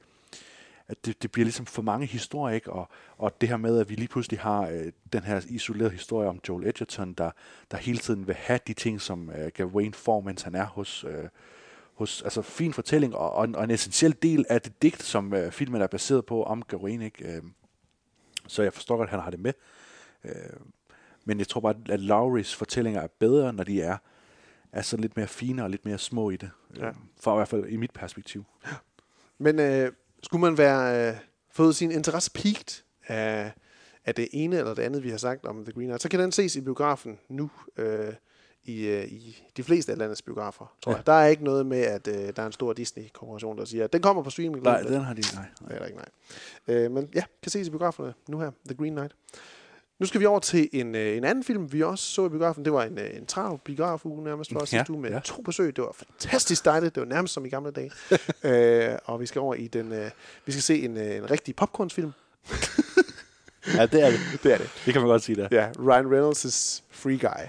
[0.87, 2.71] at det, det bliver ligesom for mange historier, ikke?
[2.71, 6.29] Og, og det her med, at vi lige pludselig har øh, den her isolerede historie
[6.29, 7.31] om Joel Edgerton, der,
[7.71, 11.03] der hele tiden vil have de ting, som øh, Gawain får, mens han er hos,
[11.03, 11.29] øh,
[11.97, 15.33] hos altså fin fortælling, og, og, en, og en essentiel del af det digt, som
[15.33, 17.35] øh, filmen er baseret på om Gawain, ikke?
[17.35, 17.41] Øh,
[18.47, 19.53] så jeg forstår godt, at han har det med.
[20.23, 20.31] Øh,
[21.25, 23.97] men jeg tror bare, at Lowrys fortællinger er bedre, når de er,
[24.71, 26.49] er så lidt mere fine og lidt mere små i det.
[26.77, 26.91] Ja.
[27.19, 28.45] For i hvert fald i mit perspektiv.
[29.37, 29.91] Men øh,
[30.23, 31.17] skulle man være øh,
[31.51, 33.51] fået sin interesse peaked af,
[34.05, 36.19] af det ene eller det andet, vi har sagt om The Green Knight, så kan
[36.19, 38.13] den ses i biografen nu øh,
[38.67, 40.95] i, øh, i de fleste af landets biografer, tror ja.
[40.95, 41.07] jeg.
[41.07, 43.93] Der er ikke noget med, at øh, der er en stor Disney-korporation, der siger, at
[43.93, 44.63] den kommer på streaming.
[44.63, 45.45] Nej, den har de nej.
[45.61, 45.71] nej.
[45.71, 46.75] Det er ikke, nej.
[46.75, 49.15] Øh, men ja, kan ses i biograferne nu her, The Green Knight.
[49.99, 52.65] Nu skal vi over til en, øh, en anden film, vi også så i biografen.
[52.65, 55.19] Det var en, øh, en trav biografuge nærmest for os ja, uge med ja.
[55.19, 55.75] to besøg.
[55.75, 56.95] Det var fantastisk dejligt.
[56.95, 57.91] Det var nærmest som i gamle dage.
[58.91, 59.91] øh, og vi skal over i den...
[59.91, 60.11] Øh,
[60.45, 62.11] vi skal se en, øh, en rigtig popcornsfilm.
[63.75, 64.19] ja, det er det.
[64.43, 64.69] Det er det.
[64.85, 65.47] Det kan man godt sige der.
[65.51, 67.47] Ja, Ryan Reynolds' Free Guy.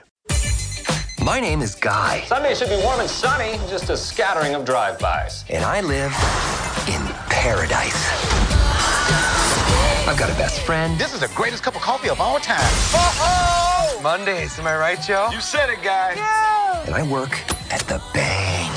[1.28, 2.22] My name is Guy.
[2.22, 5.44] Sunday should be warm and sunny, just a scattering of drive-bys.
[5.50, 6.10] And I live
[6.88, 8.02] in paradise.
[10.08, 10.98] I've got a best friend.
[10.98, 12.56] This is the greatest cup of coffee of all time.
[12.94, 14.00] Oh!
[14.02, 15.28] Mondays, am I right, Joe?
[15.30, 16.14] You said it, guy.
[16.14, 16.86] Yeah.
[16.86, 17.38] And I work
[17.70, 18.72] at the bank.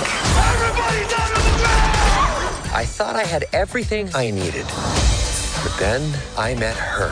[0.52, 2.76] Everybody down on the ground!
[2.76, 4.66] I thought I had everything I needed.
[5.64, 6.02] But then
[6.38, 7.12] I met her.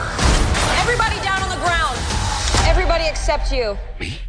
[0.82, 1.98] Everybody down on the ground.
[2.68, 3.78] Everybody except you.
[4.02, 4.20] Me?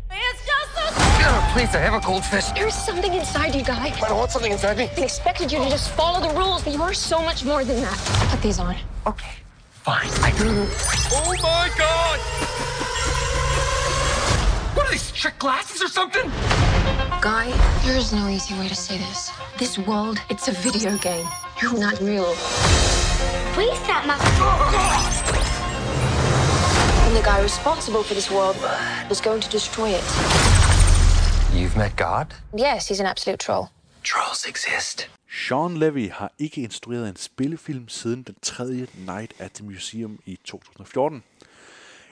[1.20, 1.40] It's just a...
[1.40, 2.46] Oh, please, I have a goldfish.
[2.52, 3.86] There's something inside you, Guy.
[3.86, 4.88] I don't want something inside me.
[4.96, 7.80] I expected you to just follow the rules, but you are so much more than
[7.80, 7.98] that.
[8.30, 8.76] Put these on.
[9.06, 9.34] Okay.
[9.70, 10.10] Fine.
[10.22, 10.66] I do.
[11.12, 12.20] Oh my god!
[14.76, 16.30] What are these trick glasses or something?
[17.20, 17.50] Guy,
[17.84, 19.30] there is no easy way to say this.
[19.58, 21.26] This world, it's a video game.
[21.60, 22.34] You're not real.
[23.54, 24.16] Please stop my...
[27.06, 28.56] And the guy responsible for this world
[29.08, 30.59] was going to destroy it.
[31.70, 32.26] You've met God?
[32.60, 33.66] Yes, he's an absolute troll.
[34.04, 35.10] Trolls exist.
[35.28, 40.38] Sean Levy har ikke instrueret en spillefilm siden den tredje Night at the Museum i
[40.44, 41.22] 2014.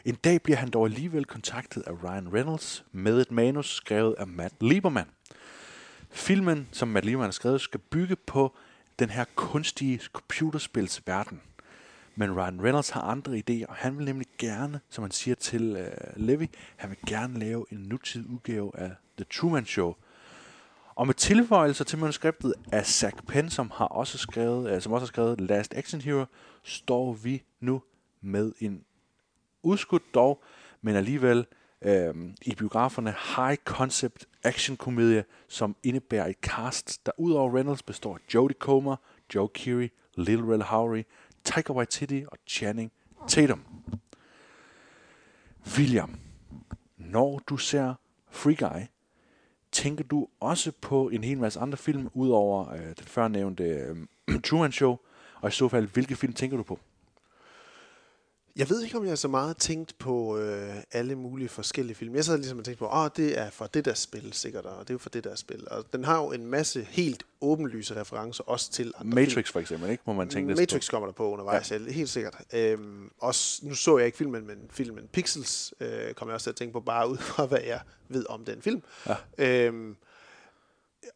[0.04, 4.26] En dag bliver han dog alligevel kontaktet af Ryan Reynolds med et manus skrevet af
[4.26, 5.08] Matt Lieberman.
[6.10, 8.56] Filmen, som Matt Lieberman har skrevet, skal bygge på
[8.98, 11.40] den her kunstige computerspilsverden.
[12.18, 15.76] Men Ryan Reynolds har andre idéer, og han vil nemlig gerne, som han siger til
[15.76, 16.46] øh, uh, Levy,
[16.76, 19.94] han vil gerne lave en nutidig udgave af The Truman Show–
[20.94, 25.04] og med tilføjelser til manuskriptet af Zach Penn, som har også skrevet, uh, som også
[25.04, 26.24] har skrevet Last Action Hero,
[26.62, 27.82] står vi nu
[28.20, 28.84] med en
[29.62, 30.42] udskudt dog,
[30.82, 31.46] men alligevel
[31.86, 31.90] uh,
[32.42, 38.34] i biograferne high concept action komedie, som indebærer et cast, der udover Reynolds består af
[38.34, 38.96] Jodie Comer,
[39.34, 41.02] Joe Keery, Lil Rel Howery,
[41.44, 42.92] Taika Waititi og Channing
[43.28, 43.64] Tatum.
[45.76, 46.20] William,
[46.96, 47.94] når du ser
[48.30, 48.80] Free Guy,
[49.72, 54.72] tænker du også på en hel masse andre film, udover øh, den førnævnte øh, Truman
[54.72, 54.96] Show?
[55.40, 56.78] Og i så fald, hvilke film tænker du på?
[58.58, 62.14] Jeg ved ikke, om jeg har så meget tænkt på øh, alle mulige forskellige film.
[62.14, 64.66] Jeg sad ligesom og tænkte på, at oh, det er for det der spil sikkert,
[64.66, 65.68] og det er for det der spil.
[65.70, 69.44] Og den har jo en masse helt åbenlyse referencer også til andre Matrix film.
[69.52, 70.02] for eksempel, ikke?
[70.06, 70.90] Må man tænke Matrix på.
[70.90, 71.78] kommer der på undervejs, ja.
[71.78, 72.34] helt sikkert.
[72.52, 76.50] Øhm, også, nu så jeg ikke filmen, men filmen Pixels øh, kommer jeg også til
[76.50, 78.82] at tænke på, bare ud fra hvad jeg ved om den film.
[79.06, 79.16] Ja.
[79.38, 79.96] Øhm,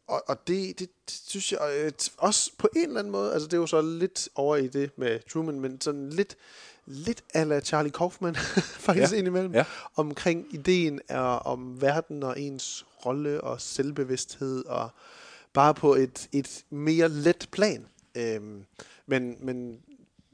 [0.07, 3.47] og, og det, det, det synes jeg øh, også på en eller anden måde, altså
[3.47, 6.37] det er jo så lidt over i det med Truman, men sådan lidt
[6.85, 8.35] lidt ala Charlie Kaufman,
[8.87, 9.17] faktisk ja.
[9.17, 9.63] indimellem, ja.
[9.95, 14.89] omkring ideen af, om verden og ens rolle og selvbevidsthed, og
[15.53, 17.85] bare på et, et mere let plan.
[18.15, 18.65] Øhm,
[19.05, 19.79] men, men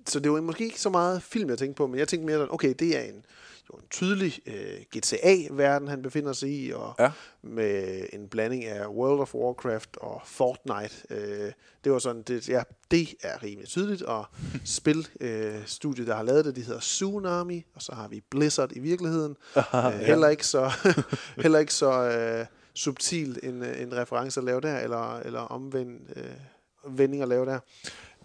[0.08, 2.52] så det var måske ikke så meget film, jeg tænkte på, men jeg tænkte mere
[2.52, 3.26] okay, det er en,
[3.74, 7.12] jo en tydelig øh, GTA-verden, han befinder sig i, og ja.
[7.42, 10.96] med en blanding af World of Warcraft og Fortnite.
[11.10, 11.52] Øh,
[11.84, 14.26] det var sådan, det, ja, det er rimelig tydeligt, og
[14.66, 18.80] spilstudiet, øh, der har lavet det, de hedder Tsunami, og så har vi Blizzard i
[18.80, 19.38] virkeligheden.
[19.56, 20.72] Aha, øh, heller ikke så,
[21.44, 26.98] heller ikke så øh, subtil en, en reference at lave der, eller, eller omvendt øh,
[26.98, 27.60] vending at lave der.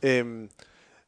[0.03, 0.49] Øh,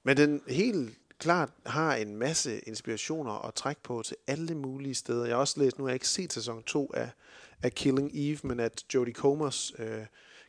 [0.04, 5.24] men den helt klart har en masse inspirationer at trække på til alle mulige steder.
[5.24, 7.10] Jeg har også læst, nu har jeg ikke set sæson 2 af,
[7.62, 10.06] af Killing Eve, men at Jodie Comers øh,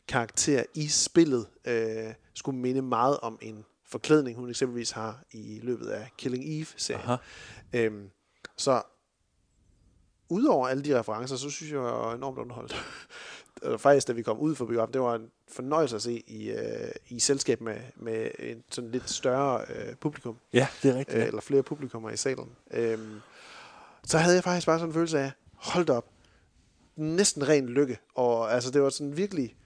[0.08, 5.86] karakter i spillet øh, skulle minde meget om en forklædning, hun eksempelvis har i løbet
[5.86, 7.18] af Killing Eve-serien.
[7.72, 8.10] Øhm,
[8.56, 8.82] så
[10.28, 12.74] udover alle de referencer, så synes jeg, jeg var enormt underholdt.
[13.82, 16.90] faktisk, da vi kom ud for biografen, det var en fornøjelse at se i, øh,
[17.08, 20.36] i selskab med, med en sådan lidt større øh, publikum.
[20.52, 21.18] Ja, det er rigtigt.
[21.18, 22.48] Øh, eller flere publikummer i salen.
[22.70, 23.20] Øhm,
[24.04, 26.06] så havde jeg faktisk bare sådan en følelse af, hold op,
[26.96, 27.98] næsten ren lykke.
[28.14, 29.56] Og altså, det var sådan virkelig,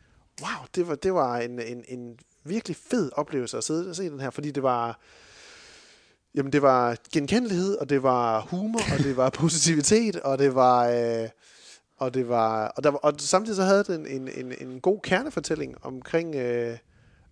[0.41, 4.11] wow, det var, det var en, en, en virkelig fed oplevelse at sidde og se
[4.11, 5.01] den her, fordi det var,
[6.35, 10.89] jamen det var genkendelighed, og det var humor, og det var positivitet, og det var...
[10.89, 11.29] Øh,
[11.97, 15.01] og det var og, der var, og samtidig så havde den en, en, en god
[15.01, 16.79] kernefortælling omkring øh,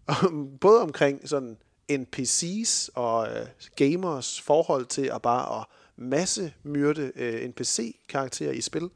[0.06, 1.56] om, både omkring sådan
[1.92, 3.46] NPC's og øh,
[3.76, 5.66] gamers forhold til at bare at
[5.96, 8.90] masse myrde øh, NPC-karakterer i spil.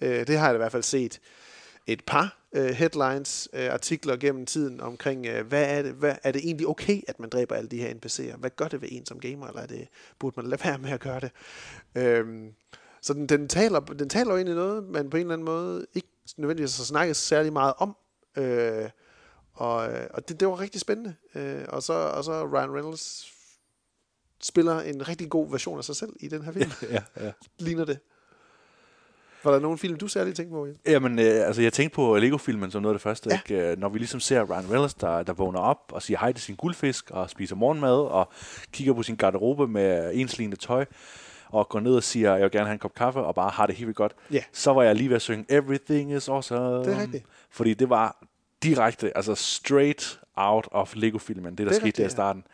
[0.00, 1.20] Øh, det har jeg i hvert fald set
[1.86, 6.32] et par øh, headlines, øh, artikler gennem tiden omkring, øh, hvad, er det, hvad er
[6.32, 8.36] det egentlig okay, at man dræber alle de her NPC'er?
[8.36, 9.88] Hvad gør det ved en som gamer, eller er det,
[10.18, 11.30] burde man lade være med at gøre det?
[11.94, 12.26] Øh,
[13.04, 15.86] så den, den, taler, den taler jo egentlig noget, man på en eller anden måde
[15.94, 17.96] ikke nødvendigvis har snakket særlig meget om.
[18.36, 18.90] Øh,
[19.52, 19.76] og
[20.10, 21.14] og det, det var rigtig spændende.
[21.34, 23.32] Øh, og, så, og så Ryan Reynolds
[24.42, 26.70] spiller en rigtig god version af sig selv i den her film.
[26.90, 27.32] ja, ja.
[27.58, 27.98] Ligner det.
[29.44, 30.68] Var der nogen film, du særligt tænkte på?
[30.86, 33.30] Jamen, øh, altså jeg tænkte på Lego-filmen som noget af det første.
[33.30, 33.40] Ja.
[33.50, 33.70] Ikke?
[33.70, 36.42] Øh, når vi ligesom ser Ryan Reynolds, der, der vågner op og siger hej til
[36.42, 38.32] sin guldfisk, og spiser morgenmad, og
[38.72, 40.84] kigger på sin garderobe med ensligende tøj,
[41.54, 43.66] og går ned og siger, jeg vil gerne have en kop kaffe, og bare har
[43.66, 44.42] det helt vildt godt, yeah.
[44.52, 46.60] så var jeg lige ved at synge Everything is awesome.
[46.60, 47.24] Det er rigtigt.
[47.50, 48.24] Fordi det var
[48.62, 52.44] direkte, altså straight out of Lego-filmen, det der det skete rigtigt, der i starten.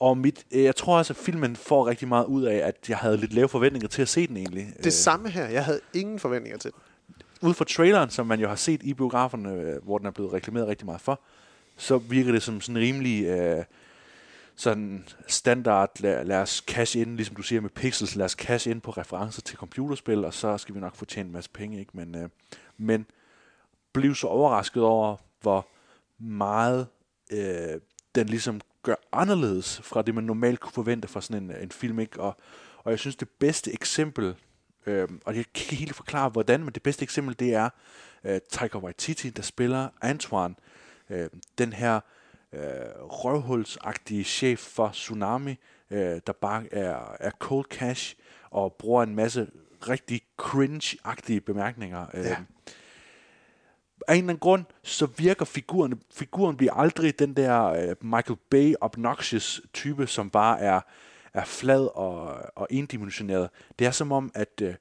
[0.00, 2.96] Og mit, øh, jeg tror også, at filmen får rigtig meget ud af, at jeg
[2.96, 4.72] havde lidt lave forventninger til at se den egentlig.
[4.84, 5.48] Det samme her.
[5.48, 6.80] Jeg havde ingen forventninger til den.
[7.48, 10.32] Ud fra traileren, som man jo har set i biograferne, øh, hvor den er blevet
[10.32, 11.20] reklameret rigtig meget for,
[11.76, 13.24] så virker det som sådan rimelig...
[13.24, 13.64] Øh,
[14.58, 18.68] sådan standard, lad, lad os cash ind, ligesom du siger med pixels, lad os cash
[18.68, 21.80] ind på referencer til computerspil, og så skal vi nok få tjent en masse penge,
[21.80, 21.90] ikke?
[21.94, 22.28] Men, øh,
[22.76, 23.06] men
[23.92, 25.68] blev så overrasket over, hvor
[26.18, 26.86] meget
[27.32, 27.80] øh,
[28.14, 31.98] den ligesom gør anderledes fra det, man normalt kunne forvente fra sådan en, en film,
[31.98, 32.20] ikke?
[32.20, 32.36] Og,
[32.78, 34.34] og jeg synes, det bedste eksempel,
[34.86, 37.70] øh, og jeg kan ikke helt forklare, hvordan, men det bedste eksempel, det er
[38.24, 40.54] øh, Taika Waititi, der spiller Antoine,
[41.10, 41.28] øh,
[41.58, 42.00] den her
[42.52, 42.60] øh,
[43.00, 45.58] røvhulsagtige chef for Tsunami,
[45.90, 48.16] øh, der bare er, er cold cash
[48.50, 49.50] og bruger en masse
[49.88, 52.06] rigtig cringe-agtige bemærkninger.
[52.14, 52.36] Øh, ja.
[54.08, 58.38] Af en eller anden grund, så virker figuren, figuren bliver aldrig den der øh, Michael
[58.50, 60.80] Bay obnoxious type, som bare er,
[61.34, 63.50] er flad og, og endimensioneret.
[63.78, 64.74] Det er som om, at, øh,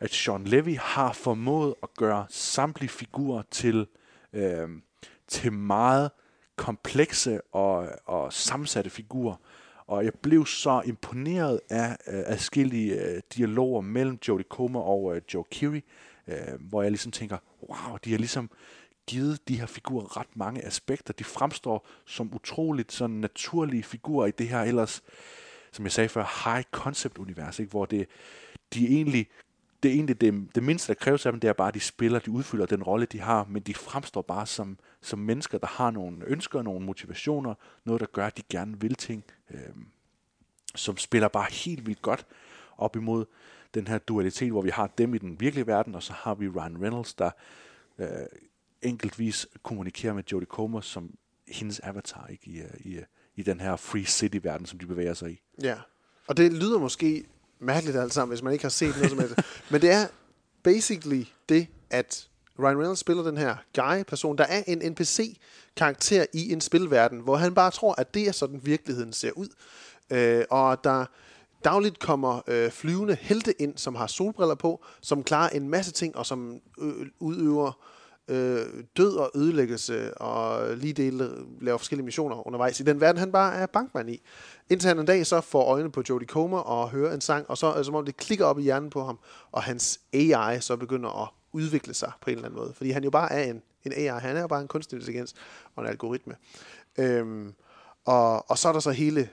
[0.00, 3.86] at Sean Levy har formået at gøre samtlige figurer til,
[4.32, 4.68] øh,
[5.28, 6.10] til meget
[6.60, 9.36] komplekse og, og sammensatte figurer.
[9.86, 15.22] Og jeg blev så imponeret af øh, adskillige øh, dialoger mellem Jodie Comer og øh,
[15.34, 15.80] Joe Keery,
[16.28, 17.38] øh, hvor jeg ligesom tænker,
[17.68, 18.50] wow, de har ligesom
[19.06, 21.12] givet de her figurer ret mange aspekter.
[21.12, 25.02] De fremstår som utroligt sådan naturlige figurer i det her ellers,
[25.72, 27.70] som jeg sagde før, high concept univers, ikke?
[27.70, 28.06] hvor det,
[28.74, 29.26] de egentlig
[29.82, 31.80] det er egentlig det, det mindste, der kræves af dem, det er bare, at de
[31.80, 35.66] spiller, de udfylder den rolle, de har, men de fremstår bare som, som mennesker, der
[35.66, 37.54] har nogle ønsker, nogle motivationer,
[37.84, 39.60] noget, der gør, at de gerne vil ting, øh,
[40.74, 42.26] som spiller bare helt vildt godt
[42.78, 43.24] op imod
[43.74, 46.48] den her dualitet, hvor vi har dem i den virkelige verden, og så har vi
[46.48, 47.30] Ryan Reynolds, der
[47.98, 48.08] øh,
[48.82, 51.14] enkeltvis kommunikerer med Jodie Comer som
[51.48, 52.50] hendes avatar ikke?
[52.50, 53.04] I, øh, i, øh,
[53.36, 55.42] i den her Free City-verden, som de bevæger sig i.
[55.62, 55.78] Ja,
[56.26, 57.24] og det lyder måske
[57.60, 59.34] mærkeligt alt sammen, hvis man ikke har set noget som helst.
[59.70, 60.06] Men det er
[60.62, 62.28] basically det, at
[62.58, 64.38] Ryan Reynolds spiller den her guy-person.
[64.38, 68.60] Der er en NPC-karakter i en spilverden, hvor han bare tror, at det er sådan,
[68.62, 69.48] virkeligheden ser ud.
[70.10, 71.04] Øh, og der
[71.64, 76.16] dagligt kommer øh, flyvende helte ind, som har solbriller på, som klarer en masse ting,
[76.16, 77.72] og som øh, udøver
[78.30, 83.18] øh, død og ødelæggelse, og lige dele, øh, laver forskellige missioner undervejs i den verden,
[83.18, 84.22] han bare er bankmand i.
[84.70, 87.58] Indtil han en dag så får øjnene på Jodie Comer og hører en sang, og
[87.58, 89.18] så er det som om det klikker op i hjernen på ham,
[89.52, 92.72] og hans AI så begynder at udvikle sig på en eller anden måde.
[92.74, 95.34] Fordi han jo bare er en, en AI, han er jo bare en kunstig intelligens
[95.76, 96.36] og en algoritme.
[96.98, 97.54] Øhm,
[98.04, 99.28] og, og så er der så hele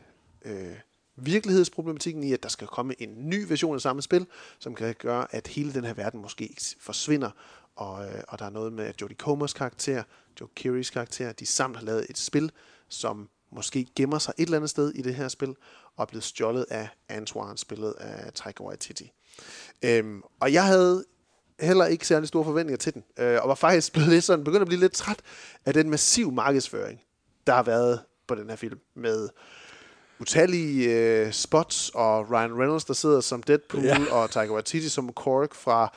[0.46, 0.76] øh,
[1.16, 4.28] virkelighedsproblematikken i, at der skal komme en ny version af samme spil,
[4.60, 7.30] som kan gøre, at hele den her verden måske forsvinder,
[7.78, 10.04] og, øh, og der er noget med at Jodie Comers karakter,
[10.42, 12.52] Joe Keerys karakter, de sammen har lavet et spil,
[12.90, 15.56] som måske gemmer sig et eller andet sted i det her spil,
[15.96, 19.12] og er blevet stjålet af Antoine, spillet af Taika Waititi.
[19.82, 21.06] Øhm, og jeg havde
[21.60, 24.62] heller ikke særlig store forventninger til den, øh, og var faktisk blevet lidt sådan, begyndt
[24.62, 25.20] at blive lidt træt
[25.66, 27.02] af den massiv markedsføring,
[27.48, 29.30] der har været på den her film, med
[30.20, 33.98] utallige øh, spots, og Ryan Reynolds, der sidder som Deadpool, ja.
[34.12, 35.94] og Taika Waititi som Korg fra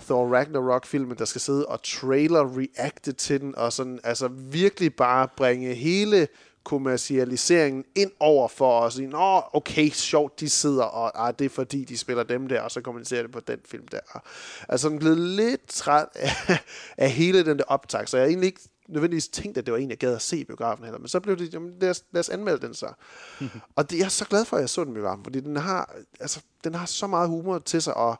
[0.00, 5.74] Thor Ragnarok-filmen, der skal sidde og trailer-reacte til den, og sådan, altså virkelig bare bringe
[5.74, 6.28] hele
[6.64, 11.48] kommercialiseringen ind over for at sige, nå, okay, sjovt, de sidder, og ah, det er
[11.48, 14.22] fordi, de spiller dem der, og så kommenterer det på den film der.
[14.68, 16.58] Altså, den blev lidt træt af,
[16.98, 19.90] af hele den der optag, så jeg egentlig ikke nødvendigvis tænkt, at det var en,
[19.90, 20.98] jeg gad at se i biografen heller.
[20.98, 22.92] Men så blev det, jamen, lad os, lad os anmelde den så.
[23.76, 25.56] og det, jeg er så glad for, at jeg så den i biografen, fordi den
[25.56, 28.18] har, altså, den har så meget humor til sig, og,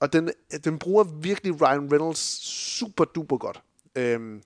[0.00, 0.30] og, den,
[0.64, 2.18] den bruger virkelig Ryan Reynolds
[2.78, 3.62] super duper godt.
[3.96, 4.42] Øhm,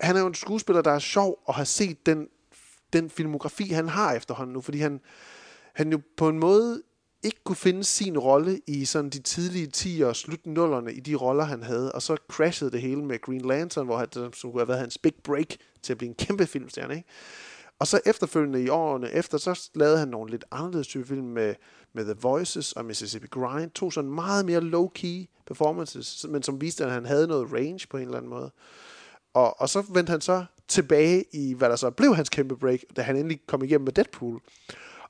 [0.00, 2.28] han er jo en skuespiller, der er sjov at have set den,
[2.92, 5.00] den filmografi, han har efterhånden nu, fordi han,
[5.74, 6.82] han jo på en måde
[7.22, 11.14] ikke kunne finde sin rolle i sådan de tidlige 10'er og slut nullerne i de
[11.14, 14.60] roller, han havde, og så crashede det hele med Green Lantern, hvor han, som kunne
[14.60, 17.08] have været hans big break til at blive en kæmpe filmstjerne, ikke?
[17.78, 21.54] Og så efterfølgende i årene efter, så lavede han nogle lidt anderledes type film med,
[21.92, 23.70] med The Voices og Mississippi Grind.
[23.70, 27.96] To sådan meget mere low-key performances, men som viste, at han havde noget range på
[27.96, 28.50] en eller anden måde.
[29.34, 32.80] Og, og så vendte han så tilbage i, hvad der så blev hans kæmpe break,
[32.96, 34.40] da han endelig kom igennem med Deadpool.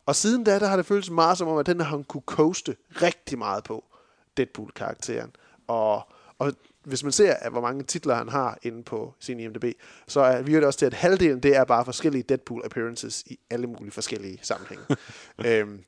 [0.06, 2.22] Og siden da, der har det føltes meget som om, at den har han kunne
[2.26, 3.84] coaste rigtig meget på,
[4.36, 5.32] Deadpool-karakteren.
[5.66, 6.02] Og,
[6.38, 6.52] og
[6.82, 9.64] hvis man ser, hvor mange titler han har inde på sin IMDb,
[10.06, 13.66] så er, virker det også til, at halvdelen det er bare forskellige Deadpool-appearances i alle
[13.66, 14.84] mulige forskellige sammenhænge.
[15.46, 15.84] øhm,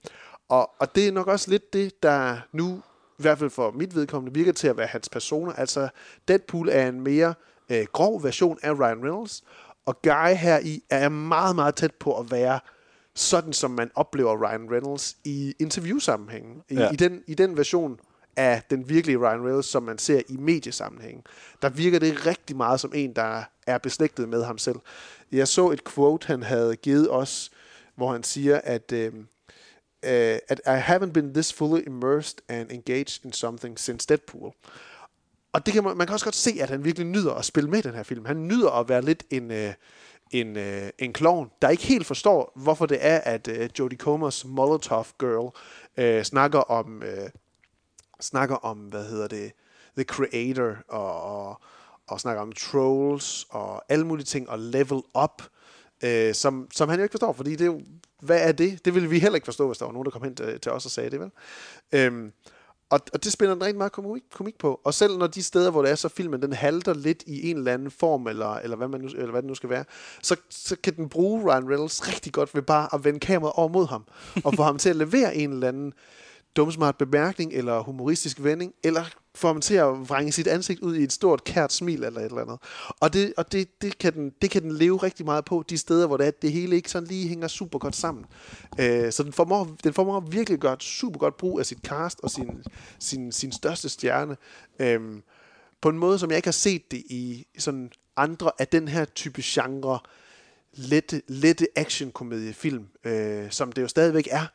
[0.51, 2.83] og, og det er nok også lidt det, der nu,
[3.19, 5.53] i hvert fald for mit vedkommende, virker til at være hans personer.
[5.53, 5.89] Altså,
[6.29, 7.35] Deadpool er en mere
[7.71, 9.45] øh, grov version af Ryan Reynolds,
[9.87, 12.61] og Guy her i er meget, meget tæt på at være
[13.15, 16.63] sådan, som man oplever Ryan Reynolds i interviewsammenhængen.
[16.69, 16.91] I, ja.
[16.93, 18.01] i, den, I den version
[18.37, 21.23] af den virkelige Ryan Reynolds, som man ser i mediesammenhængen,
[21.63, 24.77] der virker det rigtig meget som en, der er beslægtet med ham selv.
[25.33, 27.51] Jeg så et quote, han havde givet os,
[27.97, 29.13] hvor han siger, at, øh,
[30.07, 34.55] Uh, at I haven't been this fully immersed and engaged in something since Deadpool.
[35.53, 37.71] Og det kan man, man kan også godt se, at han virkelig nyder at spille
[37.71, 38.25] med i den her film.
[38.25, 39.75] Han nyder at være lidt en, øh,
[40.31, 44.45] en, øh, en klovn, der ikke helt forstår, hvorfor det er, at øh, Jodie Comers
[44.45, 45.51] Molotov Girl
[45.97, 47.31] øh, snakker om, øh,
[48.21, 49.53] snakker om, hvad hedder det,
[49.97, 51.61] The Creator, og, og,
[52.07, 55.43] og snakker om trolls, og alle mulige ting, og level up,
[56.05, 57.81] øh, som, som han jo ikke forstår, fordi det er jo,
[58.21, 58.85] hvad er det?
[58.85, 60.73] Det ville vi heller ikke forstå, hvis der var nogen, der kom hen til, til
[60.73, 61.31] os og sagde det, vel?
[61.93, 62.33] Øhm,
[62.91, 64.81] og, og det spiller den rigtig meget komik, komik på.
[64.85, 67.57] Og selv når de steder, hvor det er, så filmen den halter lidt i en
[67.57, 69.85] eller anden form, eller, eller, hvad, man nu, eller hvad det nu skal være,
[70.23, 73.69] så, så kan den bruge Ryan Reynolds rigtig godt ved bare at vende kameraet over
[73.69, 74.05] mod ham,
[74.45, 75.93] og få ham til at levere en eller anden
[76.57, 79.05] dumsmart bemærkning, eller humoristisk vending, eller
[79.35, 82.25] får man til at vrænge sit ansigt ud i et stort kært smil eller et
[82.25, 82.59] eller andet.
[83.01, 85.79] Og det, og det, det, kan, den, det kan den leve rigtig meget på, de
[85.79, 88.25] steder, hvor det, er, det hele ikke sådan lige hænger super godt sammen.
[88.81, 91.79] Øh, så den formår, den formår virkelig at gøre et super godt brug af sit
[91.79, 92.63] cast og sin,
[92.99, 94.37] sin, sin største stjerne.
[94.79, 95.01] Øh,
[95.81, 99.05] på en måde, som jeg ikke har set det i sådan andre af den her
[99.05, 99.99] type genre,
[100.73, 104.47] lette, lette action-komediefilm, øh, som det jo stadigvæk er.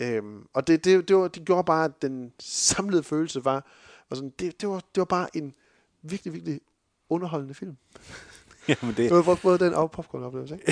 [0.00, 3.66] Øhm, og det, det, det, var, det gjorde bare, at den samlede følelse var,
[4.10, 5.54] var sådan, det, det, var, det var bare en
[6.02, 6.60] virkelig, virkelig
[7.08, 7.76] underholdende film.
[8.68, 9.10] Jamen det...
[9.10, 10.66] det var både den og popcorn-oplevelse, ikke?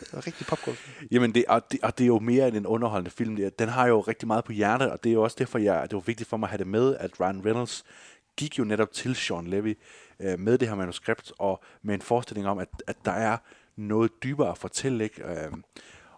[0.00, 0.76] Det var rigtig popcorn.
[1.10, 3.50] Jamen, det, og, det, og det er jo mere end en underholdende film.
[3.58, 5.94] Den har jo rigtig meget på hjertet, og det er jo også derfor, jeg, det
[5.94, 7.84] var vigtigt for mig at have det med, at Ryan Reynolds
[8.36, 9.78] gik jo netop til Sean Levy
[10.20, 13.36] øh, med det her manuskript, og med en forestilling om, at, at der er
[13.76, 15.24] noget dybere at fortælle, ikke?
[15.24, 15.52] Øh,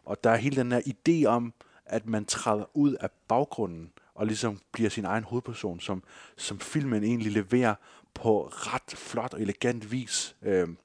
[0.05, 1.53] og der er hele den her idé om,
[1.87, 6.03] at man træder ud af baggrunden og ligesom bliver sin egen hovedperson, som,
[6.37, 7.75] som filmen egentlig leverer
[8.15, 10.37] på ret flot og elegant vis.
[10.43, 10.77] Øhm,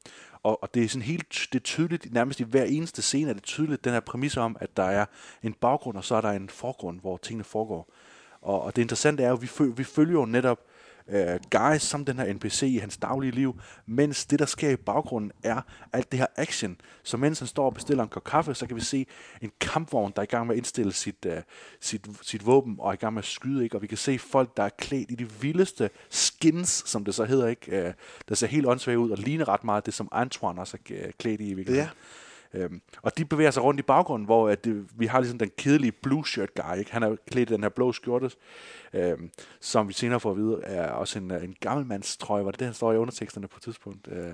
[0.43, 3.33] og, og det er sådan helt det er tydeligt, nærmest i hver eneste scene er
[3.33, 5.05] det tydeligt, den her præmis om, at der er
[5.43, 7.93] en baggrund, og så er der en forgrund, hvor tingene foregår.
[8.41, 10.59] Og, og det interessante er jo, at vi, vi følger jo netop
[11.09, 14.75] øh, Guy som den her NPC i hans daglige liv, mens det, der sker i
[14.75, 15.61] baggrunden, er
[15.93, 16.81] alt det her action.
[17.03, 19.05] Så mens han står og bestiller en kop kaffe, så kan vi se
[19.41, 21.41] en kampvogn, der er i gang med at indstille sit, øh,
[21.81, 23.75] sit, sit våben og er i gang med at skyde, ikke?
[23.77, 27.25] og vi kan se folk, der er klædt i de vildeste skins, som det så
[27.25, 27.87] hedder, ikke?
[27.87, 27.93] Øh,
[28.29, 31.11] der ser helt åndssvagt ud og ligner ret meget det, som Antoine også er øh,
[31.17, 31.89] klædt i i virkeligheden.
[31.93, 32.26] Ja.
[32.53, 35.51] Øhm, og de bevæger sig rundt i baggrunden, hvor at det, vi har ligesom den
[35.57, 36.91] kedelige blue shirt guy, ikke?
[36.91, 38.31] han er klædt i den her blå skjorte,
[38.93, 39.29] øhm,
[39.61, 42.45] som vi senere får at vide, er også en, en gammelmands trøje.
[42.45, 44.07] Var det det, han står i underteksterne på et tidspunkt?
[44.11, 44.27] Øh,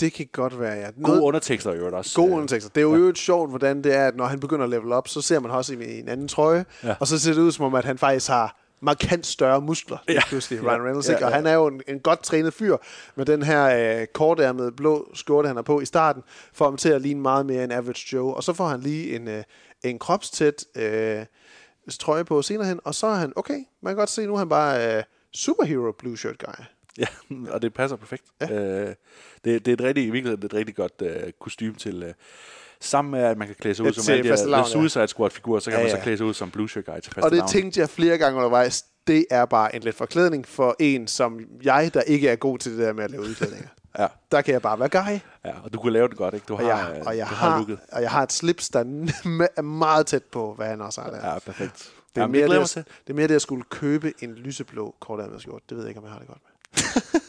[0.00, 0.90] Det kan godt være, ja.
[1.02, 2.16] gode undertekster i øvrigt også.
[2.16, 2.70] Gode Øh, undertekster.
[2.70, 3.14] Det er jo ja.
[3.14, 5.74] sjovt, hvordan det er, at når han begynder at level op, så ser man også
[5.74, 6.94] i en anden trøje, Ja.
[7.00, 10.20] og så ser det ud som om, at han faktisk har markant større muskler, ja.
[10.28, 10.68] pludselig, Ja.
[10.68, 11.08] Ryan Reynolds.
[11.08, 11.24] Ja, Ikke?
[11.24, 11.36] Og ja.
[11.36, 12.76] han er jo en, en godt trænet fyr
[13.16, 16.88] med den her øh, kortærmede blå skjorte, han har på i starten, får ham til
[16.88, 18.34] at ligne meget mere en average Joe.
[18.34, 19.42] Og så får han lige en, øh,
[19.84, 21.26] en kropstæt øh,
[22.00, 24.38] trøje på senere hen, og så er han, okay, man kan godt se, nu er
[24.38, 25.02] han bare øh,
[25.32, 26.64] superhero blue shirt guy.
[26.98, 27.06] Ja,
[27.54, 28.24] og det passer perfekt.
[28.40, 28.52] Ja.
[28.52, 28.94] Øh,
[29.44, 32.02] det, det er et rigtig, i virkeligheden et rigtig godt øh, kostume til...
[32.02, 32.14] Øh,
[32.84, 34.64] sammen med, at man kan klæde sig ud Ja, som alle de her ja.
[34.64, 36.02] Suicide Squad-figurer, så kan Ja, man så ja.
[36.02, 38.84] klæde sig ud som Blue Shirt Guy til Og det tænkte jeg flere gange undervejs,
[39.06, 42.72] det er bare en let forklædning for en som jeg, der ikke er god til
[42.72, 43.68] det der med at lave udklædninger.
[43.98, 44.06] Ja.
[44.32, 45.18] Der kan jeg bare være guy.
[45.44, 46.44] Ja, og du kunne lave det godt, ikke?
[46.48, 47.78] Du har, Og jeg, øh, og jeg, du har har, looket.
[47.92, 48.80] og jeg har et slips, der
[49.56, 51.32] er meget tæt på, hvad han også har der.
[51.32, 51.72] Ja, perfekt.
[51.74, 51.86] Det
[52.16, 55.42] er, Jamen, mere det glæder det, er mere det, at skulle købe en lyseblå kortærmet
[55.42, 55.62] skjort.
[55.68, 56.38] Det ved jeg ikke, om jeg har det godt
[57.14, 57.20] med.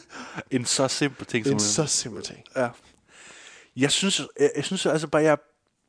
[0.60, 2.38] En så simpel ting En som så simpel ting.
[2.56, 2.68] Ja.
[3.76, 5.38] Jeg synes, jeg, jeg synes altså bare, jeg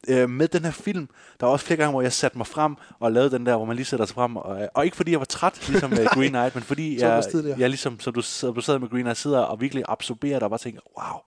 [0.07, 1.09] øh, med den her film,
[1.39, 3.65] der var også flere gange, hvor jeg satte mig frem og lavede den der, hvor
[3.65, 4.35] man lige sætter sig frem.
[4.35, 7.23] Og, og ikke fordi jeg var træt, ligesom med Green Knight, men fordi jeg,
[7.59, 10.43] jeg ligesom, som du, så du sad med Green Knight, sidder og virkelig absorberer det
[10.43, 11.19] og bare tænker, wow,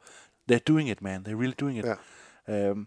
[0.53, 1.27] they're doing it, man.
[1.29, 1.85] They're really doing it.
[2.49, 2.69] Ja.
[2.69, 2.87] Øhm,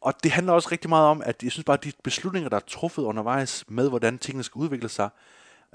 [0.00, 2.56] og det handler også rigtig meget om, at jeg synes bare, at de beslutninger, der
[2.56, 5.08] er truffet undervejs med, hvordan tingene skal udvikle sig,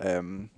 [0.06, 0.50] øhm,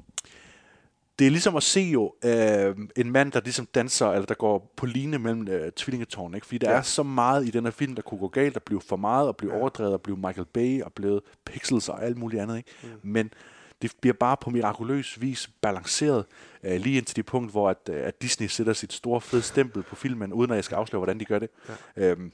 [1.19, 4.73] det er ligesom at se jo øh, en mand, der ligesom danser, eller der går
[4.77, 6.47] på line mellem øh, tvillingetårn, ikke?
[6.47, 6.77] Fordi der Ja.
[6.77, 9.27] er så meget i den her film, der kunne gå galt, og blive for meget,
[9.27, 9.59] og blive ja.
[9.59, 12.69] overdrevet, og blive Michael Bay, og blive pixels og alt muligt andet, ikke?
[12.83, 12.89] Mm.
[13.03, 13.33] Men
[13.81, 16.25] det bliver bare på mirakuløs vis balanceret,
[16.63, 19.83] øh, lige indtil det punkt, hvor at, øh, at Disney sætter sit store fede stempel
[19.83, 21.49] på filmen, uden at jeg skal afsløre, hvordan de gør det.
[21.97, 22.11] Ja.
[22.11, 22.31] Øhm,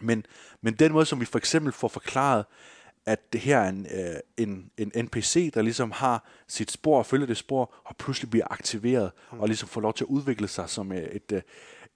[0.00, 0.26] men,
[0.62, 2.44] men den måde, som vi for eksempel får forklaret,
[3.06, 7.06] at det her er en, øh, en, en NPC, der ligesom har sit spor og
[7.06, 9.40] følger det spor, og pludselig bliver aktiveret, mm.
[9.40, 11.42] og ligesom får lov til at udvikle sig som øh, et, øh,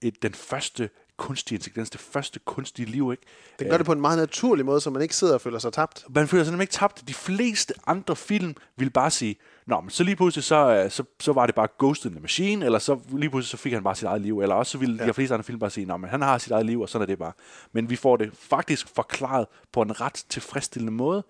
[0.02, 3.22] et, den første kunstige intelligens, det første kunstige liv, ikke?
[3.58, 5.72] Den gør det på en meget naturlig måde, så man ikke sidder og føler sig
[5.72, 6.04] tabt.
[6.08, 7.08] Man føler sig nemlig ikke tabt.
[7.08, 9.36] De fleste andre film vil bare sige,
[9.66, 12.20] Nå, men så lige pludselig, så, øh, så, så var det bare Ghost in the
[12.20, 14.78] Machine, eller så lige pludselig, så fik han bare sit eget liv, eller også så
[14.78, 15.08] ville ja.
[15.08, 17.06] de fleste andre film bare sige, men han har sit eget liv, og sådan er
[17.06, 17.32] det bare.
[17.72, 21.24] Men vi får det faktisk forklaret på en ret tilfredsstillende måde,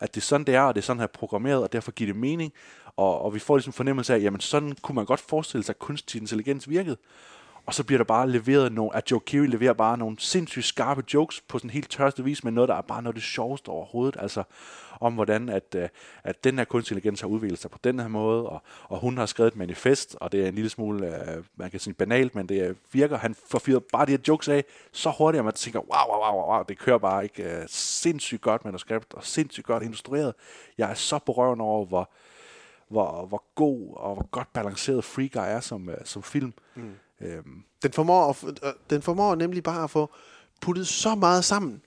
[0.00, 2.12] at det er sådan, det er, og det er sådan, her programmeret, og derfor giver
[2.12, 2.52] det mening,
[2.96, 5.78] og, og vi får ligesom fornemmelse af, jamen sådan kunne man godt forestille sig, at
[5.78, 6.96] kunstig intelligens virkede.
[7.66, 11.02] Og så bliver der bare leveret nogle, at Joe Keery leverer bare nogle sindssygt skarpe
[11.14, 13.68] jokes på sådan helt tørste vis, men noget, der er bare noget af det sjoveste
[13.68, 14.42] overhovedet, altså
[15.00, 15.88] om hvordan, at, øh,
[16.24, 19.18] at den her kunstig intelligens har udviklet sig på den her måde, og, og hun
[19.18, 22.34] har skrevet et manifest, og det er en lille smule, øh, man kan sige banalt,
[22.34, 25.54] men det virker, han får fyret bare de her jokes af, så hurtigt, at man
[25.54, 29.66] tænker, wow, wow, wow, wow, det kører bare ikke øh, sindssygt godt manuskript, og sindssygt
[29.66, 30.34] godt instrueret.
[30.78, 32.10] Jeg er så på røven over, hvor,
[32.88, 36.52] hvor, hvor god og hvor godt balanceret Free Guy er som, øh, som film.
[36.74, 36.94] Mm.
[37.20, 40.10] Øhm, Den formår, at, øh, den formår nemlig bare at få
[40.60, 41.82] puttet så meget sammen,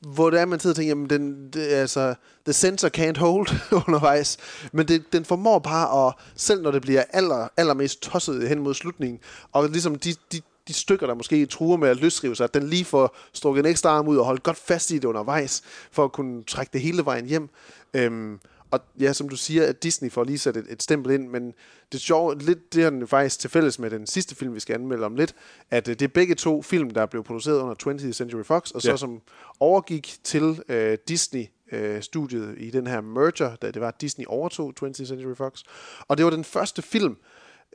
[0.00, 2.14] hvor det er, man sidder og tænker, jamen, den, det, altså,
[2.44, 3.48] the sensor can't hold
[3.86, 4.38] undervejs.
[4.72, 8.74] Men det, den formår bare at, selv når det bliver aller, allermest tosset hen mod
[8.74, 9.20] slutningen,
[9.52, 12.68] og ligesom de, de, de stykker, der måske truer med at løsrive sig, at den
[12.68, 15.62] lige får strukket en ekstra arm ud og holdt godt fast i det undervejs,
[15.92, 17.48] for at kunne trække det hele vejen hjem.
[17.94, 18.40] Øhm,
[18.70, 21.52] og ja, som du siger, at Disney får lige sat et, et stempel ind, men
[21.92, 25.06] det sjove, lidt det jo faktisk til fælles med den sidste film, vi skal anmelde
[25.06, 25.34] om lidt,
[25.70, 28.82] at øh, det er begge to film, der blev produceret under 20th Century Fox, og
[28.82, 28.96] så Ja.
[28.96, 29.20] som
[29.60, 34.72] overgik til øh, Disney øh, studiet i den her merger, da det var, Disney overtog
[34.82, 35.62] 20th Century Fox.
[36.08, 37.16] Og det var den første film,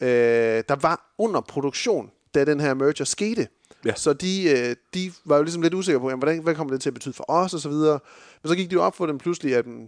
[0.01, 0.07] øh,
[0.69, 3.47] der var under produktion, da den her merger skete.
[3.85, 3.93] Ja.
[3.95, 6.81] Så de, øh, de var jo ligesom lidt usikre på, jamen, hvordan, hvad kommer det
[6.81, 7.99] til at betyde for os, og så videre.
[8.43, 9.87] Men så gik det jo op for dem pludselig, at mm,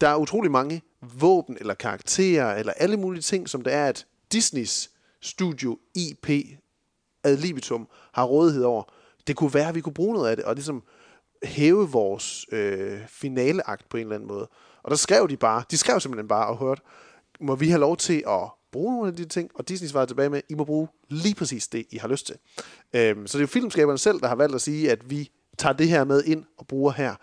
[0.00, 0.82] der er utrolig mange
[1.18, 6.28] våben, eller karakterer, eller alle mulige ting, som det er, at Disneys studio IP
[7.24, 8.82] ad libitum har rådighed over.
[9.26, 10.82] Det kunne være, at vi kunne bruge noget af det, og ligesom
[11.42, 14.48] hæve vores øh, finaleakt på en eller anden måde.
[14.82, 16.82] Og der skrev de bare, de skrev simpelthen bare og hørte,
[17.40, 20.30] må vi have lov til at bruge nogle af de ting, og Disney svarede tilbage
[20.30, 22.36] med, I må bruge lige præcis det, I har lyst til.
[22.92, 25.72] Øhm, så det er jo filmskaberne selv, der har valgt at sige, at vi tager
[25.72, 27.14] det her med ind og bruger her.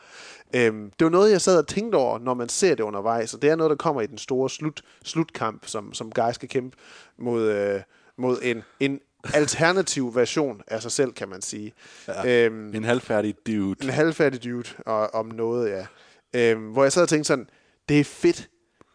[0.56, 3.42] Øhm, det var noget, jeg sad og tænkte over, når man ser det undervejs, og
[3.42, 6.78] det er noget, der kommer i den store slut, slutkamp, som, som Guy skal kæmpe
[7.18, 7.82] mod, øh,
[8.18, 9.00] mod en, en
[9.34, 11.74] alternativ version af sig selv, kan man sige.
[12.08, 13.84] Ja, øhm, en halvfærdig dude.
[13.84, 15.86] En halvfærdig dude, og, om noget, ja.
[16.34, 17.50] Øhm, hvor jeg sad og tænkte sådan,
[17.90, 18.50] det er fedt,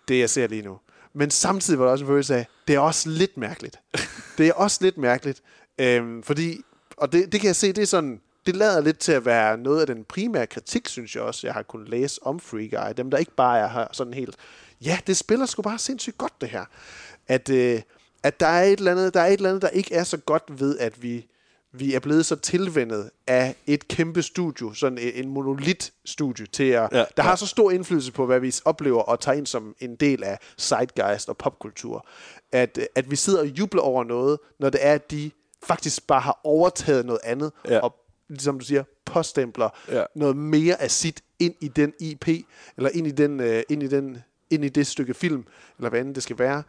[0.08, 0.78] det jeg ser lige nu.
[1.12, 3.80] Men samtidig var der også en følelse af, det er også lidt mærkeligt.
[4.38, 5.42] det er også lidt mærkeligt,
[5.78, 6.62] øhm, fordi,
[6.96, 9.58] og det, det kan jeg se, det er sådan, det lader lidt til at være
[9.58, 12.92] noget af den primære kritik, synes jeg også, jeg har kunnet læse om Free Guy.
[12.96, 14.36] Dem, der ikke bare er her sådan helt,
[14.84, 16.64] ja, det spiller sgu bare sindssygt godt, det her.
[17.28, 17.82] At, øh,
[18.22, 20.16] at der, er et eller andet, der er et eller andet, der ikke er så
[20.16, 21.26] godt ved, at vi,
[21.72, 26.98] vi er blevet så tilvendet af et kæmpe studie, sådan en monolit-studie, til at, ja,
[26.98, 27.22] der ja.
[27.22, 30.38] har så stor indflydelse på, hvad vi oplever og tager ind som en del af
[30.58, 32.06] zeitgeist og popkultur,
[32.52, 35.30] at, at vi sidder og jubler over noget, når det er, at de
[35.62, 37.78] faktisk bare har overtaget noget andet, ja.
[37.78, 37.94] og
[38.31, 40.05] ligesom du siger, påstempler ja.
[40.15, 42.28] noget mere af sit ind i den IP,
[42.77, 44.19] eller ind i, den, uh, ind, i den,
[44.51, 45.44] ind i det stykke film,
[45.78, 46.62] eller hvad end det skal være.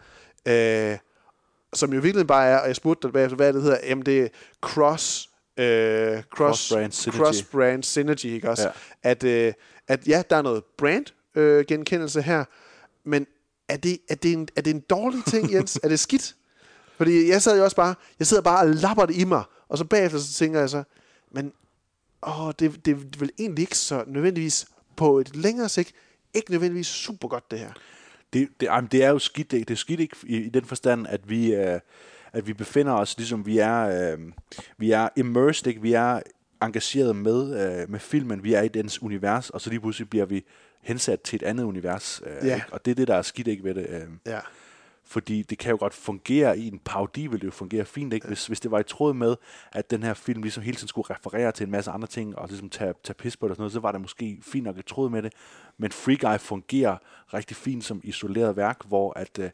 [0.94, 0.98] Uh,
[1.74, 4.22] som jo virkelig bare er, og jeg spurgte dig bagefter, hvad det hedder, jamen det
[4.22, 4.28] er
[4.62, 8.72] cross, uh, cross, cross-brand synergy, cross -brand synergy ikke også?
[9.04, 9.10] Ja.
[9.10, 9.54] At, uh,
[9.88, 11.06] at ja, der er noget brand
[11.36, 12.46] uh, genkendelse her,
[13.04, 13.28] men
[13.70, 15.80] er det, er, det en, er det en dårlig ting, Jens?
[15.84, 16.36] er det skidt?
[16.98, 19.78] Fordi jeg sad jo også bare, jeg sidder bare og lapper det i mig, og
[19.78, 20.84] så bagefter så tænker jeg så,
[21.32, 21.54] men
[22.28, 25.94] åh, det, det er vel egentlig ikke så nødvendigvis på et længere sigt,
[26.34, 27.72] ikke nødvendigvis super godt det her.
[28.34, 30.66] Det, det, jamen, det er jo skidt, det, det er skidt ikke i, i den
[30.66, 31.80] forstand, at vi, øh,
[32.34, 34.20] at vi befinder os, ligesom vi er, øh,
[34.78, 35.82] vi er immersed, ikke?
[35.82, 36.22] vi er
[36.62, 37.42] engageret med,
[37.82, 40.46] øh, med filmen, vi er i dens univers, og så lige pludselig bliver vi
[40.82, 42.22] hensat til et andet univers.
[42.26, 42.56] Øh, Ja.
[42.56, 42.68] ikke?
[42.72, 43.88] Og det er det, der er skidt ikke ved det.
[43.90, 44.02] Øh.
[44.26, 44.40] Ja.
[45.12, 48.28] Fordi det kan jo godt fungere i en parodi, vil det jo fungere fint, ikke?
[48.28, 49.36] Hvis, hvis det var i tråd med,
[49.72, 52.48] at den her film ligesom hele tiden skulle referere til en masse andre ting, og
[52.48, 54.78] ligesom tage, tage pis på det og sådan noget, så var det måske fint nok
[54.78, 55.34] i tråd med det.
[55.78, 56.98] Men Free Guy fungerer
[57.34, 59.50] rigtig fint som isoleret værk, hvor at, øh,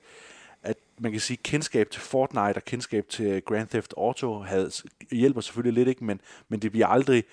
[0.64, 4.72] at man kan sige, kendskab til Fortnite og kendskab til Grand Theft Auto havde,
[5.12, 6.06] hjælper selvfølgelig lidt, ikke?
[6.06, 7.24] Men, men det bliver aldrig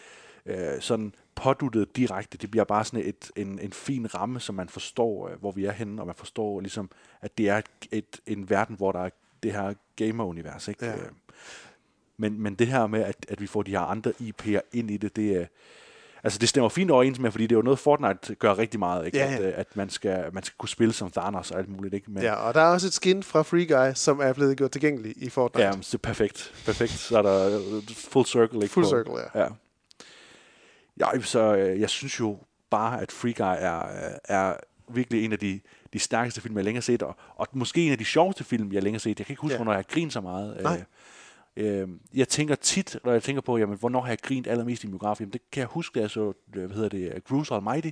[0.47, 2.39] øh, sådan påduttet direkte.
[2.39, 5.65] Det bliver bare sådan et, en, en fin ramme, som man forstår, øh, hvor vi
[5.65, 6.91] er henne, og man forstår ligesom,
[7.23, 7.63] at det er
[7.93, 9.11] et, en verden, hvor der er
[9.43, 10.69] det her gamer-univers.
[10.69, 10.87] Ikke?
[10.87, 10.93] Ja.
[10.93, 11.09] Øh,
[12.17, 14.97] Men, men det her med, at, at vi får de her andre IP'er ind i
[14.97, 15.47] det, det er...
[16.25, 19.07] Altså, det stemmer fint overens med, fordi det er jo noget, Fortnite gør rigtig meget,
[19.07, 19.19] ikke?
[19.19, 19.49] Ja, At, ja.
[19.49, 22.11] øh, at man, skal, man skal kunne spille som Thanos og alt muligt, ikke?
[22.11, 24.71] Men, Ja, og der er også et skin fra Free Guy, som er blevet gjort
[24.71, 25.67] tilgængelig i Fortnite.
[25.67, 26.53] Ja, det er perfekt.
[26.67, 26.91] Perfekt.
[26.93, 28.69] Så er der øh, full circle, ikke?
[28.73, 29.41] Full circle, ja.
[29.43, 29.49] ja.
[31.01, 32.39] Ja, så øh, jeg synes jo
[32.71, 34.55] bare, at Free Guy er, øh, er
[34.89, 35.61] virkelig en af de,
[35.93, 38.73] de stærkeste film, jeg længere har set, og, og måske en af de sjoveste film,
[38.73, 39.19] jeg længere har set.
[39.19, 39.59] Jeg kan ikke huske, Ja.
[39.59, 40.63] hvornår jeg har grint så meget.
[40.63, 40.85] Nej.
[41.57, 44.85] Øh, øh, jeg tænker tit, når jeg tænker på, jamen, hvornår har jeg grint allermest
[44.85, 47.91] i biograf, jamen, det kan jeg huske, da jeg så, hvad hedder det, Bruce Almighty.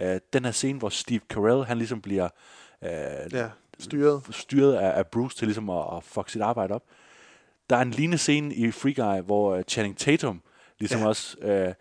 [0.00, 2.28] Øh, den her scene, hvor Steve Carell, han ligesom bliver
[2.84, 2.90] øh,
[3.32, 3.48] Ja,
[3.78, 4.22] styret.
[4.30, 6.82] styret af, af Bruce til ligesom at, at fuck sit arbejde op.
[7.70, 10.42] Der er en lignende scene i Free Guy, hvor Channing Tatum
[10.78, 11.06] ligesom ja.
[11.08, 11.38] også...
[11.40, 11.74] Øh,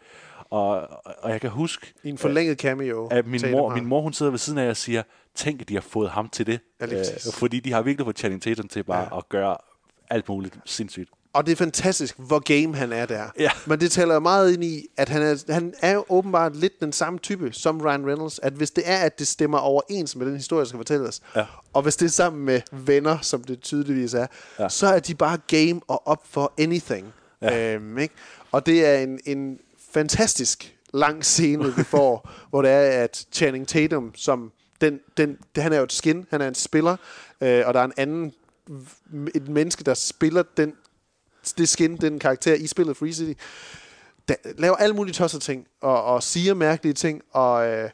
[0.50, 0.88] og,
[1.22, 1.94] og jeg kan huske...
[2.04, 3.08] I en forlænget cameo.
[3.08, 5.04] At min mor, min mor, hun sidder ved siden af og siger,
[5.36, 6.60] tænk, at de har fået ham til det.
[6.82, 7.36] Ja, præcis.
[7.36, 9.18] fordi de har virkelig fået Channing Tatum til bare ja.
[9.18, 9.58] at gøre
[10.10, 11.10] alt muligt sindssygt.
[11.34, 13.24] Og det er fantastisk, hvor game han er der.
[13.40, 13.50] Ja.
[13.66, 16.80] Men det taler jo meget ind i, at han er, han er jo åbenbart lidt
[16.80, 18.40] den samme type som Ryan Reynolds.
[18.40, 21.46] At hvis det er, at det stemmer overens med den historie, der skal fortælles, Ja.
[21.74, 24.28] og hvis det er sammen med venner, som det tydeligvis er,
[24.60, 24.70] Ja.
[24.70, 27.14] så er de bare game og up for anything.
[27.42, 27.74] Ja.
[27.76, 28.14] Øhm, ikke?
[28.52, 29.60] Og det er en, en
[29.98, 34.52] fantastisk lang scene, vi får, hvor det er, at Channing Tatum, som
[34.82, 36.98] den, den, det, han er jo et skin, han er en spiller,
[37.42, 38.34] øh, og der er en anden,
[39.36, 40.74] et menneske, der spiller den,
[41.58, 43.42] det skin, den karakter i spillet Free City,
[44.28, 47.90] der laver alle mulige tosser ting, og, og siger mærkelige ting, og, øh,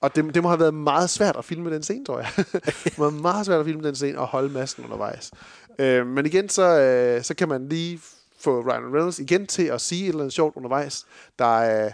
[0.00, 2.28] og det, det må have været meget svært at filme den scene, tror jeg.
[2.84, 5.30] det være meget svært at filme den scene og holde masken undervejs.
[5.78, 8.00] Øh, men igen, så, øh, så kan man lige
[8.40, 11.06] få Ryan Reynolds igen til at sige et eller andet sjovt undervejs,
[11.38, 11.92] der, øh,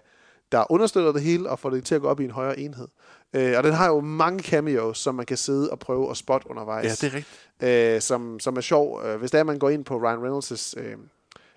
[0.52, 2.88] der understøtter det hele og får det til at gå op i en højere enhed.
[3.32, 6.50] Øh, og den har jo mange cameos, som man kan sidde og prøve at spotte
[6.50, 6.84] undervejs.
[7.02, 7.94] Ja, det er rigtigt.
[7.94, 9.02] Øh, som, som er sjov.
[9.04, 10.96] Øh, Hvis det er, man går ind på Ryan Reynolds' øh,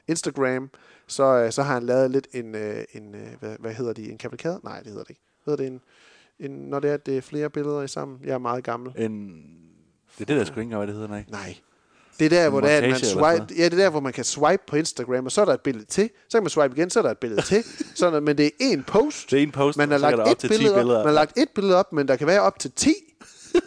[0.08, 0.70] Instagram,
[1.08, 2.56] så, øh, så har han lavet lidt en,
[2.94, 4.60] en hvad, hvad hedder de, en kavalkade?
[4.64, 5.22] Nej, det hedder det ikke.
[5.46, 5.82] Hedder det en,
[6.40, 8.20] en, når det er, det er flere billeder i sammen?
[8.24, 8.94] Jeg er meget gammel.
[8.98, 9.28] En,
[10.18, 11.26] det er det, der sgu ikke engang, hvad det hedder, nej.
[11.30, 11.56] Nej.
[12.20, 14.14] Det er der, hvor, det er, at man swipe, ja, det er der, hvor man
[14.14, 16.10] kan swipe på Instagram, og så er der et billede til.
[16.30, 17.64] Så kan man swipe igen, så er der et billede til.
[17.96, 19.32] Sådan, men det er én post.
[19.32, 21.00] Det er en post, Man har lagt et til 10 billede op, billeder.
[21.00, 22.94] man har lagt et billede op, men der kan være op til 10.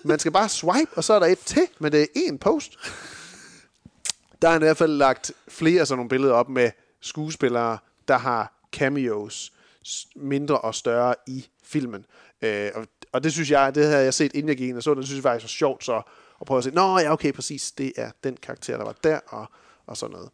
[0.04, 2.72] Man skal bare swipe, og så er der et til, men det er én post.
[4.42, 6.70] Der er i hvert fald lagt flere sådan nogle billeder op med
[7.00, 9.52] skuespillere, der har cameos
[10.16, 12.04] mindre og større i filmen.
[12.42, 14.82] Øh, og, og det synes jeg, det havde jeg set inden jeg gik ind og
[14.82, 16.02] så, det synes jeg faktisk var sjovt så
[16.43, 19.20] at prøve at se, nå ja, okay, præcis, det er den karakter, der var der,
[19.28, 19.47] og,
[19.86, 20.31] og sådan noget.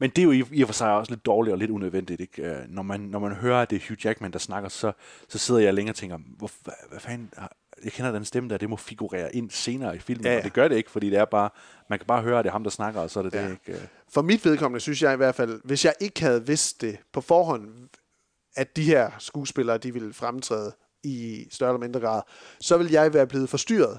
[0.00, 2.20] Men det er jo i, i og for sig også lidt dårligt og lidt unødvendigt.
[2.20, 2.42] Ikke?
[2.42, 4.92] Øh, Når, man, når man hører, at det er Hugh Jackman, der snakker, så,
[5.28, 7.30] så sidder jeg længere og tænker, hvor, hvad, hvad fanden,
[7.84, 10.40] jeg kender den stemme der, det må figurere ind senere i filmen, Ja, ja, ja.
[10.40, 11.50] og det gør det ikke, fordi det er bare,
[11.90, 13.44] man kan bare høre, at det er ham, der snakker, og så er det ja.
[13.44, 13.72] det ikke.
[13.72, 13.86] øh.
[14.12, 17.20] For mit vedkommende synes jeg i hvert fald, hvis jeg ikke havde vidst det på
[17.20, 17.88] forhånd,
[18.56, 20.72] at de her skuespillere, de ville fremtræde
[21.04, 22.22] i større eller mindre grad,
[22.60, 23.98] så ville jeg være blevet forstyrret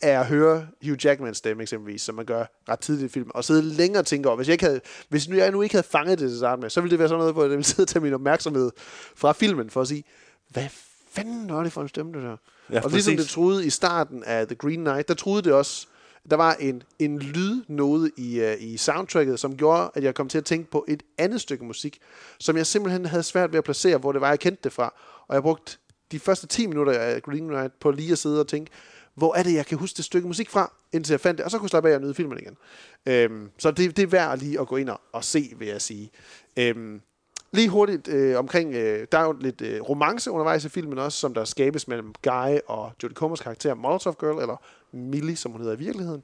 [0.00, 3.44] af at høre Hugh Jackmans stemme eksempelvis, som man gør ret tidligt i filmen, og
[3.44, 5.86] sidde længere og tænke over, hvis jeg, ikke havde, hvis nu jeg nu ikke havde
[5.90, 7.64] fanget det til at starte med, så ville det være sådan noget, hvor jeg ville
[7.74, 8.70] sidde og tage min opmærksomhed
[9.16, 10.04] fra filmen for at sige,
[10.48, 10.66] hvad
[11.10, 12.36] fanden var det for en stemme, det der?
[12.72, 13.26] Ja, og ligesom præcis.
[13.26, 15.86] det troede i starten af The Green Knight, der troede det også,
[16.30, 20.38] der var en, en lydnode i, uh, i soundtracket, som gjorde, at jeg kom til
[20.38, 21.98] at tænke på et andet stykke musik,
[22.38, 24.94] som jeg simpelthen havde svært ved at placere, hvor det var, jeg kendte det fra.
[25.28, 25.78] Og jeg brugte
[26.12, 28.70] de første 10 minutter af Green Knight på lige at sidde og tænke,
[29.18, 31.50] hvor er det, jeg kan huske det stykke musik fra, indtil jeg fandt det, og
[31.50, 32.56] så kunne jeg slappe af og nyde filmen igen.
[33.06, 35.82] Øhm, så det, det er værd lige at gå ind og, og se, vil jeg
[35.82, 36.10] sige.
[36.56, 37.00] Øhm,
[37.52, 41.18] Lige hurtigt øh, omkring, øh, der er jo lidt øh, romance undervejs i filmen også,
[41.18, 44.56] som der skabes mellem Guy og Jodie Comers karakter Molotov Girl, eller
[44.92, 46.22] Millie, som hun hedder i virkeligheden.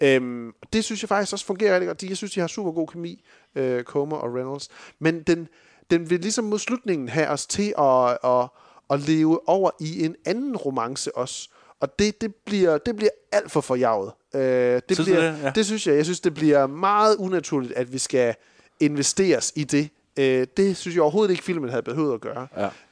[0.00, 2.02] Øhm, det synes jeg faktisk også fungerer rigtig godt.
[2.02, 3.24] Jeg synes, de har super god kemi,
[3.54, 4.68] øh, Comer og Reynolds.
[4.98, 5.48] Men den,
[5.90, 8.48] den vil ligesom mod slutningen have os til at, at,
[8.90, 11.48] at leve over i en anden romance også.
[11.82, 14.12] Og det, det, bliver, det bliver alt for forjavet.
[14.34, 15.42] Øh, det, Synes bliver, det?
[15.42, 15.52] Ja.
[15.54, 15.96] det synes jeg.
[15.96, 18.34] Jeg synes, det bliver meget unaturligt, at vi skal
[18.80, 19.88] investeres i det.
[20.18, 22.46] Øh, det synes jeg overhovedet ikke, filmen havde behøvet at gøre.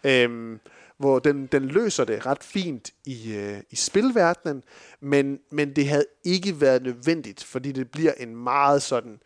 [0.04, 0.24] Ja.
[0.24, 0.60] Øhm,
[0.98, 4.62] hvor den, den løser det ret fint i, øh, i spilverdenen,
[5.00, 9.20] men, men det havde ikke været nødvendigt, fordi det bliver en meget sådan,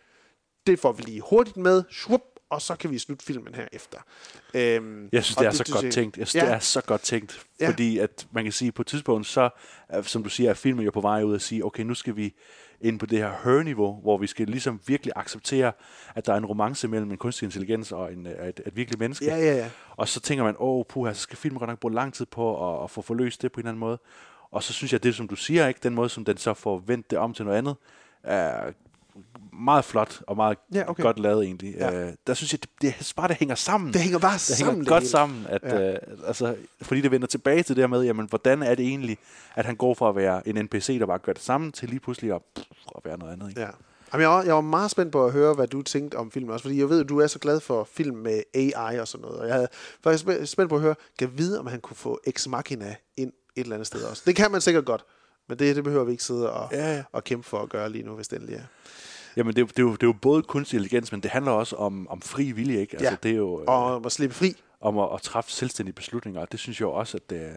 [0.66, 2.22] det får vi lige hurtigt med, shup,
[2.54, 3.98] og så kan vi slutte filmen her efter.
[4.54, 6.18] Øhm, Jeg synes, det er så godt tænkt.
[6.18, 7.46] Jeg synes, ja, det er så godt tænkt.
[7.60, 7.68] Ja.
[7.68, 9.50] Fordi at man kan sige, på et tidspunkt, så,
[10.02, 12.34] som du siger, er filmen jo på vej ud og sige, okay, nu skal vi
[12.80, 15.72] ind på det her her-niveau, hvor vi skal ligesom virkelig acceptere,
[16.14, 19.00] at der er en romance mellem en kunstig intelligens og en, øh, et, et virkeligt
[19.00, 19.24] menneske.
[19.24, 19.70] Ja, ja, ja.
[19.96, 22.76] Og så tænker man, åh, puha, så skal filmen godt nok bruge lang tid på
[22.78, 23.98] at, at få forløst det på en eller anden måde.
[24.50, 26.78] Og så synes jeg, det som du siger, ikke, den måde, som den så får
[26.86, 27.76] vendt det om til noget andet,
[28.22, 28.72] er
[29.64, 31.02] meget flot og meget Ja, okay.
[31.02, 31.74] godt lavet egentlig.
[31.74, 31.94] Ja.
[32.06, 33.92] Øh, der synes jeg, det, det, bare det hænger sammen.
[33.92, 35.10] Det hænger bare det sammen, Hænger det godt hele.
[35.10, 35.92] sammen, at, Ja.
[35.92, 39.18] øh, altså, fordi det vender tilbage til det her med, jamen, hvordan er det egentlig,
[39.54, 42.00] at han går fra at være en NPC, der bare gør det samme, til lige
[42.00, 42.66] pludselig at, pff,
[42.96, 43.48] at være noget andet.
[43.48, 43.60] Ikke?
[43.60, 43.68] Ja.
[44.12, 46.50] Jamen, jeg, var, jeg var meget spændt på at høre, hvad du tænkte om filmen
[46.50, 49.22] også, fordi jeg ved, at du er så glad for film med AI og sådan
[49.22, 49.68] noget, og jeg havde
[50.04, 53.32] faktisk spæ- spændt på at høre, kan vide, om han kunne få Ex Machina ind
[53.56, 54.22] et eller andet sted også.
[54.26, 55.04] Det kan man sikkert godt,
[55.48, 57.02] men det, det behøver vi ikke sidde og, Ja, ja.
[57.12, 58.62] og kæmpe for at gøre lige nu, hvis det endelig er.
[59.36, 61.30] Jamen, det, er jo- det, er jo, det er jo både kunstig intelligens, men det
[61.30, 62.92] handler også om, om fri vilje, ikke?
[62.96, 63.16] Altså, Ja.
[63.22, 64.62] det er jo, øh, Og om at slippe fri.
[64.80, 67.56] om at, at træffe selvstændige beslutninger, og det synes jeg jo også, at, det,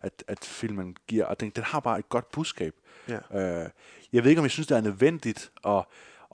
[0.00, 2.74] at, at filmen giver, og den, den har bare et godt budskab.
[3.08, 3.18] Ja.
[3.62, 3.68] Øh,
[4.12, 5.84] jeg ved ikke, om jeg synes, det er nødvendigt at,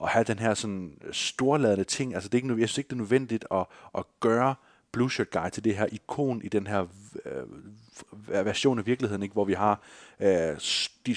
[0.03, 2.13] at have den her sådan storladende ting.
[2.13, 3.65] Altså, det er ikke, jeg synes ikke, det er nødvendigt at,
[3.97, 4.55] at gøre
[4.95, 6.85] Blue Shirt Guy til det her ikon i den her
[7.25, 9.33] øh, version af virkeligheden, ikke?
[9.33, 9.81] hvor vi har
[10.19, 10.57] øh,
[11.05, 11.15] de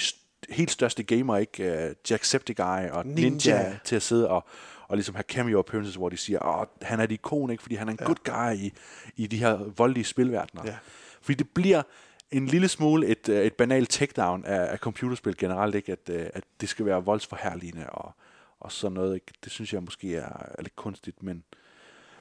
[0.49, 1.87] helt største gamer, ikke?
[1.89, 3.31] Øh, Jacksepticeye og Ninja.
[3.31, 3.79] Ninja.
[3.85, 4.47] Til at sidde og,
[4.89, 7.63] og ligesom have cameo appearances, hvor de siger, at han er et ikon, ikke?
[7.63, 8.07] fordi han er en ja.
[8.07, 8.73] good guy i,
[9.17, 10.63] i de her voldelige spilverdener.
[10.67, 10.77] Ja.
[11.21, 11.83] Fordi det bliver
[12.31, 15.93] en lille smule et, øh, et banalt takedown af, af computerspil generelt, ikke?
[15.93, 18.13] At, øh, at det skal være voldsforherligende og,
[18.61, 19.15] og sådan noget.
[19.15, 19.33] Ikke?
[19.45, 21.45] Det synes jeg måske er, er lidt kunstigt, men,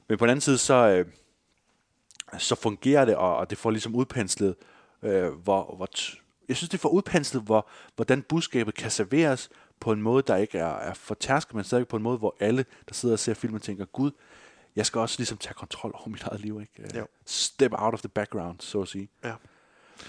[0.08, 1.04] men på den anden side, så,
[2.38, 4.54] så fungerer det, og, og det får ligesom udpenslet,
[5.02, 5.88] øh, hvor, hvor
[6.48, 9.50] jeg synes, det får udpenslet, hvor, hvordan budskabet kan serveres
[9.80, 12.36] på en måde, der ikke er, er for tærsket, men stadig på en måde, hvor
[12.40, 14.10] alle, der sidder og ser filmen, tænker, gud,
[14.76, 16.82] jeg skal også ligesom tage kontrol over mit eget liv, ikke?
[16.82, 17.06] Øh, Jo.
[17.26, 19.08] Step out of the background, så at sige.
[19.24, 19.32] Ja.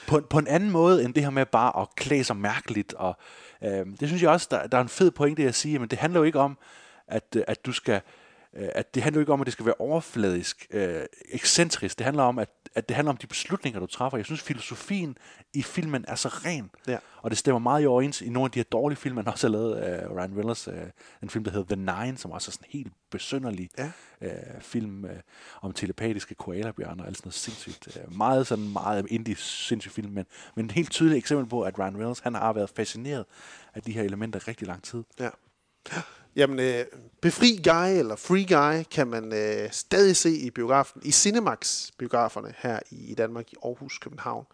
[0.07, 3.17] På, på en anden måde, end det her med bare at klæde sig mærkeligt, og
[3.63, 5.99] øh, det synes jeg også, der, der er en fed pointe at sige, men det
[5.99, 6.57] handler jo ikke om,
[7.07, 8.01] at, at du skal, øh,
[8.53, 11.97] at det handler jo ikke om, at det skal være overfladisk, øh, ekscentrisk.
[11.97, 14.17] Det handler om, at, at det handler om de beslutninger, du træffer.
[14.17, 15.17] Jeg synes, filosofien
[15.53, 16.97] i filmen er så ren, Ja.
[17.21, 19.47] og det stemmer meget i overens i nogle af de her dårlige film, man også
[19.47, 20.67] har lavet af uh, Ryan Reynolds.
[20.67, 20.73] Uh,
[21.23, 23.91] en film, der hedder The Nine, som også er sådan en helt besynderlig Ja.
[24.21, 25.09] uh, film uh,
[25.61, 27.87] om telepatiske koalabjørner og alt sådan noget sindssygt.
[28.07, 31.79] Uh, meget sådan meget indie sindssygt film, men, men et helt tydeligt eksempel på, at
[31.79, 33.25] Ryan Reynolds, han har været fascineret
[33.73, 35.03] af de her elementer rigtig lang tid.
[35.19, 35.29] Ja.
[36.35, 36.85] Jamen, øh,
[37.21, 42.79] Befri Guy eller Free Guy kan man øh, stadig se i biografen, i Cinemax-biograferne her
[42.91, 44.45] i, i Danmark, i Aarhus, København,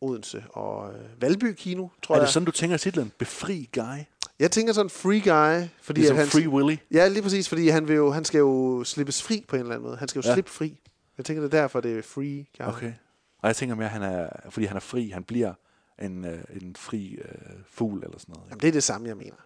[0.00, 2.26] Odense og øh, Valby Kino, tror er jeg.
[2.26, 3.12] det sådan, du tænker titlen?
[3.18, 3.98] Befri guy?
[4.38, 6.76] Jeg tænker sådan Free Guy, fordi Ligesom han, Free Willy?
[6.92, 9.74] Ja, lige præcis, fordi han, vil jo, han skal jo slippes fri på en eller
[9.74, 9.96] anden måde.
[9.96, 10.34] Han skal jo Ja.
[10.34, 10.78] slippe fri.
[11.18, 12.66] Jeg tænker, det er derfor, det er free guy.
[12.74, 12.92] Okay.
[13.38, 15.54] Og jeg tænker mere, han er, fordi han er fri, han bliver
[16.02, 17.34] en, øh, en fri øh,
[17.70, 18.48] fugl eller sådan noget.
[18.50, 19.36] Jamen, det er det samme, jeg mener.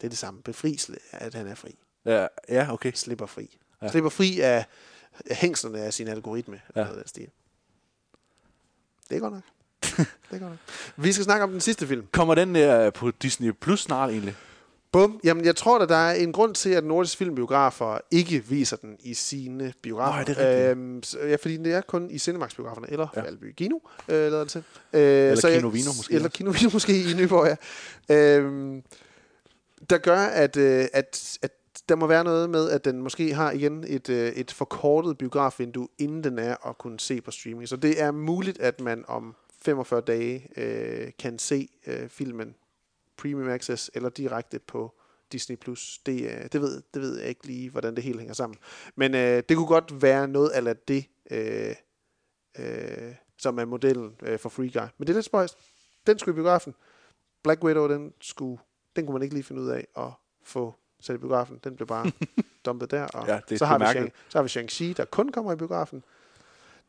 [0.00, 0.42] Det er det samme.
[0.42, 1.78] Befris, at han er fri.
[2.04, 2.92] Ja, ja okay.
[2.94, 3.58] Slipper fri.
[3.82, 3.90] Ja.
[3.90, 4.64] Slipper fri af,
[5.30, 6.60] hængslerne af sin algoritme.
[6.76, 6.84] Ja.
[6.84, 7.28] Noget af stil.
[9.10, 9.42] Det er godt nok.
[9.82, 10.58] det er godt nok.
[10.96, 12.06] Vi skal snakke om den sidste film.
[12.12, 14.36] Kommer den øh, på Disney Plus snart egentlig?
[14.92, 15.20] Bum.
[15.24, 18.96] Jamen, jeg tror, at der er en grund til, at nordiske filmbiografer ikke viser den
[19.00, 20.12] i sine biografer.
[20.16, 20.70] Nej, det er rigtigt.
[20.70, 23.22] Øhm, så- ja, fordi det er kun i Cinemax-biograferne, eller Ja.
[23.22, 23.78] Valby Kino,
[24.08, 24.64] øh, lader det til.
[24.92, 26.28] Øh, så jeg- Kino Vino måske Eller.
[26.28, 27.56] Kino Vino måske i Nyborg,
[28.08, 28.14] ja.
[28.16, 28.82] Øhm,
[29.90, 31.52] der gør, at, øh, at, at
[31.88, 35.88] der må være noget med, at den måske har igen et, øh, et forkortet biografvindue,
[35.98, 37.68] inden den er at kunne se på streaming.
[37.68, 42.54] Så det er muligt, at man om 45 dage øh, kan se øh, filmen
[43.16, 44.94] Premium Access eller direkte på
[45.32, 45.56] Disney+.
[45.56, 45.98] Plus.
[46.06, 48.58] Det, øh, det, ved, det ved jeg ikke lige, hvordan det hele hænger sammen.
[48.96, 51.74] Men øh, det kunne godt være noget af det, øh,
[52.58, 54.88] øh, som er modellen øh, for Free Guy.
[54.98, 55.58] Men det er lidt spøjst.
[56.06, 56.74] Den skulle i biografen.
[57.42, 58.58] Black Widow, den, skulle,
[58.96, 60.08] den kunne man ikke lige finde ud af at
[60.44, 61.60] få sat i biografen.
[61.64, 62.12] Den blev bare
[62.66, 63.04] dumpet der.
[63.04, 63.84] Og Ja, det så, har vi.
[63.84, 66.04] Shang, så har vi Shang-Chi, der kun kommer i biografen.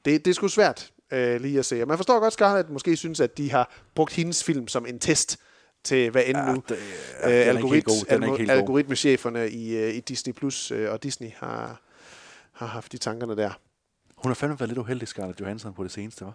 [0.05, 1.81] Det, det er sgu svært øh, lige at se.
[1.81, 4.99] Og man forstår godt, Scarlett måske synes, at de har brugt hendes film som en
[4.99, 5.37] test
[5.83, 6.63] til hvad end Ja, nu.
[6.69, 6.77] det-
[7.23, 8.49] øh, ja, algorit, god.
[8.49, 11.81] algoritmecheferne i, øh, i Disney Plus øh, og Disney har,
[12.51, 13.51] har haft de tankerne der.
[14.17, 16.33] Hun har fandme været lidt uheldig, Scarlett Johansson, på det seneste, var.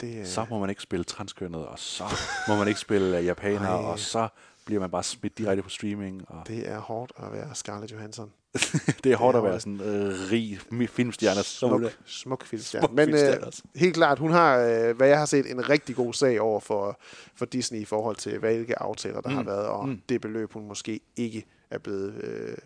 [0.00, 2.04] Det, øh, Så må man ikke spille transkønnet, og så
[2.48, 4.28] må man ikke spille japaner, og så
[4.66, 6.24] bliver man bare smidt direkte på streaming.
[6.28, 8.32] Og det er hårdt at være Scarlett Johansson.
[9.04, 9.50] det er hårdt at hårdt.
[9.50, 10.60] være sådan en øh, rig
[10.90, 11.42] filmstjerne.
[11.42, 12.86] Smuk, smuk filmstjerne.
[12.86, 15.96] Smuk Men øh, filmstjerne helt klart, hun har, øh, hvad jeg har set, en rigtig
[15.96, 17.00] god sag over for,
[17.34, 19.36] for Disney i forhold til, hvilke aftaler der mm.
[19.36, 20.00] har været, og mm.
[20.08, 22.56] det beløb, hun måske ikke er blevet øh,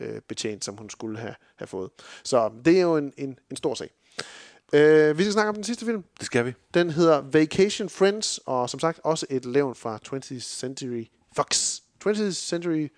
[0.00, 1.90] øh, betjent, som hun skulle have, have fået.
[2.24, 3.90] Så det er jo en, en, en stor sag.
[4.72, 6.04] Øh, vi skal snakke om den sidste film.
[6.18, 6.52] Det skal vi.
[6.74, 11.04] Den hedder Vacation Friends, og som sagt også et levn fra 20th Century
[11.36, 11.80] Fox.
[12.06, 12.88] 20th Century...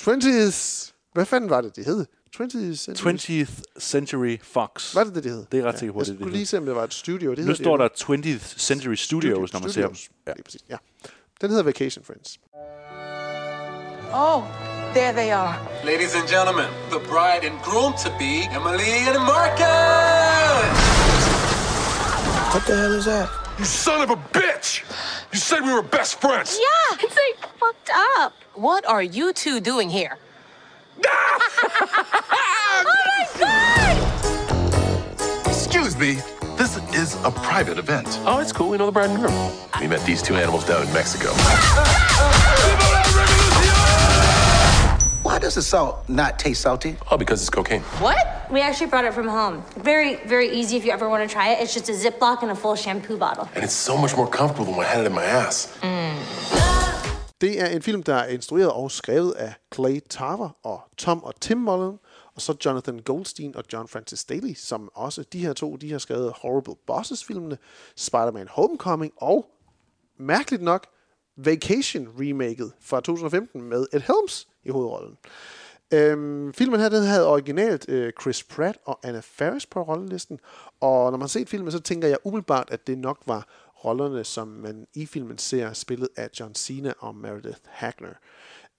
[0.00, 0.92] 20th...
[1.12, 2.06] Hvad fanden var det, det hed?
[2.36, 3.14] 20th Century...
[3.14, 4.94] 20th Century Fox.
[4.94, 5.46] Var det det, det hed?
[5.52, 6.94] Det er ret sikker på, jeg det det, skulle lige se, om det var et
[6.94, 7.30] studio.
[7.30, 7.88] Det Nu hedder det står der
[8.38, 9.94] 20th Century Studios, når man ser dem.
[9.94, 10.10] Studios.
[10.26, 10.32] Ja.
[10.32, 10.76] Lige præcis, ja.
[11.40, 12.38] Den hedder Vacation Friends.
[14.14, 14.42] Oh,
[14.94, 15.54] there they are.
[15.84, 20.76] Ladies and gentlemen, the bride and groom to be, Emily and Marcus!
[22.52, 23.45] What the hell is that?
[23.58, 24.82] You son of a bitch!
[25.32, 26.58] You said we were best friends!
[26.60, 28.34] Yeah, it's like fucked up.
[28.54, 30.18] What are you two doing here?
[31.06, 33.96] oh my god!
[35.46, 36.18] Excuse me.
[36.56, 38.20] This is a private event.
[38.24, 38.70] Oh, it's cool.
[38.70, 39.52] We know the bride and groom.
[39.80, 41.32] We met these two animals down in Mexico.
[45.26, 46.96] Why does the salt not taste salty?
[47.10, 47.82] Oh, because it's cocaine.
[48.00, 48.48] What?
[48.48, 49.64] We actually brought it from home.
[49.76, 51.62] Very, very easy if you ever want to try it.
[51.62, 53.48] It's just a Ziploc and a full shampoo bottle.
[53.56, 55.78] And it's so much more comfortable than when I had it in my ass.
[57.40, 61.40] Det er en film, der er instrueret og skrevet af Clay Tarver og Tom og
[61.40, 61.98] Tim Mullen,
[62.34, 65.98] og så Jonathan Goldstein og John Francis Daly, som også de her to, de har
[65.98, 67.58] skrevet Horrible Bosses-filmene,
[67.96, 69.46] Spider-Man Homecoming og,
[70.18, 70.86] mærkeligt nok,
[71.36, 75.16] Vacation-remaket fra 2015 med Ed Helms i hovedrollen.
[75.92, 80.38] Øhm, filmen her, den havde originalt øh, Chris Pratt og Anna Faris på rollelisten,
[80.80, 83.46] og når man har set filmen, så tænker jeg umiddelbart, at det nok var
[83.84, 88.14] rollerne, som man i filmen ser spillet af John Cena og Meredith Hagner.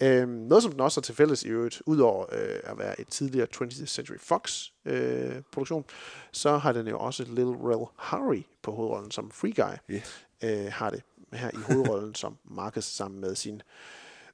[0.02, 3.08] Øhm, noget, som den også har til fælles i øvrigt, udover øh, at være et
[3.08, 5.86] tidligere 20th Century Fox øh, produktion,
[6.32, 9.96] så har den jo også Little Rel Harry på hovedrollen som Free Guy.
[9.96, 10.26] Yes.
[10.44, 11.04] Øh, har det
[11.34, 13.62] her i hovedrollen som Marcus sammen med sin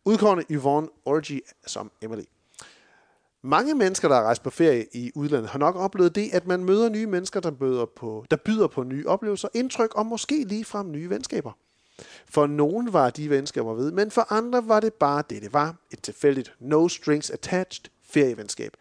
[0.05, 2.23] udkårende Yvonne Orgy som Emily.
[3.41, 6.63] Mange mennesker, der har rejst på ferie i udlandet, har nok oplevet det, at man
[6.63, 10.91] møder nye mennesker, der byder på, der byder på nye oplevelser, indtryk og måske ligefrem
[10.91, 11.51] nye venskaber.
[12.29, 15.75] For nogen var de venskaber ved, men for andre var det bare det, det var.
[15.91, 18.71] Et tilfældigt no strings attached ferievenskab.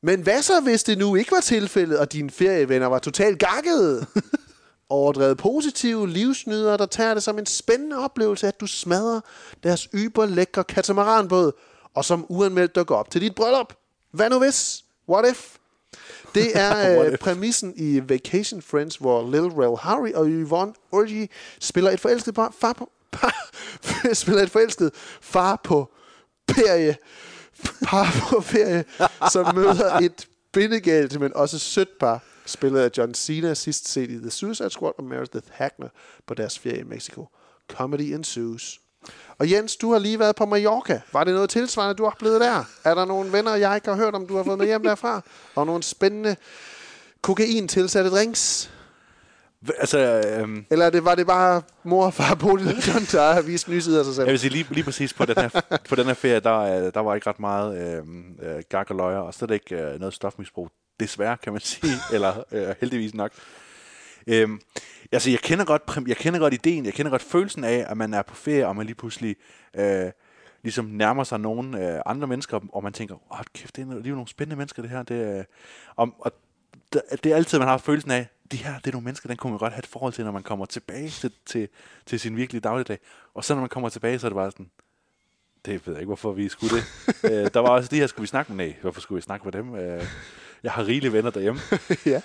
[0.00, 4.06] Men hvad så, hvis det nu ikke var tilfældet, og dine ferievenner var totalt gakkede?
[4.92, 9.20] Overdrevet positive livsnyder, der tager det som en spændende oplevelse, at du smadrer
[9.62, 11.52] deres yberlækre katamaranbåd,
[11.94, 13.74] og som uanmeldt dukker op til dit bryllup.
[14.10, 14.84] Hvad nu hvis?
[15.08, 15.56] What if?
[16.34, 21.90] Det er øh, præmissen i Vacation Friends, hvor Little Rel Harry og Yvonne Orgy spiller
[21.90, 23.34] et forelsket par, far på, par,
[24.14, 24.90] spiller et forelsket
[25.20, 25.90] far på
[26.50, 26.96] ferie,
[27.84, 28.84] par på ferie,
[29.30, 32.22] som møder et bindegalt, men også sødt par,
[32.52, 35.88] spillet af John Cena, sidst set i The Suicide Squad, og Meredith Hagner
[36.26, 37.28] på deres ferie i Mexico.
[37.70, 38.80] Comedy ensues.
[39.38, 41.00] Og Jens, du har lige været på Mallorca.
[41.12, 42.64] Var det noget tilsvarende, du har oplevet der?
[42.84, 45.20] Er der nogle venner, jeg ikke har hørt om, du har fået med hjem derfra?
[45.54, 46.36] Og nogle spændende
[47.22, 48.70] kokain tilsatte drinks?
[49.78, 53.32] Altså, øhm, Eller er det, var det bare mor og far Bodil og John, der
[53.32, 54.24] har vist nye sider af sig selv?
[54.24, 56.94] Jeg vil sige, lige, lige præcis på den her, på den her ferie, der, øh,
[56.94, 60.14] der var ikke ret meget øh, øh, gak og løjer, og slet ikke øh, noget
[60.14, 60.68] stofmisbrug.
[61.02, 63.32] Desværre, kan man sige, eller øh, heldigvis nok.
[64.26, 64.60] Øhm,
[65.12, 68.14] altså, jeg kender, godt, jeg kender godt ideen, jeg kender godt følelsen af, at man
[68.14, 69.36] er på ferie, og man lige pludselig
[69.74, 70.10] øh,
[70.62, 74.12] ligesom nærmer sig nogle øh, andre mennesker, og man tænker, åh, kæft, det er lige
[74.12, 75.02] nogle spændende mennesker, det her.
[75.02, 75.44] Det, øh,
[75.96, 76.32] og, og
[76.92, 79.36] det, det er altid, man har følelsen af, de her, det er nogle mennesker, den
[79.36, 81.68] kunne man godt have et forhold til, når man kommer tilbage til, til,
[82.06, 82.98] til sin virkelige dagligdag.
[83.34, 84.70] Og så når man kommer tilbage, så er det bare sådan,
[85.64, 86.84] det ved jeg ikke, hvorfor vi skulle det.
[87.30, 88.66] øh, der var også de her, skulle vi snakke med?
[88.66, 89.74] Nej, hvorfor skulle vi snakke med dem?
[89.74, 90.04] Øh,
[90.62, 91.60] jeg har rigelige venner derhjemme.
[92.06, 92.20] ja.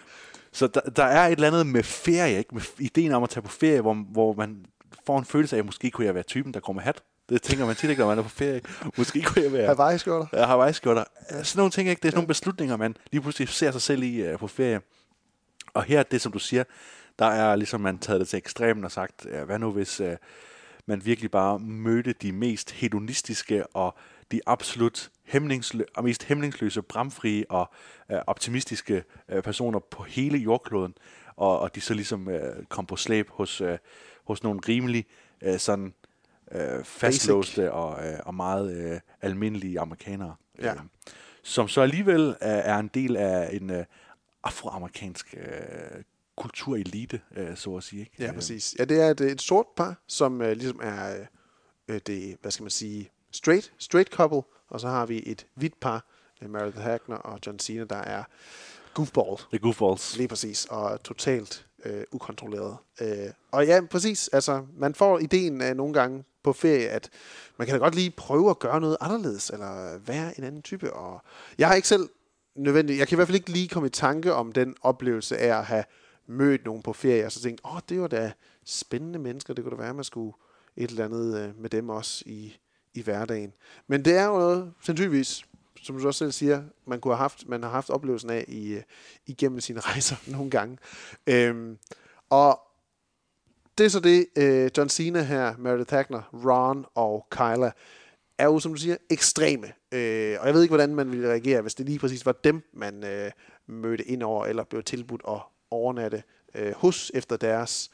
[0.52, 2.56] Så der, der er et eller andet med ferie, ikke?
[2.56, 4.66] med ideen om at tage på ferie, hvor, hvor man
[5.06, 7.02] får en følelse af, at måske kunne jeg være typen, der med hat.
[7.30, 8.62] Det tænker man tit ikke, når man er på ferie.
[8.98, 9.66] Måske kunne jeg være...
[9.66, 10.28] Hawaii-skjorter.
[10.34, 11.04] Ja, Hawaii-skjorter.
[11.30, 12.00] Sådan nogle ting, ikke?
[12.00, 14.82] Det er sådan nogle beslutninger, man lige pludselig ser sig selv i uh, på ferie.
[15.74, 16.64] Og her, det som du siger,
[17.20, 20.08] der er ligesom man taget det til ekstremen og sagt, uh, hvad nu hvis uh,
[20.86, 23.96] man virkelig bare mødte de mest hedonistiske og
[24.32, 27.70] de absolut hæmningslø- og mest hæmningsløse, bramfrie og
[28.14, 29.04] uh, optimistiske
[29.36, 30.94] uh, personer på hele jordkloden,
[31.36, 33.70] og, og de så ligesom uh, kom på slæb hos, uh,
[34.24, 35.06] hos nogle rimelig
[35.48, 35.94] uh, sådan
[36.56, 40.36] uh, fastlåste og, uh, og meget uh, almindelige amerikanere.
[40.62, 40.74] Ja.
[40.74, 40.80] Uh,
[41.44, 43.84] som så alligevel uh, er en del af en uh,
[44.44, 46.02] afroamerikansk uh,
[46.38, 48.00] kulturelite, uh, så at sige.
[48.00, 48.12] Ikke?
[48.20, 48.76] Ja, Øh, præcis.
[48.80, 51.16] Ja, det er et, et sort par, som øh, ligesom er
[51.88, 55.80] øh, det, hvad skal man sige, straight, straight couple, og så har vi et hvidt
[55.80, 56.06] par,
[56.42, 58.24] øh, Meredith Hagner og John Cena, der er
[58.94, 59.38] goofball.
[59.52, 60.18] Det er goofballs.
[60.18, 62.78] Lige præcis, og totalt øh, ukontrolleret.
[63.02, 67.10] Øh, og ja, præcis, altså, man får ideen af nogle gange på ferie, at
[67.58, 70.94] man kan da godt lige prøve at gøre noget anderledes, eller være en anden type.
[70.94, 71.22] Og
[71.58, 72.10] jeg har ikke selv
[72.56, 75.58] nødvendigt, jeg kan i hvert fald ikke lige komme i tanke om den oplevelse af
[75.58, 75.84] at have
[76.28, 78.32] mødt nogen på ferie, og så tænkt, åh, oh, det var da
[78.66, 80.34] spændende mennesker, det kunne da være, at man skulle
[80.76, 82.58] et eller andet øh, med dem også i,
[82.98, 83.54] i hverdagen.
[83.88, 85.46] Men det er jo noget, sandsynligvis,
[85.82, 88.74] som du også selv siger, man kunne have haft, man har haft oplevelsen af i,
[88.74, 88.82] øh,
[89.26, 90.78] igennem sine rejser nogle gange.
[91.28, 91.78] Øhm,
[92.30, 92.60] og
[93.78, 97.72] det er så det, øh, John Cena her, Meredith Hackner, Ron og Kyla,
[98.38, 99.68] er jo, som du siger, ekstreme.
[99.92, 102.62] Øh, og jeg ved ikke, hvordan man ville reagere, hvis det lige præcis var dem,
[102.74, 103.32] man øh,
[103.68, 105.40] mødte ind over, eller blev tilbudt at
[105.72, 106.24] overnatte
[106.56, 107.92] øh, hos, efter deres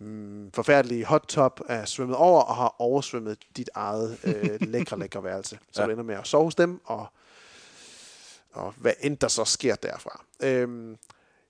[0.00, 5.24] mm, forfærdelige hot top er svømmet over, og har oversvømmet dit eget øh, lækre, lækre
[5.24, 5.58] værelse.
[5.72, 5.86] Så Ja.
[5.86, 7.06] du ender med at sove hos dem, og,
[8.52, 10.24] og hvad end der så sker derfra.
[10.42, 10.96] Øhm,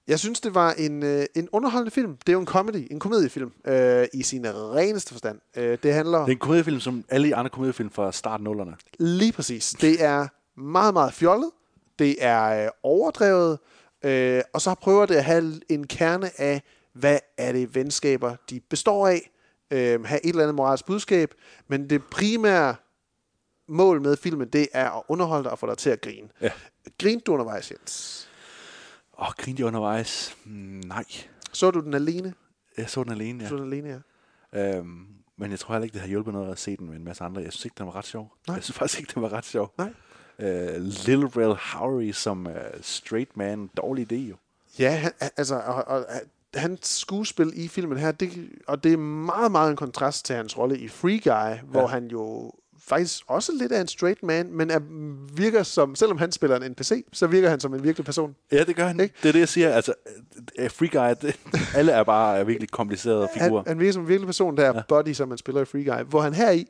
[0.09, 2.17] jeg synes, det var en, øh, en underholdende film.
[2.17, 5.41] Det er jo en comedy, en komediefilm, øh, i sin reneste forstand.
[5.57, 6.19] Øh, det handler...
[6.19, 8.77] Det er en komediefilm, som alle andre komediefilm fra starten nullerne.
[8.99, 9.75] Lige præcis.
[9.81, 10.29] Det er
[10.61, 11.51] meget, meget fjollet.
[11.99, 13.59] Det er øh, overdrevet.
[14.03, 16.63] Øh, og så prøver det at have en kerne af,
[17.01, 19.31] hvad er det venskaber, de består af.
[19.71, 21.35] Øh, have et eller andet moralsk budskab.
[21.69, 22.77] Men det primære
[23.69, 26.29] mål med filmen, det er at underholde dig og få dig til at grine.
[26.41, 26.51] Ja.
[27.03, 28.29] Grinte du undervejs, Jens?
[29.19, 30.37] Åh, oh, grinte jeg undervejs?
[30.45, 30.53] Mm,
[30.87, 31.05] nej.
[31.53, 32.35] Så du den alene?
[32.79, 33.49] Jeg så den alene, ja.
[33.49, 34.03] Så den alene,
[34.53, 34.77] ja.
[34.77, 35.07] Øhm,
[35.39, 37.25] men jeg tror heller ikke, det har hjulpet noget at se den med en masse
[37.25, 37.43] andre.
[37.43, 38.33] Jeg synes ikke, den var ret sjov.
[38.47, 38.55] Nej.
[38.57, 39.75] Jeg synes faktisk ikke, den var ret sjov.
[39.79, 39.93] Nej.
[40.39, 44.37] Øh, Lil Rel Howery som uh, straight man, dårlig idé jo.
[44.79, 46.07] Ja, han- altså, og, og,
[46.55, 50.59] hans skuespil i filmen her, det, og det er meget, meget en kontrast til hans
[50.59, 51.59] rolle i Free Guy, ja.
[51.71, 54.81] hvor han jo faktisk også lidt er en straight man, men er,
[55.35, 58.37] virker som, selvom han spiller en NPC, så virker han som en virkelig person.
[58.53, 59.01] Ja, det gør han.
[59.01, 59.15] Ikke?
[59.23, 59.73] Det er det, jeg siger.
[59.73, 59.95] Altså,
[60.63, 61.37] uh, Free Guy, det,
[61.77, 63.63] alle er bare er virkelig komplicerede figurer.
[63.63, 64.83] Han, han virker som en virkelig person, der er ja.
[64.89, 66.67] body, som man spiller i Free Guy, hvor han her i,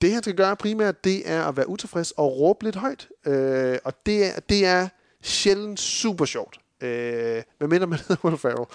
[0.00, 3.08] det han skal gøre primært, det er at være utilfreds og råbe lidt højt.
[3.26, 4.88] Øh, og det er, det er
[5.22, 6.60] sjældent super sjovt.
[6.80, 8.66] Øh, med mindre man hedder Will Ferrell.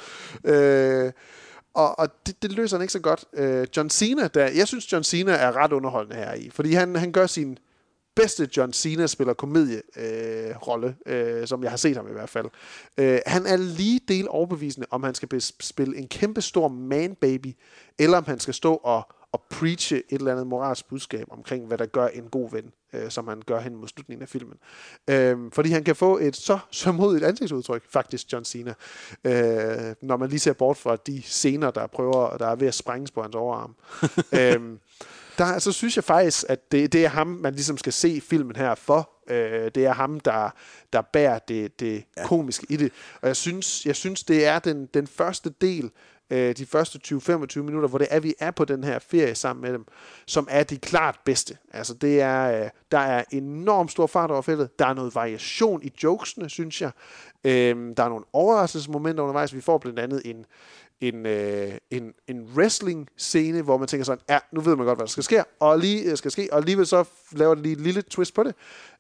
[0.44, 1.12] Øh,
[1.74, 3.26] og, og det, det løser han ikke så godt.
[3.34, 6.96] Øh, John Cena, der, jeg synes John Cena er ret underholdende her i, fordi han,
[6.96, 7.58] han gør sin
[8.16, 12.30] bedste John Cena spiller komedie øh, rolle, øh, som jeg har set ham i hvert
[12.30, 12.48] fald.
[12.98, 17.56] Øh, han er lige del overbevisende, om han skal spille en kæmpe stor man baby,
[18.00, 21.78] eller om han skal stå og, og preache et eller andet moralsk budskab omkring, hvad
[21.78, 24.58] der gør en god ven, øh, som han gør hen mod slutningen af filmen.
[25.10, 28.74] Øh, fordi han kan få et så sørmodigt ansigtsudtryk, faktisk John Cena,
[29.24, 32.74] øh, når man lige ser bort fra de scener, der prøver, der er ved at
[32.74, 33.76] sprænges på hans overarm.
[34.40, 34.78] øh,
[35.38, 38.56] der, så synes jeg faktisk, at det, det er ham, man ligesom skal se filmen
[38.56, 39.10] her for.
[39.30, 40.50] Øh, det er ham, der,
[40.94, 42.28] der bærer det, det ja.
[42.28, 42.92] komiske i det.
[43.22, 45.92] Og jeg synes, jeg synes det er den, den første del
[46.32, 49.62] øh, de første 20-25 minutter, hvor det er, vi er på den her ferie sammen
[49.62, 49.86] med dem,
[50.26, 51.58] som er de klart bedste.
[51.74, 54.80] Altså det er, øh, der er enormt stor fart over feltet.
[54.80, 56.92] Der er noget variation i jokesene, synes jeg.
[57.44, 59.56] Øh, der er nogle overraskelsesmomenter undervejs.
[59.56, 60.46] Vi får blandt andet en,
[61.02, 65.06] en, øh, en, en wrestling-scene, hvor man tænker sådan, ja, nu ved man godt, hvad
[65.06, 67.82] der skal ske, og lige øh, skal ske, og alligevel så laver det lige et
[67.82, 68.56] lille twist på det.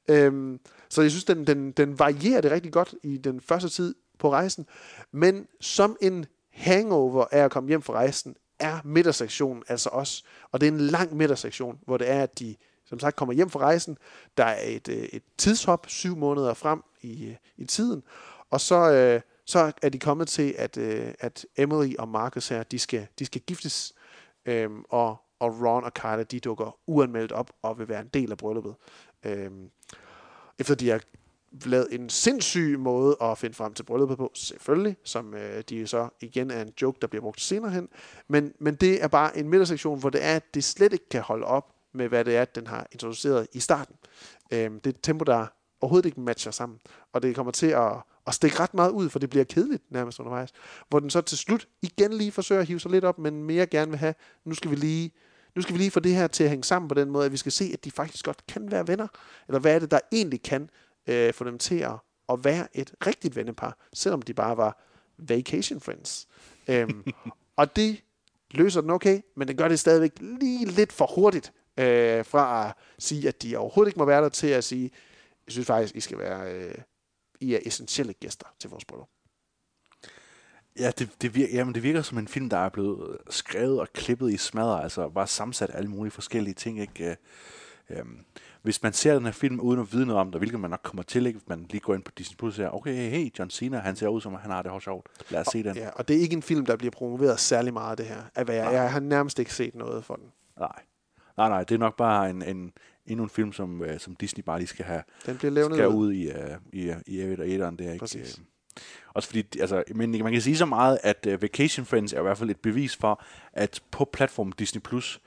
[0.07, 0.59] Øhm,
[0.89, 4.31] så jeg synes, den, den, den varierer det rigtig godt i den første tid på
[4.31, 4.65] rejsen.
[5.11, 6.25] Men som en
[6.61, 10.23] hangover af at komme hjem fra rejsen, er midtersektionen altså også.
[10.51, 12.55] Og det er en lang midtersektion, hvor det er, at de
[12.85, 13.97] som sagt kommer hjem fra rejsen.
[14.37, 18.03] Der er et, øh, et tidshop syv måneder frem i, øh, i tiden.
[18.49, 22.63] Og så, øh, så er de kommet til, at, øh, at Emily og Marcus her,
[22.63, 23.93] de skal, de skal giftes.
[24.45, 28.31] Øhm, og, og Ron og Carla, de dukker uanmeldt op og vil være en del
[28.31, 28.75] af brylluppet.
[29.23, 29.69] Øhm,
[30.59, 31.01] efter de har
[31.65, 36.09] lavet en sindssyg måde at finde frem til brylluppet på, selvfølgelig, som øh, de så
[36.21, 37.89] igen er en joke, der bliver brugt senere hen.
[38.27, 41.21] Men, men det er bare en midtersektion, hvor det er, at det slet ikke kan
[41.21, 43.95] holde op med, hvad det er, den har introduceret i starten.
[44.53, 45.47] Øhm, det er et tempo, der
[45.81, 46.79] overhovedet ikke matcher sammen.
[47.13, 47.91] Og det kommer til at,
[48.27, 50.49] at stikke ret meget ud, for det bliver kedeligt nærmest undervejs.
[50.89, 53.65] Hvor den så til slut igen lige forsøger at hive sig lidt op, men mere
[53.65, 54.13] gerne vil have,
[54.45, 55.11] nu skal vi lige
[55.55, 57.31] nu skal vi lige få det her til at hænge sammen på den måde, at
[57.31, 59.07] vi skal se, at de faktisk godt kan være venner.
[59.47, 60.69] Eller hvad er det, der egentlig kan
[61.11, 61.95] øh, få dem til at,
[62.29, 64.81] at være et rigtigt vennepar, selvom de bare var
[65.17, 66.27] vacation friends.
[66.67, 67.05] øhm,
[67.57, 68.03] og det
[68.51, 72.73] løser den okay, men det gør det stadigvæk lige lidt for hurtigt øh, fra at
[72.99, 74.91] sige, at de overhovedet ikke må være der, til at sige,
[75.45, 76.75] jeg synes faktisk, I skal være, øh,
[77.39, 79.09] I er essentielle gæster til vores bryllup.
[80.79, 83.87] Ja, det, det, virker, jamen, det virker som en film, der er blevet skrevet og
[83.93, 87.17] klippet i smadre, altså bare sammensat alle mulige forskellige ting, ikke?
[87.89, 88.25] Øhm,
[88.61, 90.79] hvis man ser den her film uden at vide noget om det, hvilket man nok
[90.83, 91.39] kommer til, ikke?
[91.39, 93.95] hvis man lige går ind på Disney Plus og siger, okay, hey, John Cena, han
[93.95, 95.07] ser ud som, han har det også sjovt.
[95.29, 95.75] Lad os se den.
[95.75, 98.21] Ja, og det er ikke en film, der bliver promoveret særlig meget, det her.
[98.35, 100.25] At jeg, jeg har nærmest ikke set noget for den.
[100.59, 100.81] Nej.
[101.37, 102.71] Nej, nej, det er nok bare en, en,
[103.05, 105.95] endnu en film, som, uh, som Disney bare lige skal have den bliver skal ud,
[105.95, 106.35] ud i, uh,
[106.73, 107.77] i, i Avid og Ederen.
[107.77, 108.39] Det er ikke, Præcis.
[108.39, 108.43] Uh,
[109.13, 112.21] også fordi, altså, men man kan sige så meget, at uh, Vacation Friends er i
[112.21, 113.23] hvert fald et bevis for,
[113.53, 115.21] at på platformen Disney Plus,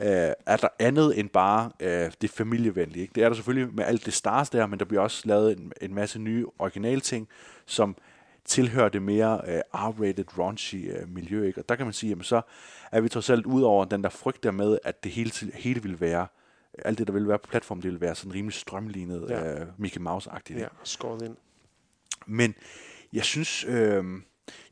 [0.00, 0.06] uh,
[0.46, 3.02] er der andet end bare uh, det familievenlige.
[3.02, 3.12] Ikke?
[3.14, 5.72] Det er der selvfølgelig med alt det stars der, men der bliver også lavet en,
[5.80, 7.28] en masse nye originale ting,
[7.66, 7.96] som
[8.44, 11.46] tilhører det mere uh, R-rated, raunchy uh, miljø.
[11.46, 11.60] Ikke?
[11.60, 12.40] Og der kan man sige, jamen så
[12.92, 15.82] er vi trods alt ud over den der frygt der med, at det hele, hele
[15.82, 16.26] vil være
[16.84, 19.62] alt det, der vil være på platformen, det vil være sådan rimelig strømlignet, ja.
[19.62, 20.58] uh, Mickey Mouse-agtigt.
[20.58, 21.36] Ja, skåret ind.
[22.26, 22.54] Men
[23.12, 24.04] jeg synes, øh,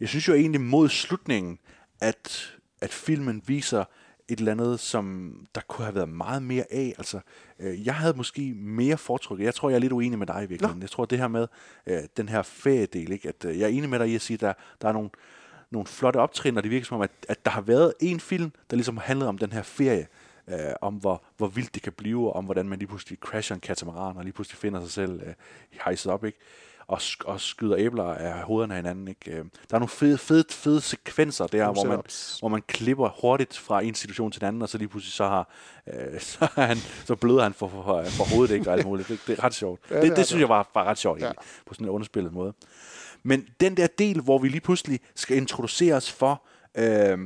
[0.00, 1.58] jeg synes jo egentlig mod slutningen,
[2.00, 3.84] at, at filmen viser
[4.28, 6.94] et eller andet, som der kunne have været meget mere af.
[6.98, 7.20] Altså,
[7.58, 9.44] øh, jeg havde måske mere foretrukket.
[9.44, 10.78] Jeg tror, jeg er lidt uenig med dig i virkeligheden.
[10.78, 10.82] Nå.
[10.82, 11.46] Jeg tror, det her med
[11.86, 13.28] øh, den her feriedel, ikke?
[13.28, 15.10] at øh, jeg er enig med dig i at sige, at der, der er nogle,
[15.70, 18.52] nogle flotte optrin, og det virker som om, at, at der har været en film,
[18.70, 20.06] der ligesom handlede om den her ferie,
[20.48, 23.54] øh, om hvor, hvor vildt det kan blive, og om hvordan man lige pludselig crasher
[23.54, 25.34] en katamaran, og lige pludselig finder sig selv øh,
[25.84, 26.38] hejset op, ikke?
[26.88, 29.08] Og, og skyder æbler af hovederne af hinanden.
[29.08, 29.30] Ikke?
[29.30, 32.02] Øh, der er nogle fede, fede, fede sekvenser der, hvor man,
[32.38, 35.24] hvor man klipper hurtigt fra en situation til den anden, og så lige pludselig så
[35.24, 35.48] har
[35.86, 38.70] øh, så, han, så bløder han for, for, for hovedet, ikke?
[38.70, 39.08] Og alt muligt.
[39.08, 39.80] Det, det er ret sjovt.
[39.90, 41.32] Ja, det, det, det synes jeg var, var ret sjovt, ja.
[41.66, 42.52] på sådan en underspillet måde.
[43.22, 46.42] Men den der del, hvor vi lige pludselig skal introduceres for,
[46.74, 47.18] øh,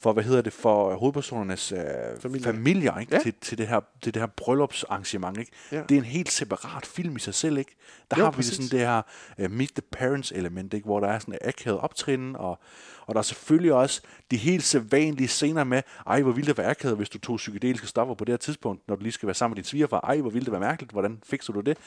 [0.00, 1.78] for hvad hedder det, for hovedpersonernes øh,
[2.20, 3.14] familier, familier ikke?
[3.14, 3.22] Ja.
[3.22, 5.38] Til, til, det her, til det her bryllupsarrangement.
[5.38, 5.52] Ikke?
[5.72, 5.82] Ja.
[5.88, 7.58] Det er en helt separat film i sig selv.
[7.58, 7.76] Ikke?
[8.10, 8.56] Der jo, har vi præcis.
[8.56, 9.02] sådan det her
[9.38, 10.84] uh, Meet the Parents element, ikke?
[10.84, 12.58] hvor der er sådan et akavet optrin, og,
[13.06, 14.00] og der er selvfølgelig også
[14.30, 17.86] de helt sædvanlige scener med, ej hvor ville det være akavet, hvis du tog psykedeliske
[17.86, 20.00] stoffer på det her tidspunkt, når du lige skal være sammen med din svigerfar.
[20.00, 21.78] Ej hvor ville det være mærkeligt, hvordan fikser du det?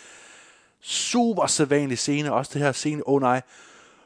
[0.81, 3.41] Super sædvanlig scene, også det her scene, åh oh, nej,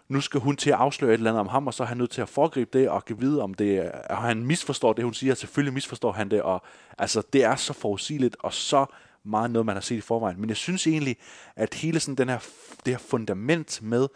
[0.08, 1.98] nu skal hun til at afsløre et eller andet om ham, og så er han
[1.98, 5.14] nødt til at foregribe det og give vide, om det er, han misforstår det, hun
[5.14, 5.36] siger.
[5.36, 6.64] Selvfølgelig misforstår han det, og
[6.98, 8.86] altså, det er så forudsigeligt og så
[9.24, 10.42] meget noget, man har set i forvejen.
[10.42, 11.18] Men jeg synes egentlig,
[11.56, 12.40] at hele sådan den her,
[12.86, 14.08] det her fundament med,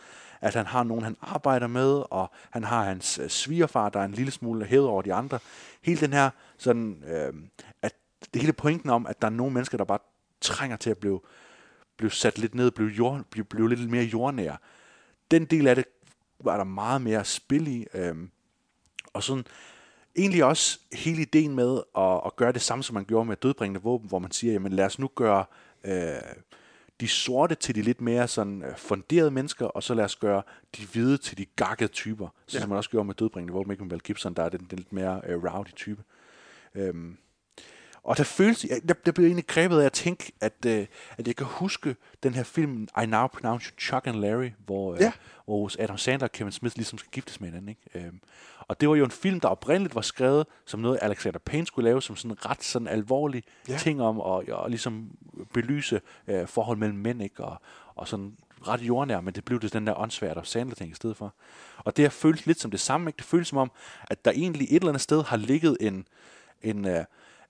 [0.41, 4.05] at han har nogen, han arbejder med, og han har hans øh, svigerfar, der er
[4.05, 5.39] en lille smule hævet over de andre.
[5.81, 7.33] Hele den her, sådan, øh,
[7.81, 7.93] at
[8.33, 9.99] det hele pointen om, at der er nogle mennesker, der bare
[10.41, 11.21] trænger til at blive,
[11.97, 14.57] blive sat lidt ned, blive, jord, blive, blive lidt mere jordnære
[15.31, 15.85] den del af det
[16.43, 17.85] var der meget mere spil i.
[17.93, 18.31] Øhm,
[19.13, 19.45] og sådan
[20.15, 23.81] egentlig også hele ideen med at, at gøre det samme, som man gjorde med dødbringende
[23.81, 25.45] våben, hvor man siger, jamen lad os nu gøre
[25.83, 26.21] øh,
[26.99, 30.41] de sorte til de lidt mere sådan øh, funderede mennesker, og så lad os gøre
[30.77, 32.59] de hvide til de gakkede typer, ja.
[32.59, 34.77] som man også gjorde med dødbringende våben, ikke med Mel Gibson, der er den, den
[34.77, 36.03] lidt mere øh, rowdy type.
[36.75, 37.17] Øhm,
[38.03, 40.85] og der føles, jeg, der, der blev egentlig grebet af at tænke, at, øh,
[41.17, 44.93] at jeg kan huske den her film, I Now Pronounce You Chuck and Larry, hvor,
[44.93, 45.11] øh, Ja.
[45.45, 47.69] hvor Adam Sandler og Kevin Smith ligesom skal giftes med hinanden.
[47.69, 48.07] Ikke?
[48.07, 48.19] Øhm,
[48.59, 51.89] og det var jo en film, der oprindeligt var skrevet som noget, Alexander Payne skulle
[51.89, 53.77] lave, som sådan ret sådan alvorlig Ja.
[53.77, 55.11] ting om at og ligesom
[55.53, 57.43] belyse øh, forhold mellem mænd, ikke?
[57.43, 57.61] Og,
[57.95, 60.95] og sådan ret jordnær, men det blev det den der åndssvært og Sandler ting i
[60.95, 61.33] stedet for.
[61.77, 63.17] Og det har føltes lidt som det samme, ikke?
[63.17, 63.71] Det føles som om,
[64.09, 66.07] at der egentlig et eller andet sted har ligget en,
[66.61, 67.05] en, øh,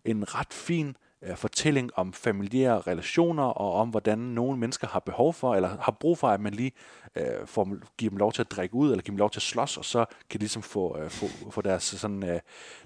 [0.05, 5.33] en ret fin øh, fortælling om familiære relationer og om, hvordan nogle mennesker har behov
[5.33, 6.71] for, eller har brug for, at man lige
[7.15, 9.43] øh, får, giver dem lov til at drikke ud, eller giver dem lov til at
[9.43, 12.39] slås, og så kan de ligesom få, øh, få, få deres, sådan, øh,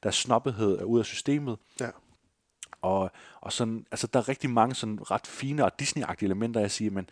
[0.04, 1.58] deres snobbethed ud af systemet.
[1.80, 1.90] Ja.
[2.82, 3.12] Og,
[3.42, 6.92] og sådan, altså, der er rigtig mange sådan ret fine og Disney-agtige elementer, jeg siger,
[6.92, 7.10] men,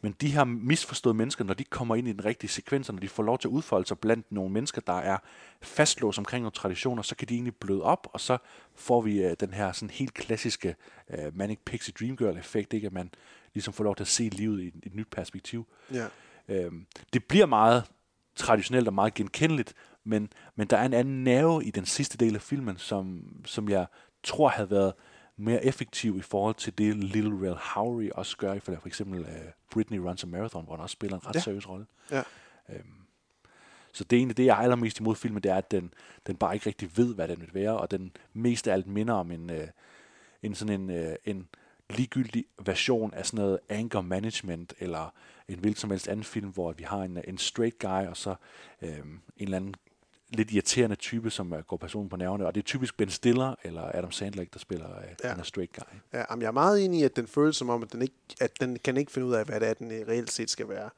[0.00, 3.08] men de her misforståede mennesker, når de kommer ind i den rigtige sekvens, når de
[3.08, 5.18] får lov til at udfolde sig blandt nogle mennesker, der er
[5.62, 8.38] fastlåst omkring nogle traditioner, så kan de egentlig bløde op, og så
[8.74, 10.76] får vi øh, den her sådan helt klassiske
[11.10, 12.86] øh, Manic Pixie Dream Girl-effekt, ikke?
[12.86, 13.10] at man
[13.54, 15.66] ligesom får lov til at se livet i et, et nyt perspektiv.
[15.92, 16.06] Ja.
[16.48, 17.84] Øhm, det bliver meget
[18.36, 19.74] traditionelt og meget genkendeligt,
[20.04, 23.68] men, men der er en anden nerve i den sidste del af filmen, som, som
[23.68, 23.86] jeg
[24.22, 24.92] tror havde været
[25.40, 29.26] mere effektiv i forhold til det Little Rel Howery også gør, for for eksempel uh,
[29.70, 31.40] Britney Runs a Marathon, hvor han også spiller en ret Ja.
[31.40, 31.86] seriøs rolle.
[32.10, 32.22] Ja.
[32.68, 32.84] Øhm,
[33.92, 35.94] så det er egentlig det, jeg er allermest imod filmen, det er, at den,
[36.26, 39.14] den bare ikke rigtig ved, hvad den vil være, og den mest af alt minder
[39.14, 39.68] om en, øh,
[40.42, 41.48] en sådan en, øh, en
[41.90, 45.14] ligegyldig version af sådan noget anger management, eller
[45.48, 48.34] en hvilken som helst anden film, hvor vi har en, en straight guy, og så
[48.82, 49.74] øh, en eller anden
[50.30, 53.54] lidt irriterende type, som øh, går personen på nerverne, og det er typisk Ben Stiller
[53.64, 55.28] eller Adam Sandler, der spiller øh, Ja.
[55.28, 55.34] ja.
[55.34, 55.96] en straight guy.
[56.12, 58.14] Ja, jamen, jeg er meget enig i, at den føles som om, at den, ikke,
[58.40, 60.68] at den kan ikke finde ud af, hvad det er, den øh, reelt set skal
[60.68, 60.90] være.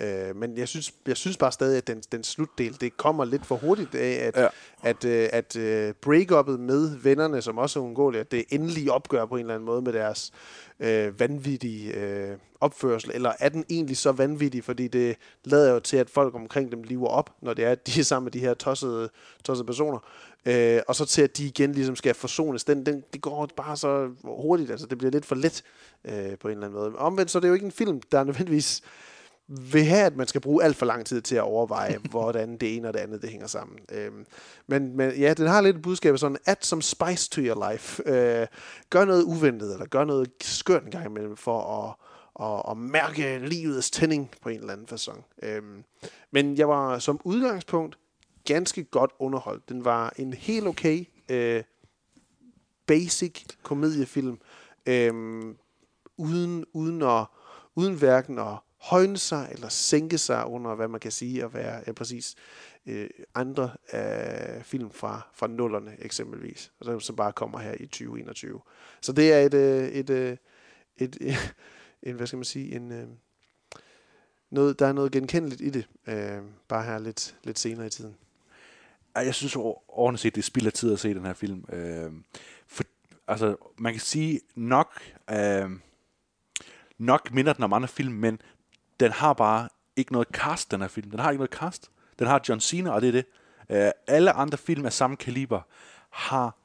[0.00, 3.46] Øh, men jeg synes, jeg synes bare stadig, at den, den slutdel, det kommer lidt
[3.46, 4.48] for hurtigt af, at, ja.
[4.82, 9.26] At, øh, at øh, break-uppet med vennerne, som også er ungåelige, at det endelige opgør
[9.26, 10.32] på en eller anden måde med deres
[10.80, 15.96] øh, vanvittige øh, opførsel, eller er den egentlig så vanvittig, fordi det lader jo til,
[15.96, 18.40] at folk omkring dem lever op, når det er, at de er sammen med de
[18.40, 19.10] her tossede,
[19.44, 19.98] tossede personer,
[20.46, 22.64] øh, og så til, at de igen ligesom skal forsones.
[22.64, 25.62] Den, den, det går bare så hurtigt, altså det bliver lidt for let
[26.04, 26.96] øh, på en eller anden måde.
[26.96, 28.82] Omvendt så er det jo ikke en film, der nødvendigvis
[29.50, 32.76] vil have, at man skal bruge alt for lang tid til at overveje, hvordan det
[32.76, 33.78] ene og det andet det hænger sammen.
[33.92, 34.26] Øhm,
[34.66, 38.02] men, men ja, den har lidt et budskab sådan, add some spice to your life.
[38.06, 38.46] Øh,
[38.90, 41.94] gør noget uventet, eller gør noget skørt en gang imellem, for at,
[42.46, 45.22] at, at mærke livets tænding på en eller anden façon.
[45.42, 45.84] Øhm,
[46.30, 47.98] men jeg var som udgangspunkt
[48.44, 49.68] ganske godt underholdt.
[49.68, 51.62] Den var en helt okay øh,
[52.86, 54.38] basic komediefilm,
[54.86, 55.56] øhm,
[56.16, 57.26] uden, uden, at,
[57.74, 61.82] uden hverken at højne sig eller sænke sig under, hvad man kan sige at være
[61.86, 62.34] ja, præcis
[62.86, 67.86] øh, andre øh, film fra, fra nullerne eksempelvis, og som så bare kommer her i
[67.86, 68.60] 2021.
[69.00, 70.36] Så det er et, øh, et, øh,
[70.96, 71.54] et, et
[72.02, 73.06] en, hvad skal man sige, en, øh,
[74.50, 78.16] noget, der er noget genkendeligt i det, øh, bare her lidt, lidt senere i tiden.
[79.14, 81.64] Jeg synes ordentligt overordnet set, det spilder tid at se den her film.
[81.72, 82.12] Øh,
[82.66, 82.84] for,
[83.28, 85.00] altså, man kan sige nok,
[85.30, 85.70] øh,
[86.98, 88.40] nok minder den om andre film, men
[89.00, 91.10] den har bare ikke noget cast, den her film.
[91.10, 91.90] Den har ikke noget cast.
[92.18, 93.24] Den har John Cena, og det er det.
[93.70, 95.60] Øh, alle andre film af samme kaliber
[96.10, 96.56] har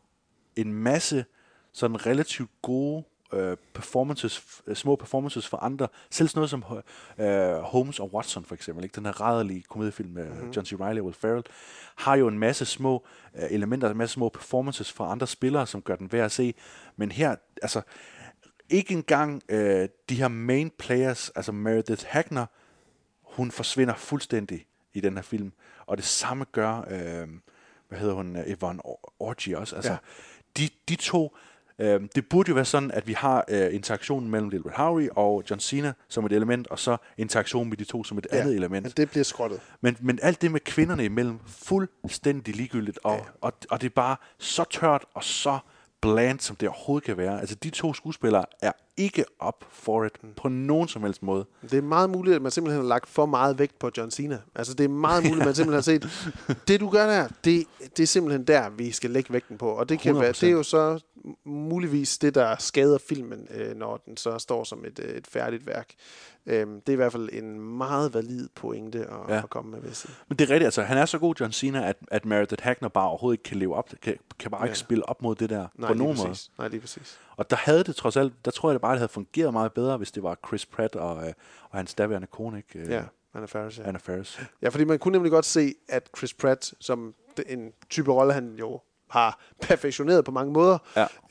[0.56, 1.26] en masse
[1.72, 3.04] sådan relativt gode
[3.34, 5.88] øh, performances, øh, små performances for andre.
[6.10, 6.64] Selv sådan noget som
[7.26, 8.96] øh, Holmes og Watson for eksempel, ikke?
[8.96, 10.52] den her rædderlige komediefilm med mm-hmm.
[10.52, 10.74] John C.
[10.80, 11.44] Reilly og Will Ferrell,
[11.96, 13.06] har jo en masse små
[13.36, 16.54] øh, elementer, en masse små performances fra andre spillere, som gør den værd at se.
[16.96, 17.82] Men her, altså,
[18.70, 22.46] ikke engang øh, de her main players, altså Meredith Hagner,
[23.24, 25.52] hun forsvinder fuldstændig i den her film.
[25.86, 27.28] Og det samme gør, øh,
[27.90, 29.76] hvad hedder hun, øh, Yvonne Or- Orji også.
[29.76, 29.98] Altså, Ja.
[30.58, 31.36] de, de to,
[31.80, 35.08] øh, det burde jo være sådan, at vi har øh, interaktionen mellem Little Red Howery
[35.12, 38.38] og John Cena som et element, og så interaktionen med de to som et Ja,
[38.40, 38.84] andet element.
[38.84, 39.62] Men det bliver skrottet.
[39.82, 43.24] Men, men alt det med kvinderne imellem, fuldstændig ligegyldigt, og, ja.
[43.42, 45.60] og, og det er bare så tørt og så
[46.02, 47.40] bland, som det overhovedet kan være.
[47.40, 51.46] Altså, de to skuespillere er ikke op for it på nogen som helst måde.
[51.62, 54.40] Det er meget muligt, at man simpelthen har lagt for meget vægt på John Cena.
[54.56, 56.08] Altså, det er meget muligt, at man simpelthen har
[56.52, 57.64] set, det du gør der, det,
[57.98, 59.70] det er simpelthen der, vi skal lægge vægten på.
[59.70, 60.42] Og det, kan være, 100%.
[60.42, 61.00] det er jo så
[61.44, 65.68] muligvis det, der skader filmen, øh, når den så står som et, øh, et færdigt
[65.68, 65.94] værk.
[66.46, 69.38] Øhm, det er i hvert fald en meget valid pointe at, ja.
[69.44, 70.14] At komme med, vil jeg.
[70.30, 72.90] Men det er rigtigt, altså han er så god, John Cena, at, at Meredith Hagner
[72.90, 74.66] bare overhovedet ikke kan leve op, kan, kan bare Ja.
[74.68, 76.36] ikke spille op mod det der Nej, på nogen måde.
[76.58, 77.20] Nej, lige præcis.
[77.38, 79.74] Og der havde det trods alt, der tror jeg det bare, det havde fungeret meget
[79.74, 81.34] bedre, hvis det var Chris Pratt og, øh,
[81.70, 82.80] og hans daværende kone, ikke?
[82.80, 83.04] Øh, Ja,
[83.34, 83.84] Anna Faris, ja.
[83.88, 84.40] Anna Faris.
[84.62, 87.14] Ja, fordi man kunne nemlig godt se, at Chris Pratt, som
[87.48, 88.82] en type rolle, han jo
[89.20, 90.78] har perfektioneret på mange måder,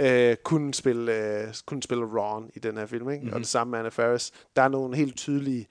[0.01, 0.31] ja.
[0.31, 1.13] øh, kunne, spille,
[1.43, 3.11] øh, kunne spille Ron i den her film.
[3.11, 3.21] Ikke?
[3.21, 3.33] Mm-hmm.
[3.33, 3.43] Og Mhm.
[3.43, 4.33] det samme med Anna Faris.
[4.57, 5.67] Der er nogle helt tydelige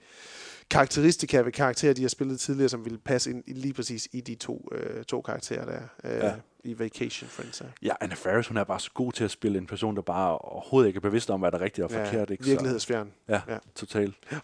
[0.70, 4.34] karakteristika ved karakterer, de har spillet tidligere, som ville passe ind lige præcis i de
[4.34, 6.32] to, øh, to karakterer der øh, Ja.
[6.64, 7.58] i Vacation Friends.
[7.58, 7.66] her.
[7.82, 10.38] Ja, Anna Faris, hun er bare så god til at spille en person, der bare
[10.38, 12.30] overhovedet ikke er bevidst om, hvad der er rigtigt og Ja, forkert.
[12.30, 12.44] Ikke?
[12.44, 13.12] Virkelighedsfjern.
[13.28, 13.52] Ja, Ja.
[13.52, 13.58] ja.
[13.74, 14.14] totalt.
[14.32, 14.36] Ja.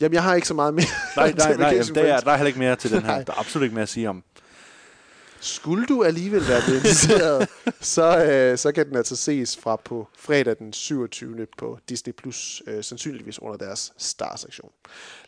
[0.00, 0.86] Jamen, jeg har ikke så meget mere
[1.16, 3.06] Nej, nej, nej, Vacation der er, der er heller ikke mere til den her.
[3.06, 3.22] Nej.
[3.22, 4.24] Der er absolut ikke mere at sige om.
[5.40, 7.48] Skulle du alligevel være blevet interesseret,
[7.80, 11.46] så, øh, så kan den altså ses fra på fredag den 27.
[11.58, 14.70] på Disney+, Plus, øh, sandsynligvis under deres Star-sektion.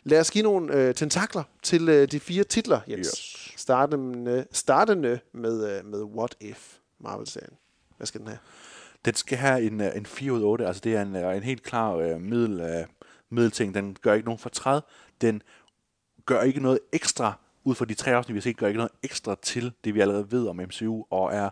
[0.03, 3.07] Lad os give nogle øh, tentakler til øh, de fire titler, Jens.
[3.07, 3.53] Yes.
[3.57, 7.53] Startende, startende med, øh, med What If, Marvel-serien.
[7.97, 8.39] Hvad skal den have?
[9.05, 10.67] Den skal have en, øh, en 4 ud af 8.
[10.67, 12.85] Altså, det er en, øh, en helt klar øh, middel, øh,
[13.29, 13.73] middelting.
[13.73, 14.81] Den gør ikke nogen fortræd.
[15.21, 15.41] Den
[16.25, 17.33] gør ikke noget ekstra
[17.69, 19.99] ud fra de tre afsnit, vi har set, gør ikke noget ekstra til det, vi
[19.99, 21.49] allerede ved om MCU, og er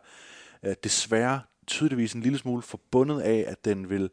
[0.63, 4.09] øh, desværre tydeligvis en lille smule forbundet af, at den vil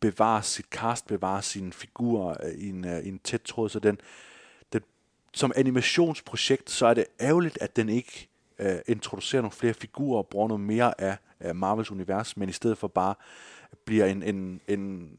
[0.00, 3.78] bevare sit cast, bevare sine figurer øh, i, en, øh, i en tæt tråd, så
[3.78, 4.00] den,
[4.72, 4.82] den,
[5.34, 10.26] som animationsprojekt, så er det ærgerligt, at den ikke øh, introducerer nogle flere figurer og
[10.26, 13.14] bruger noget mere af, af Marvels univers, men i stedet for bare
[13.84, 15.10] bliver en, en, en,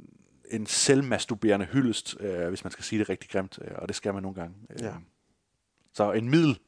[0.51, 4.13] en selvmasturberende hyldest, øh, hvis man skal sige det rigtig grimt, øh, og det skal
[4.13, 4.55] man nogle gange.
[4.69, 4.93] Øh, Ja.
[5.99, 6.59] Så en middel,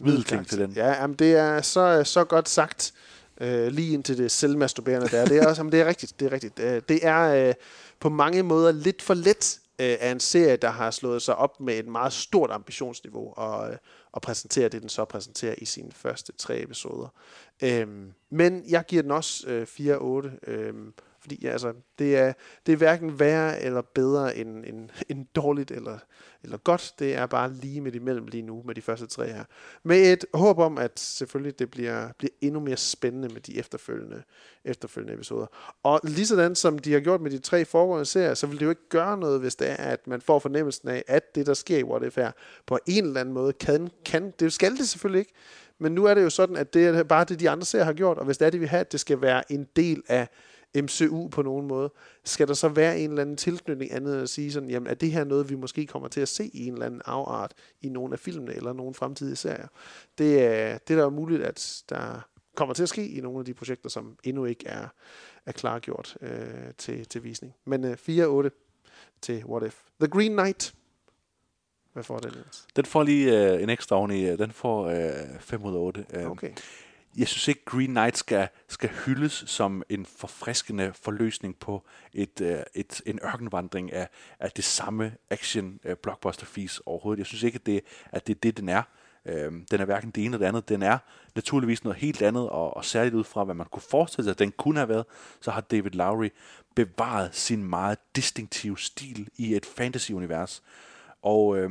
[0.00, 0.70] middelting til den.
[0.70, 2.92] Ja, jamen, det er så, så godt sagt,
[3.40, 5.24] øh, lige indtil det selvmasturberende der.
[5.24, 6.20] Det er, også, jamen, det er rigtigt.
[6.20, 6.58] Det er, rigtigt.
[6.58, 7.54] Øh, det er øh,
[8.00, 11.60] på mange måder lidt for let øh, af en serie, der har slået sig op
[11.60, 13.76] med et meget stort ambitionsniveau og, øh,
[14.12, 17.08] og præsenterer det, den så præsenterer i sine første tre episoder.
[17.62, 19.66] Øhm, men jeg giver den også øh,
[20.46, 22.32] 4-8, øhm, fordi ja, altså, det, er,
[22.66, 25.98] det er hverken værre eller bedre end, end, end dårligt eller,
[26.44, 26.94] eller godt.
[26.98, 29.44] Det er bare lige midt imellem lige nu med de første tre her.
[29.82, 34.22] Med et håb om, at selvfølgelig det bliver, bliver endnu mere spændende med de efterfølgende,
[34.64, 35.46] efterfølgende episoder.
[35.82, 38.64] Og lige sådan som de har gjort med de tre foregående serier, så vil det
[38.64, 41.54] jo ikke gøre noget, hvis det er, at man får fornemmelsen af, at det, der
[41.54, 42.32] sker i What If her,
[42.66, 45.32] på en eller anden måde kan, kan det skal det selvfølgelig ikke,
[45.78, 47.92] men nu er det jo sådan, at det er bare det, de andre serier har
[47.92, 50.28] gjort, og hvis det er det, vi har, at det skal være en del af
[50.76, 51.92] MCU på nogen måde,
[52.24, 54.94] skal der så være en eller anden tilknytning andet end at sige sådan, jamen er
[54.94, 57.52] det her noget, vi måske kommer til at se i en eller anden afart
[57.82, 59.68] i nogle af filmene eller nogle fremtidige serier?
[60.18, 63.38] Det er, det er der jo muligt, at der kommer til at ske i nogle
[63.38, 64.88] af de projekter, som endnu ikke er,
[65.46, 66.30] er klargjort øh,
[66.78, 67.54] til, til visning.
[67.64, 68.48] Men øh, 4-8
[69.22, 69.80] til What If.
[70.00, 70.74] The Green Knight.
[71.92, 72.66] Hvad får den, Jens?
[72.76, 74.28] Den får lige øh, en ekstra oveni.
[74.28, 76.04] øh, Den får øh, 5 ud af 8.
[76.14, 76.52] Øh, Okay.
[77.16, 81.82] Jeg synes ikke, Green Knight skal, skal hyldes som en forfriskende forløsning på
[82.12, 84.08] et, øh, et, en ørkenvandring af,
[84.40, 87.18] af det samme action øh, blockbuster fis overhovedet.
[87.18, 87.80] Jeg synes ikke, at det,
[88.12, 88.82] at det er det, den er.
[89.26, 90.68] Øh, den er hverken det ene eller det andet.
[90.68, 90.98] Den er
[91.34, 94.38] naturligvis noget helt andet, og, og særligt ud fra, hvad man kunne forestille sig, at
[94.38, 95.04] den kunne have været,
[95.40, 96.28] så har David Lowry
[96.74, 100.62] bevaret sin meget distinktive stil i et fantasy-univers.
[101.22, 101.70] Og, øh,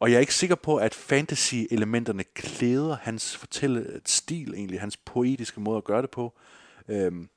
[0.00, 5.76] og jeg er ikke sikker på, at fantasy-elementerne klæder hans fortællestil, egentlig, hans poetiske måde
[5.76, 6.32] at gøre det på.
[6.88, 7.28] Øhm,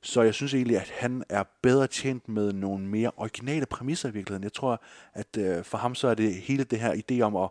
[0.00, 4.12] så jeg synes egentlig, at han er bedre tjent med nogle mere originale præmisser i
[4.12, 4.44] virkeligheden.
[4.44, 4.82] Jeg tror,
[5.14, 7.50] at øh, for ham så er det hele det her idé om at,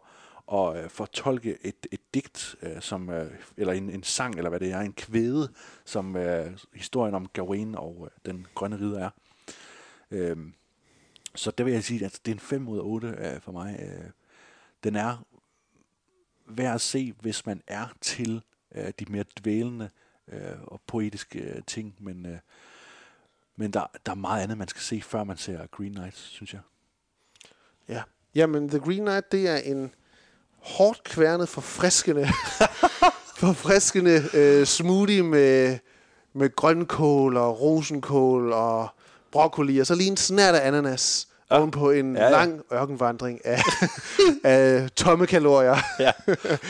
[0.53, 4.59] at øh, fortolke et, et digt, øh, som, øh, eller en, en sang, eller hvad
[4.59, 5.51] det er, en kvæde,
[5.85, 9.09] som øh, historien om Gawain og øh, den grønne ridder er.
[10.11, 10.37] Øh,
[11.35, 13.51] så der vil jeg sige, at det er en 5 ud af 8 øh, for
[13.51, 13.79] mig.
[13.81, 14.09] Øh,
[14.83, 15.25] den er
[16.45, 18.41] værd at se, hvis man er til
[18.75, 19.89] øh, de mere dvælende
[20.27, 22.37] øh, og poetiske øh, ting, men, øh,
[23.55, 26.53] men der, der er meget andet, man skal se, før man ser Green Knight, synes
[26.53, 26.61] jeg.
[27.87, 28.03] Ja.
[28.35, 29.95] Jamen, The Green Knight, det er en
[30.57, 32.27] hårdt kværnet, forfriskende,
[33.43, 35.79] forfriskende øh, smoothie med,
[36.33, 38.87] med grønkål og rosenkål og
[39.31, 41.59] broccoli, og så lige en snært af ananas ja.
[41.59, 43.61] ovenpå en Ja, ja, lang ørkenvandring af,
[44.43, 45.77] af tomme kalorier.
[45.99, 46.11] Ja,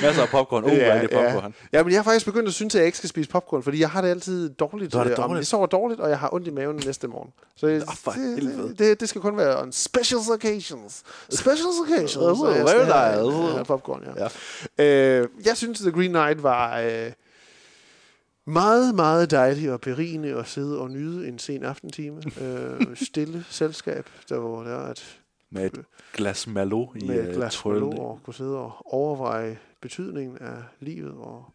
[0.01, 0.64] masser af popcorn.
[0.64, 1.53] Uh, ja, det popcorn.
[1.73, 1.77] Ja.
[1.77, 3.80] ja, men jeg har faktisk begyndt at synes, at jeg ikke skal spise popcorn, fordi
[3.80, 4.93] jeg har det altid dårligt.
[4.93, 5.38] Har det øh, dårligt?
[5.38, 7.30] Jeg sover dårligt, og jeg har ondt i maven næste morgen.
[7.55, 11.03] Så jeg, for det, det, det, skal kun være on special occasions.
[11.30, 12.15] Special occasions.
[12.15, 13.65] Oh, very nice.
[13.65, 14.27] popcorn, ja.
[14.77, 15.19] ja.
[15.22, 17.11] Øh, jeg synes, The Green Knight var øh,
[18.45, 22.22] meget, meget dejligt og berigende at sidde og nyde en sen aftentime.
[22.41, 25.20] øh, stille selskab, der hvor der er et
[25.52, 25.84] Med et
[26.14, 27.65] glas Malo i med et øh, glas.
[27.65, 31.45] Merlot og kunne sidde og overveje betydningen af livet og,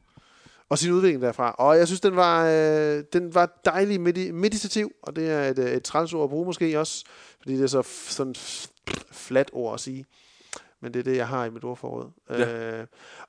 [0.69, 1.51] og sin udvikling derfra.
[1.59, 5.59] Og jeg synes, den var, øh, den var dejlig medi- meditativ, og det er et,
[5.59, 7.05] øh, et træls ord at bruge måske også,
[7.40, 8.35] fordi det er så f- sådan
[9.12, 10.05] flat ord at sige.
[10.82, 12.10] Men det er det, jeg har i mit ordforråd.
[12.30, 12.78] Ja.
[12.80, 12.86] Øh,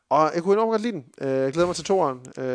[0.09, 1.05] og jeg kunne enormt godt lide den.
[1.21, 2.19] Øh, jeg glæder mig til toeren.
[2.37, 2.45] Øh,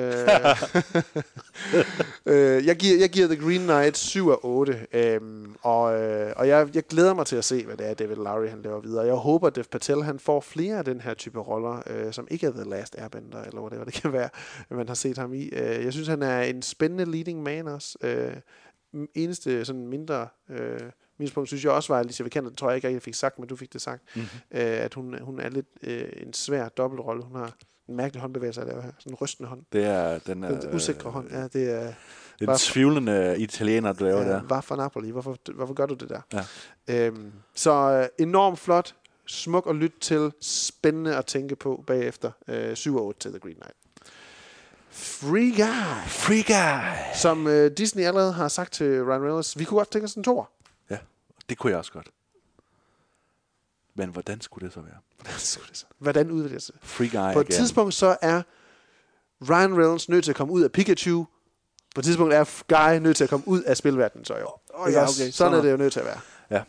[2.34, 4.86] øh, jeg, giver, jeg giver The Green Knight 7 af 8.
[4.92, 8.16] Øhm, og øh, og jeg, jeg glæder mig til at se, hvad det er, David
[8.16, 9.06] Lowry han laver videre.
[9.06, 12.28] Jeg håber, at Dev Patel han får flere af den her type roller, øh, som
[12.30, 14.28] ikke er The Last Airbender, eller hvad det kan være,
[14.70, 15.48] man har set ham i.
[15.48, 17.98] Øh, jeg synes, han er en spændende leading man også.
[18.02, 18.36] Øh,
[19.14, 20.28] eneste sådan mindre...
[20.50, 20.80] Øh,
[21.18, 23.48] minuspunkt synes jeg også var, Alicia Vikander, det tror jeg ikke, jeg fik sagt, men
[23.48, 24.22] du fik det sagt, Mhm.
[24.50, 24.58] mm-hmm.
[24.60, 27.22] øh, at hun, hun er lidt øh, en svær dobbeltrolle.
[27.24, 27.52] Hun har
[27.88, 28.90] en mærkelig håndbevægelse at lave her.
[28.98, 29.60] Sådan en rystende hånd.
[29.72, 31.30] Det er den, Den øh, usikre hånd.
[31.30, 31.92] Ja, det er...
[32.40, 34.42] En Bare- tvivlende italiener, der laver ja, der.
[34.48, 35.10] Var for Napoli?
[35.10, 36.20] Hvorfor, hvorfor gør du det der?
[36.88, 37.06] Ja.
[37.06, 38.94] Øhm, så øh, enormt flot,
[39.26, 42.30] smuk at lytte til, spændende at tænke på bagefter.
[42.48, 43.74] Øh, 7 og 8 til The Green Knight.
[44.90, 46.08] Free Guy.
[46.08, 46.94] Free Guy.
[47.14, 50.24] Som øh, Disney allerede har sagt til Ryan Reynolds, vi kunne godt tænke os en
[50.24, 50.50] tor.
[51.48, 52.08] Det kunne jeg også godt.
[53.94, 54.96] Men hvordan skulle det så være?
[55.16, 55.86] Hvordan skulle det så?
[55.98, 56.74] Hvordan udvikler det sig?
[56.82, 57.58] Free Guy På et again.
[57.58, 58.42] tidspunkt så er
[59.50, 61.26] Ryan Reynolds nødt til at komme ud af Pikachu.
[61.94, 64.48] På et tidspunkt er Guy nødt til at komme ud af spilverdenen, så jo.
[64.88, 65.10] Ikke ja, okay.
[65.12, 65.64] Sådan er Sådan.
[65.64, 66.20] det jo nødt til at være.
[66.50, 66.62] Ja.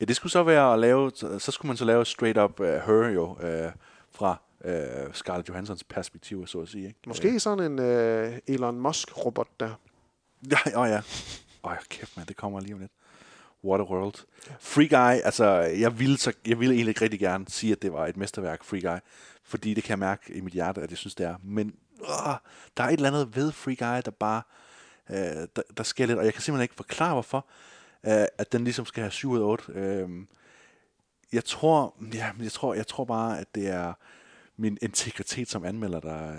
[0.00, 2.66] ja, det skulle så være at lave, så skulle man så lave straight up uh,
[2.66, 3.72] her jo, uh,
[4.10, 6.86] fra uh, Scarlett Johanssons perspektiv, så at sige.
[6.86, 6.98] Ikke?
[7.06, 9.70] Måske sådan en øh, Elon Musk-robot der.
[10.50, 11.02] Ja, åh ja.
[11.64, 12.92] Åh, kæft mand, det kommer lige om lidt.
[13.64, 14.14] Waterworld.
[14.60, 18.06] Free Guy, altså, jeg ville, så, jeg ville egentlig rigtig gerne sige, at det var
[18.06, 18.98] et mesterværk, Free Guy.
[19.44, 21.36] Fordi det kan jeg mærke i mit hjerte, at jeg synes, det er.
[21.42, 22.34] Men åh,
[22.76, 24.42] der er et eller andet ved Free Guy, der bare,
[25.10, 27.46] øh, der, der sker lidt, og jeg kan simpelthen ikke forklare, hvorfor,
[28.06, 29.72] øh, at den ligesom skal have 7 ud af 8.
[29.72, 30.08] Øh,
[31.32, 33.92] jeg tror, ja, men jeg tror, jeg tror bare, at det er
[34.56, 36.36] min integritet som anmelder, der,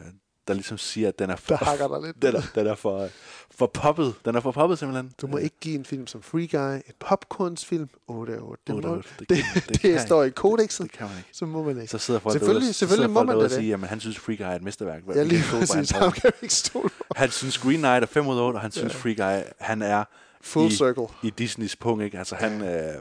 [0.48, 2.22] der ligesom siger, at den er for, Der hakker dig lidt.
[2.22, 3.10] den er, den er for,
[3.52, 4.14] for poppet.
[4.26, 5.14] Den er for poppet simpelthen.
[5.22, 8.62] Du må ikke give en film som Free Guy et popcornsfilm 8 af 8.
[8.68, 9.10] Det, 8 af må, 8.
[9.20, 10.36] det, Det det, det det, det står i ikke.
[10.36, 10.84] kodexet.
[10.84, 11.30] Det kan man ikke.
[11.34, 11.88] Så må man ikke.
[11.92, 13.56] Så sidder folk selvfølgelig, derude, selvfølgelig må sidder folk man derude det.
[13.58, 15.02] sige, at han synes Free Guy er et mesterværk.
[15.16, 15.92] Ja, lige præcis.
[15.94, 16.14] ord.
[16.14, 17.04] kan ikke stole på.
[17.16, 19.00] Han synes Green Knight er 5 ud af 8, og han synes Ja.
[19.00, 20.04] Free Guy, han er
[20.42, 21.08] Full i, circle.
[21.24, 22.04] i Disneys punkt.
[22.04, 22.18] Ikke?
[22.18, 22.94] Altså, han, øh,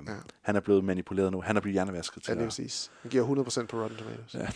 [0.42, 1.40] han er blevet manipuleret nu.
[1.40, 2.90] Han er blevet hjernevasket til Ja, lige at- præcis.
[3.02, 4.34] Han giver 100% på Rotten Tomatoes.
[4.34, 4.46] Ja.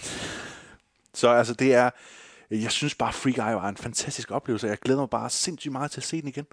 [1.15, 1.91] Så altså, det er...
[2.51, 4.67] Jeg synes bare, Free Guy var en fantastisk oplevelse.
[4.67, 6.47] Jeg glæder mig bare sindssygt meget til at se den igen.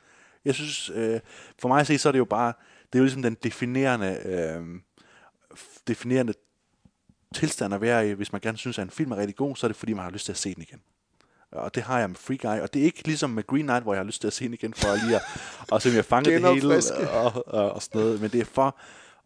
[0.46, 1.20] Jeg synes, øh,
[1.60, 2.54] for mig at se, så er det jo bare...
[2.94, 4.20] Det er jo ligesom den definerende...
[4.26, 4.80] Øh,
[5.88, 6.34] definerende
[7.34, 8.14] tilstand at være i.
[8.14, 10.04] Hvis man gerne synes, at en film er rigtig god, så er det fordi, man
[10.04, 10.82] har lyst til at se den igen.
[11.52, 12.62] Og det har jeg med Free Guy.
[12.62, 14.46] Og det er ikke ligesom med Green Knight, hvor jeg har lyst til at se
[14.46, 15.22] den igen, for lige at,
[15.72, 18.22] og om jeg fanger det hele og, og, og sådan noget.
[18.22, 18.78] Men det er for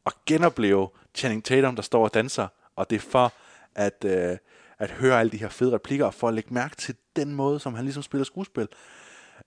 [0.05, 2.47] at genopleve Channing Tatum, der står og danser.
[2.75, 3.33] Og det er for
[3.75, 4.37] at, øh,
[4.79, 7.59] at høre alle de her fede replikker, og for at lægge mærke til den måde,
[7.59, 8.67] som han ligesom spiller skuespil.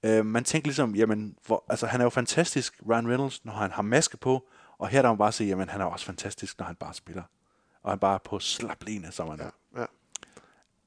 [0.02, 3.70] Øh, man tænker ligesom, jamen, hvor, altså, han er jo fantastisk, Ryan Reynolds, når han
[3.70, 4.48] har maske på,
[4.78, 7.22] og her der man bare sige, jamen, han er også fantastisk, når han bare spiller.
[7.82, 9.50] Og han bare er på slapline, som han er.
[9.80, 9.84] Ja.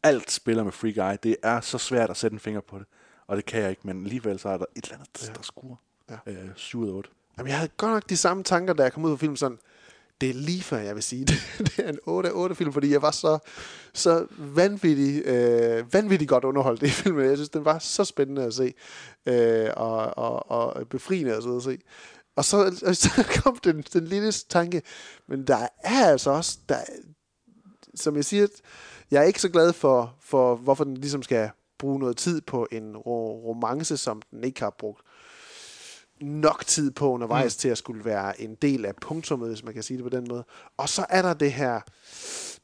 [0.04, 1.18] Alt spiller med Free Guy.
[1.24, 2.86] Det er så svært at sætte en finger på det.
[3.28, 5.76] Og det kan jeg ikke, men alligevel så er der et eller andet, der skuer.
[6.10, 6.18] Ja.
[6.26, 7.10] Øh, 7 ud af 8.
[7.38, 9.60] Jamen, jeg havde godt nok de samme tanker, da jeg kom ud fra filmen sådan,
[10.24, 11.36] det er lige før, jeg vil sige, det,
[11.66, 13.38] det er en 8 af 8 film, fordi jeg var så,
[13.94, 17.26] så vanvittig, øh, vanvittig godt underholdt i filmen.
[17.26, 18.74] Jeg synes, den var så spændende at se,
[19.26, 21.78] øh, og, og, og befriende at sidde og se.
[22.36, 24.82] Og så, og så kom den, den lille tanke,
[25.28, 26.78] men der er altså også, der,
[27.96, 28.48] som jeg siger,
[29.12, 32.68] jeg er ikke så glad for, for hvorfor den ligesom skal bruge noget tid på
[32.72, 35.02] en romance, som den ikke har brugt
[36.24, 37.60] nok tid på undervejs mm.
[37.60, 40.26] til at skulle være en del af punktummet, hvis man kan sige det på den
[40.30, 40.46] måde.
[40.78, 41.82] Og så er der det her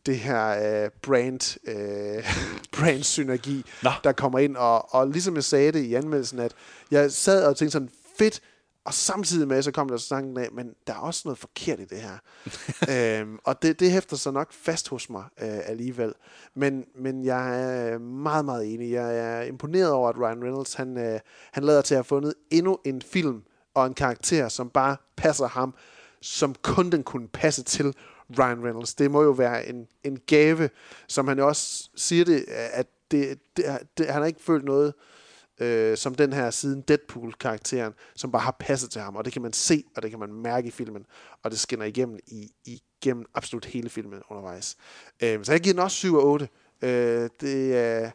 [0.05, 2.23] det her øh, brand øh,
[2.79, 3.89] brand synergi, Nå.
[4.03, 6.55] der kommer ind og, og ligesom jeg sagde det i anmeldelsen, at
[6.91, 8.41] jeg sad og tænkte sådan fedt,
[8.85, 11.85] og samtidig med så kom der sådan af, men der er også noget forkert i
[11.85, 12.17] det her.
[13.21, 16.13] øhm, og det, det hæfter sig nok fast hos mig øh, alligevel.
[16.55, 18.91] Men, men jeg er meget, meget enig.
[18.91, 21.19] Jeg er imponeret over, at Ryan Reynolds han, øh,
[21.51, 23.43] han lader til at have fundet endnu en film
[23.73, 25.73] og en karakter, som bare passer ham,
[26.21, 27.95] som kun den kunne passe til
[28.39, 28.95] Ryan Reynolds.
[28.95, 30.69] Det må jo være en, en gave,
[31.07, 33.65] som han også siger det, at det, det,
[33.97, 34.93] det, han har ikke følt noget
[35.59, 39.41] øh, som den her siden Deadpool-karakteren, som bare har passet til ham, og det kan
[39.41, 41.05] man se, og det kan man mærke i filmen,
[41.43, 44.77] og det skinner igennem i, igennem absolut hele filmen undervejs.
[45.23, 46.49] Øh, så jeg giver den også 7 og 8.
[46.81, 48.11] Øh, det er...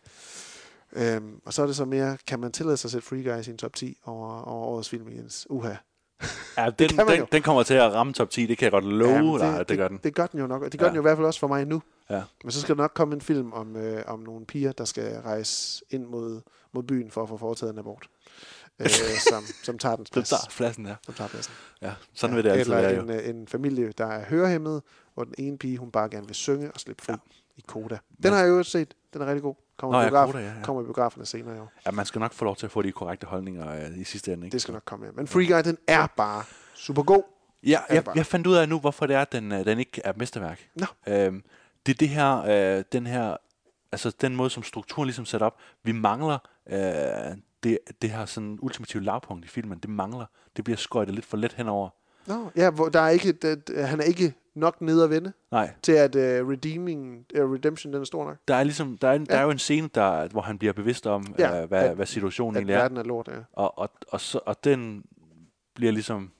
[0.95, 3.41] Øhm, og så er det så mere, kan man tillade sig at sætte Free Guy
[3.41, 5.47] i sin top 10 over, over årets film, Jens?
[5.51, 5.75] Uha.
[6.57, 7.15] Ja, den, man jo.
[7.15, 9.61] den, den kommer til at ramme top 10, det kan jeg godt love Jamen, dig,
[9.61, 10.01] at det gør den.
[10.05, 10.91] Det gør den jo nok, og det gør Ja.
[10.91, 11.83] den jo i hvert fald også for mig nu.
[12.11, 12.23] Ja.
[12.45, 15.21] Men så skal der nok komme en film om, øh, om nogle piger, der skal
[15.21, 16.41] rejse ind mod,
[16.73, 18.07] mod byen for at få foretaget en abort.
[18.81, 18.89] øh,
[19.31, 20.29] som, som tager den Den plads.
[20.29, 20.95] tager pladsen, ja.
[21.05, 21.53] Som tager pladsen.
[21.83, 23.03] Ja, sådan vil det altid være, jo.
[23.03, 24.83] en, øh, en familie, der er hørehæmmet,
[25.15, 27.19] hvor den ene pige, hun bare gerne vil synge og slippe fri ja.
[27.57, 27.99] i Koda.
[28.23, 28.95] Den har jeg jo set.
[29.15, 29.55] Den er rigtig god.
[29.77, 30.63] Kommer, Nå, i, ja, biograf, Coda, ja, ja.
[30.63, 31.73] kommer i biograferne senere i år.
[31.87, 34.33] Ja, man skal nok få lov til at få de korrekte holdninger øh, i sidste
[34.33, 34.47] ende.
[34.47, 34.53] Ikke?
[34.53, 35.13] Det skal nok komme, ja.
[35.13, 37.23] Men Free Guy, den er bare super god.
[37.63, 40.01] Ja, jeg, jeg fandt ud af nu, hvorfor det er, at den, øh, den ikke
[40.05, 40.69] er mesterværk.
[40.75, 40.87] Nå.
[41.07, 41.45] Øhm,
[41.87, 42.43] det er det her,
[42.79, 43.37] øh, den her,
[43.93, 45.57] altså den måde, som strukturen ligesom sat op.
[45.83, 49.79] Vi mangler øh, det, det her sådan ultimative lavpunkt i filmen.
[49.79, 50.27] Det mangler.
[50.57, 51.89] Det bliver skøjtet lidt for let henover.
[52.27, 55.71] Nå, ja, hvor der er ikke, det, han er ikke nok nede at vende Nej.
[55.83, 58.37] til, at uh, redeeming, uh, redemption den er stor nok.
[58.49, 59.41] Der er ligesom, der er, en, der Ja.
[59.41, 62.07] er jo en scene, der, hvor han bliver bevidst om, Ja, øh, hvad, at- hvad
[62.07, 62.79] situationen at egentlig er.
[62.79, 63.39] verden er lort, ja.
[63.53, 65.05] Og, og, og, så, og den
[65.75, 66.31] bliver ligesom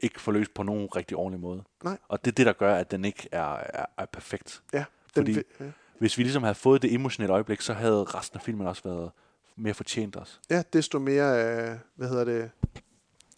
[0.00, 1.62] ikke forløst på nogen rigtig ordentlig måde.
[1.84, 1.98] Nej.
[2.08, 4.62] Og det er det, der gør, at den ikke er, er, er perfekt.
[4.72, 4.84] Ja, den
[5.14, 5.64] Fordi vi- ja.
[5.98, 9.10] hvis vi ligesom havde fået det emotionelle øjeblik, så havde resten af filmen også været
[9.56, 10.40] mere fortjent os.
[10.50, 11.32] Ja, desto mere,
[11.72, 12.50] uh, hvad hedder det,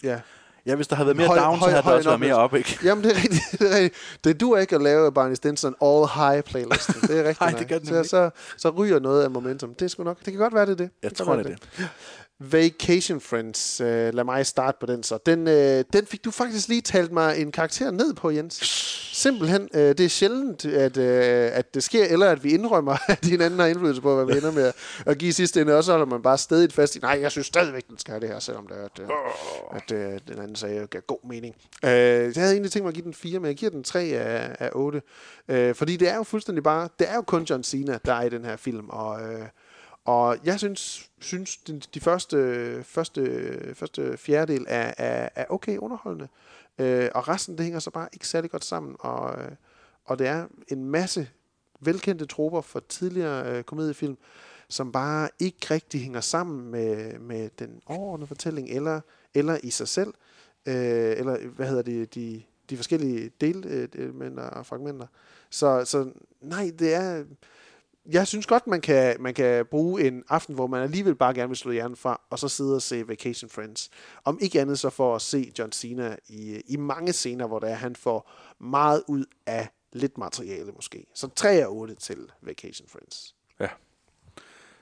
[0.02, 0.20] ja.
[0.66, 2.78] Ja, hvis der havde været mere down, så havde der også været mere op, ikke?
[2.84, 3.42] Jamen, det er rigtigt.
[3.60, 3.94] Det, er rigtigt.
[4.24, 7.00] det duer ikke at lave Barney Stinson all high playlisten.
[7.00, 7.40] Det er rigtigt.
[7.40, 9.74] Nej, det gør så, så, så ryger noget af momentum.
[9.74, 10.18] Det er sgu nok.
[10.18, 10.90] Det kan godt være, det er det.
[11.02, 11.88] Jeg det tror, det er være
[12.50, 13.80] Vacation Friends.
[13.80, 15.18] Uh, lad mig starte på den så.
[15.26, 18.54] Den, uh, den fik du faktisk lige talt mig en karakter ned på, Jens.
[19.12, 19.68] Simpelthen.
[19.74, 23.66] Uh, det er sjældent, at, at det sker, eller at vi indrømmer, at hinanden har
[23.66, 24.72] indflydelse på, hvad vi ender med
[25.06, 25.76] at, give sidste ende.
[25.76, 28.20] Og så holder man bare stedigt fast i, nej, jeg synes stadigvæk, den skal have
[28.20, 28.84] det her, selvom det er,
[29.74, 31.54] at, uh, at den anden sagde, gav god mening.
[31.82, 34.00] Uh, jeg havde egentlig tænkt mig at give den 4, men jeg giver den 3
[34.00, 35.02] af, af 8.
[35.48, 38.22] Uh, fordi det er jo fuldstændig bare, det er jo kun John Cena, der er
[38.22, 39.20] i den her film, og...
[40.04, 46.28] Og jeg synes, synes de, de første, første, første fjerdedel er, er, er okay underholdende.
[46.78, 48.96] Øh, og resten, det hænger så bare ikke særlig godt sammen.
[48.98, 49.50] Og, øh,
[50.04, 51.28] og det er en masse
[51.80, 54.18] velkendte troper fra tidligere øh, komediefilm,
[54.68, 59.00] som bare ikke rigtig hænger sammen med, med den overordnede fortælling, eller,
[59.34, 60.14] eller i sig selv.
[60.66, 60.74] Øh,
[61.18, 65.06] eller, hvad hedder det, de, de forskellige delelementer øh, og fragmenter.
[65.50, 67.24] Så, så nej, det er
[68.10, 71.48] jeg synes godt, man kan, man kan bruge en aften, hvor man alligevel bare gerne
[71.48, 73.90] vil slå hjernen fra, og så sidde og se Vacation Friends.
[74.24, 77.68] Om ikke andet så for at se John Cena i, i mange scener, hvor der
[77.68, 78.30] er, han får
[78.60, 81.06] meget ud af lidt materiale måske.
[81.14, 83.34] Så 3 og 8 til Vacation Friends.
[83.60, 83.68] Ja.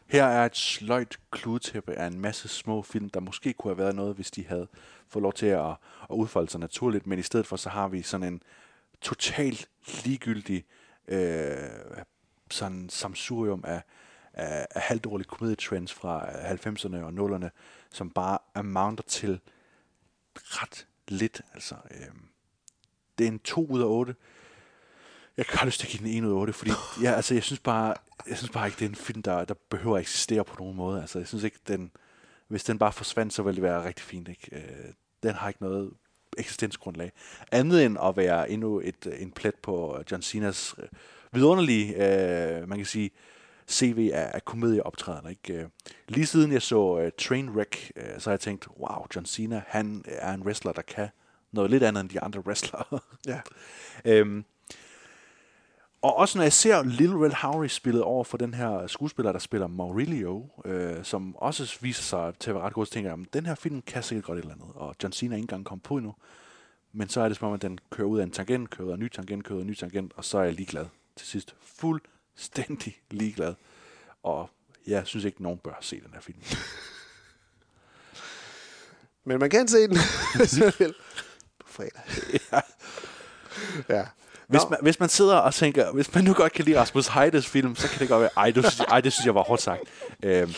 [0.06, 3.94] Her er et sløjt kludetæppe af en masse små film, der måske kunne have været
[3.94, 4.68] noget, hvis de havde
[5.08, 5.70] fået lov til at,
[6.10, 8.42] at udfolde sig naturligt, men i stedet for, så har vi sådan en
[9.00, 9.68] totalt
[10.04, 10.64] ligegyldig
[11.08, 11.56] øh,
[12.50, 13.82] sådan samsurium af,
[14.32, 17.48] af, af halvdårlige komedietrends fra 90'erne og 0'erne,
[17.90, 19.40] som bare amounter til
[20.36, 21.42] ret lidt.
[21.54, 22.06] Altså, øh,
[23.18, 24.14] det er en 2 ud af 8.
[25.36, 26.70] Jeg har lyst til at give den 1 ud af 8, fordi
[27.04, 27.94] ja, altså, jeg synes bare,
[28.28, 30.76] jeg synes bare ikke, det er en film, der, der behøver at eksistere på nogen
[30.76, 31.00] måde.
[31.00, 31.90] Altså, jeg synes ikke, den,
[32.48, 34.28] hvis den bare forsvandt, så ville det være rigtig fint.
[34.28, 34.48] Ikke?
[34.52, 35.92] Øh, den har ikke noget
[36.38, 37.12] eksistensgrundlag.
[37.52, 40.88] Andet end at være endnu et, en plet på John Cenas øh,
[41.32, 43.10] vidunderlige, øh, man kan sige,
[43.70, 45.30] CV af, af komedieoptrædener.
[45.30, 45.54] Ikke?
[45.54, 45.68] Øh,
[46.08, 50.04] Lige siden jeg så uh, Trainwreck, uh, så har jeg tænkt, wow, John Cena, han
[50.06, 51.08] er en wrestler, der kan
[51.52, 52.84] noget lidt andet end de andre wrestlere.
[53.26, 53.40] Ja.
[54.04, 54.44] øhm,
[56.02, 59.38] og også når jeg ser Little Red Howery spillet over for den her skuespiller, der
[59.38, 63.18] spiller Maurilio, øh, som også viser sig til at være ret god, så tænker jeg,
[63.32, 64.68] den her film kan sikkert godt et eller andet.
[64.74, 66.14] Og John Cena er ikke engang kommet på endnu.
[66.92, 68.92] Men så er det som om, at den kører ud af en tangent, kører ud
[68.92, 70.86] af en ny tangent, kører ud af en ny tangent, og så er jeg ligeglad
[71.16, 71.54] til sidst.
[71.62, 73.54] Fuldstændig ligeglad.
[74.22, 74.50] Og
[74.86, 76.38] jeg synes ikke, nogen bør se den her film.
[79.24, 79.98] Men man kan se den,
[80.36, 80.94] hvis man vil.
[81.58, 82.02] På fredag.
[82.52, 82.60] ja.
[83.96, 84.06] ja.
[84.50, 87.46] Hvis man, hvis man sidder og tænker, hvis man nu godt kan lide Rasmus Heides
[87.46, 89.62] film, så kan det godt være, ej, det, synes, ej, det synes jeg var hårdt
[89.62, 89.80] sagt.
[90.22, 90.52] Øhm,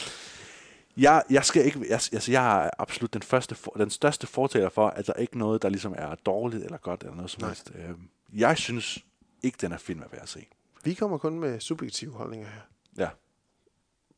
[0.97, 4.69] jeg, jeg skal ikke, jeg, altså jeg er absolut den, første, for, den største fortaler
[4.69, 7.45] for, at der ikke er noget, der ligesom er dårligt eller godt eller noget som
[7.45, 7.73] helst.
[7.75, 8.99] Øhm, jeg synes
[9.43, 10.47] ikke, den er film er værd at se.
[10.85, 12.61] Vi kommer kun med subjektive holdninger her.
[12.99, 13.09] Ja.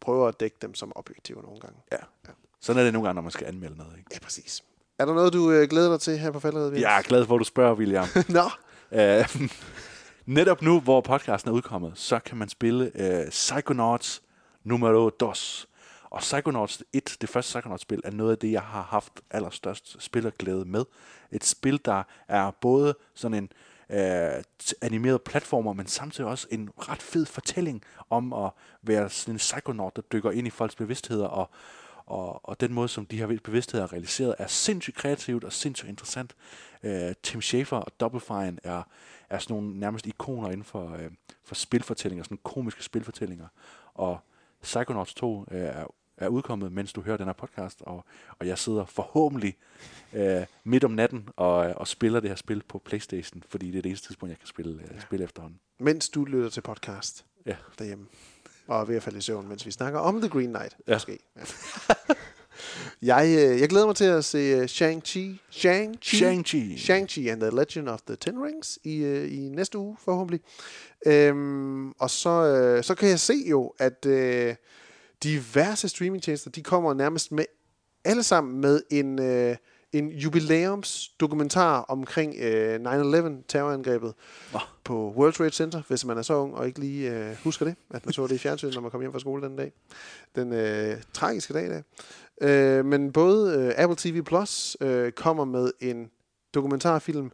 [0.00, 1.78] Prøver at dække dem som objektive nogle gange.
[1.92, 1.96] Ja.
[2.28, 2.32] ja.
[2.60, 3.98] Sådan er det nogle gange, når man skal anmelde noget.
[3.98, 4.10] Ikke?
[4.12, 4.64] Ja, præcis.
[4.98, 6.80] Er der noget, du øh, glæder dig til her på faldet?
[6.80, 8.06] Jeg er glad for, at du spørger, William.
[8.28, 8.50] Nå.
[8.92, 9.48] Øh,
[10.26, 14.22] netop nu, hvor podcasten er udkommet, så kan man spille øh, Psychonauts
[14.64, 15.68] numero dos.
[16.10, 20.64] Og Psychonauts 1, det første Psychonauts-spil, er noget af det, jeg har haft allerstørst spillerglæde
[20.64, 20.84] med.
[21.32, 23.48] Et spil, der er både sådan en
[23.90, 24.42] øh,
[24.82, 28.50] animerede platformer, men samtidig også en ret fed fortælling om at
[28.82, 31.50] være sådan en psychonaut, der dykker ind i folks bevidstheder, og,
[32.06, 35.88] og, og den måde, som de her bevidstheder er realiseret, er sindssygt kreativt og sindssygt
[35.88, 36.34] interessant.
[36.82, 38.82] Øh, Tim Schafer og Double Fine er,
[39.30, 41.10] er sådan nogle nærmest ikoner inden for, øh,
[41.44, 43.46] for spilfortællinger, sådan komiske spilfortællinger.
[43.94, 44.18] Og
[44.62, 45.86] Psychonauts 2 øh, er
[46.16, 48.04] er udkommet, mens du hører den her podcast, og,
[48.38, 49.56] og jeg sidder forhåbentlig
[50.12, 53.82] øh, midt om natten og, og spiller det her spil på Playstation, fordi det er
[53.82, 55.60] det eneste tidspunkt, jeg kan spille, øh, spille efterhånden.
[55.80, 57.56] Mens du lytter til podcast Ja.
[57.78, 58.06] derhjemme.
[58.66, 60.76] Og er ved at falde i søvn, mens vi snakker om The Green Knight.
[60.88, 60.92] Ja.
[60.94, 61.18] Måske.
[61.36, 61.42] Ja.
[63.16, 65.38] jeg, øh, jeg glæder mig til at se øh, Shang-Chi.
[65.50, 66.16] Shang-Chi.
[66.16, 66.76] Shang-Chi.
[66.76, 70.40] Shang-Chi and the Legend of the Ten Rings i, øh, i næste uge, forhåbentlig.
[71.06, 74.54] Øhm, og så, øh, så kan jeg se jo, at øh,
[75.22, 77.44] diverse streamingtjenester, de kommer nærmest med
[78.04, 79.56] alle sammen med en, øh,
[79.92, 84.14] en jubilæumsdokumentar omkring øh, 9-11 terrorangrebet
[84.54, 84.60] oh.
[84.84, 87.76] på World Trade Center, hvis man er så ung og ikke lige øh, husker det,
[87.90, 89.72] at man så det i fjernsynet, når man kom hjem fra skole den dag.
[90.36, 91.82] Den øh, tragiske dag der.
[92.40, 96.10] Øh, men både øh, Apple TV Plus øh, kommer med en
[96.54, 97.30] dokumentarfilm,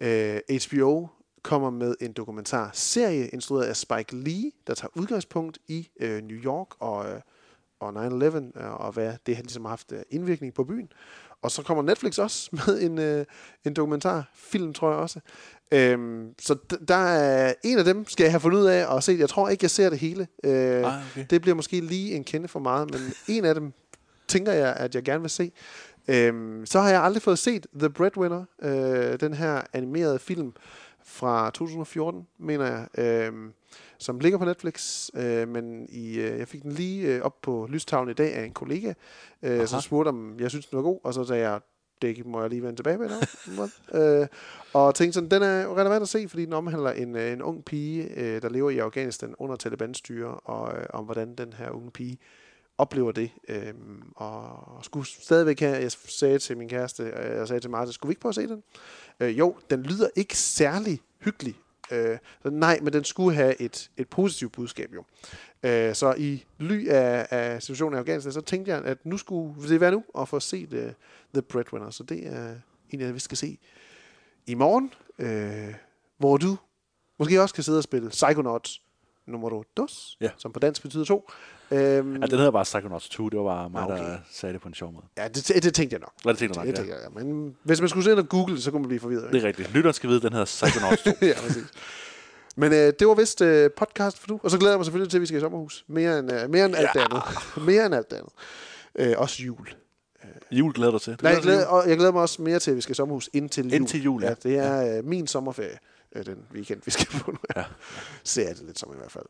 [0.00, 1.06] øh, HBO
[1.42, 6.66] kommer med en dokumentarserie instrueret af Spike Lee, der tager udgangspunkt i øh, New York
[6.80, 7.20] og, øh,
[7.80, 10.88] og 9-11, øh, og hvad det har ligesom haft øh, indvirkning på byen.
[11.42, 13.24] Og så kommer Netflix også med en, øh,
[13.64, 15.20] en dokumentarfilm, tror jeg også.
[15.72, 19.02] Øhm, så d- der er en af dem, skal jeg have fundet ud af og
[19.02, 19.16] se.
[19.18, 20.28] Jeg tror ikke, jeg ser det hele.
[20.44, 21.26] Øh, Ah, okay.
[21.30, 23.72] Det bliver måske lige en kende for meget, men en af dem
[24.28, 25.52] tænker jeg, at jeg gerne vil se.
[26.08, 30.52] Øhm, så har jeg aldrig fået set The Breadwinner, øh, den her animerede film
[31.08, 33.32] fra 2014, mener jeg, øh,
[33.98, 37.66] som ligger på Netflix, øh, men i, øh, jeg fik den lige øh, op på
[37.70, 38.92] lystavlen i dag af en kollega,
[39.42, 41.60] øh, som spurgte, om jeg synes, den var god, og så sagde jeg,
[42.02, 43.68] det må jeg lige vende tilbage med nu.
[43.98, 44.26] øh,
[44.72, 47.64] og tænkte sådan, den er relevant at se, fordi den omhandler en, øh, en ung
[47.64, 51.90] pige, øh, der lever i Afghanistan under Taliban-styre, og øh, om hvordan den her unge
[51.90, 52.18] pige
[52.78, 53.74] oplever det, øh,
[54.16, 58.12] og skulle stadigvæk have, jeg sagde til min kæreste, jeg sagde til Martin, skulle vi
[58.12, 58.62] ikke prøve at se den?
[59.20, 61.54] Øh, jo, den lyder ikke særlig hyggelig,
[61.90, 65.04] øh, så nej, men den skulle have et, et positivt budskab jo.
[65.62, 69.68] Øh, så i ly af, af situationen i Afghanistan, så tænkte jeg, at nu skulle
[69.68, 70.04] det være nu?
[70.18, 70.92] At få set uh,
[71.34, 72.54] The Breadwinner, så det er
[72.90, 73.58] en af vi skal se
[74.46, 75.74] i morgen, øh,
[76.18, 76.56] hvor du
[77.18, 78.82] måske også kan sidde og spille Psychonauts
[79.28, 79.86] nummer 2,
[80.20, 80.28] Ja.
[80.38, 81.30] som på dansk betyder to.
[81.70, 83.28] Øhm, Ja, den hedder bare Psychonauts 2.
[83.28, 84.04] Det var bare mig, okay.
[84.04, 85.04] der sagde det på en sjov måde.
[85.18, 86.12] Ja, det, det tænkte jeg nok.
[86.22, 86.94] Hvad det tænkte du nok, det, ja.
[86.94, 87.24] jeg, ja.
[87.24, 89.32] Men hvis man skulle sidde og google så kunne man blive forvirret.
[89.32, 89.72] Det er rigtigt.
[89.74, 91.10] Lytteren skal vide, at den hedder Psychonauts 2.
[91.26, 91.64] ja, præcis.
[92.56, 94.40] Men øh, det var vist øh, podcast for du.
[94.42, 95.84] Og så glæder jeg mig selvfølgelig til, at vi skal i sommerhus.
[95.88, 97.22] Mere end, øh, mere end alt det andet.
[97.66, 98.32] mere end alt det andet.
[98.98, 99.68] Øh, også jul.
[100.50, 101.12] Jul glæder du til?
[101.12, 102.80] Du Nej, jeg glæder dig glæder, og jeg glæder mig også mere til, at vi
[102.80, 103.72] skal i sommerhus indtil jul.
[103.74, 104.28] Indtil jul, ja.
[104.28, 104.34] ja.
[104.42, 105.78] det er øh, min sommerferie,
[106.16, 107.38] øh, den weekend, vi skal på nu.
[107.56, 107.64] Ja.
[108.24, 109.26] Ser jeg det lidt som i hvert fald.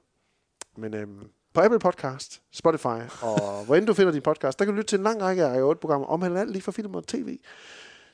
[0.76, 4.74] Men øhm, på Apple Podcast, Spotify og hvor end du finder din podcast, der kan
[4.74, 7.38] du lytte til en lang række af 8-programmer omhandler alt lige fra film og tv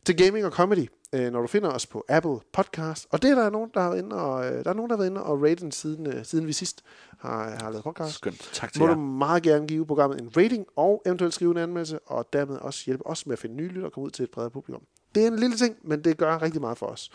[0.06, 3.06] til gaming og comedy, øh, når du finder os på Apple Podcast.
[3.10, 4.96] Og det er der nogen, der har været inde og, øh, der er nogen, der
[4.96, 6.82] har været inde og rate den siden, øh, siden vi sidst
[7.18, 8.14] har, har lavet podcast.
[8.14, 8.50] Skønt.
[8.52, 8.94] Tak til Må jer.
[8.94, 12.82] du meget gerne give programmet en rating og eventuelt skrive en anmeldelse, og dermed også
[12.86, 14.82] hjælpe os med at finde nye lytter og komme ud til et bredere publikum.
[15.14, 17.10] Det er en lille ting, men det gør rigtig meget for os.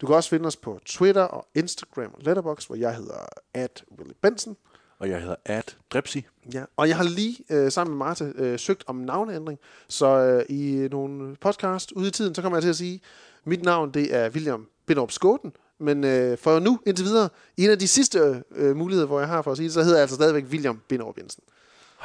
[0.00, 3.84] Du kan også finde os på Twitter og Instagram og Letterboxd, hvor jeg hedder at
[3.98, 4.56] Willy Benson.
[4.98, 6.26] Og jeg hedder Ad Drepsi.
[6.54, 9.58] Ja, og jeg har lige øh, sammen med Marta øh, søgt om navneændring,
[9.88, 13.00] så øh, i nogle podcast ude i tiden, så kommer jeg til at sige,
[13.44, 17.78] mit navn det er William Binderup Skåten, men øh, for nu indtil videre, en af
[17.78, 20.16] de sidste øh, muligheder, hvor jeg har for at sige det, så hedder jeg altså
[20.16, 21.42] stadigvæk William Binderup Jensen.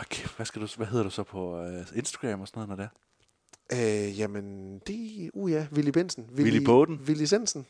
[0.02, 2.76] Okay, hvad, skal du, hvad hedder du så på uh, Instagram og sådan noget, når
[2.76, 4.08] det er?
[4.08, 6.26] Øh, jamen, det uh ja, Willy Bensen.
[6.36, 7.02] Willy Båden?
[7.08, 7.66] Willy Sensen.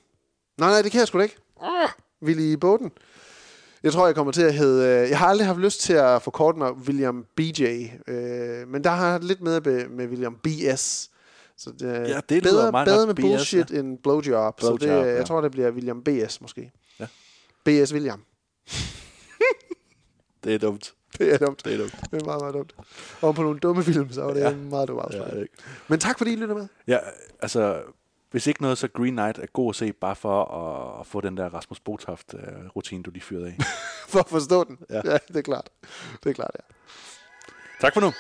[0.60, 1.38] Nej, nej, det kan jeg sgu da ikke.
[2.24, 2.92] Willy Båden.
[3.84, 5.04] Jeg tror, jeg kommer til at hedde...
[5.04, 7.64] øh, Jeg har aldrig haft lyst til at forkorte mig William BJ,
[8.08, 11.10] øh, men der har jeg lidt med med William BS.
[11.58, 14.62] Så det, Ja, det lyder bedre, meget bedre med BS, bullshit end blowjob.
[14.62, 15.16] så Blowjob, det, ja.
[15.16, 16.72] jeg tror, det bliver William BS måske.
[17.00, 17.06] Ja.
[17.66, 18.22] BS William.
[20.44, 20.94] Det er dumt.
[21.18, 21.66] Det er dumt.
[21.66, 21.96] Det er dumt.
[22.12, 22.76] Det er meget, meget dumt.
[23.22, 24.50] Og på nogle dumme film, så var det Ja.
[24.50, 24.56] ja.
[24.56, 25.30] meget dumt Ja, afsløring.
[25.32, 25.54] det er ikke-
[25.88, 26.68] Men tak fordi I lytter med.
[26.88, 26.98] Ja,
[27.42, 27.82] altså,
[28.32, 31.22] hvis ikke noget, så Green Knight er god at se, bare for at, at få
[31.22, 33.58] den der Rasmus Botoft-rutine, du lige fyrede af.
[34.12, 34.78] For at forstå den.
[34.90, 35.02] Ja.
[35.06, 35.70] Ja, det er klart.
[36.24, 36.64] Det er klart, ja.
[37.82, 38.14] tak for nu.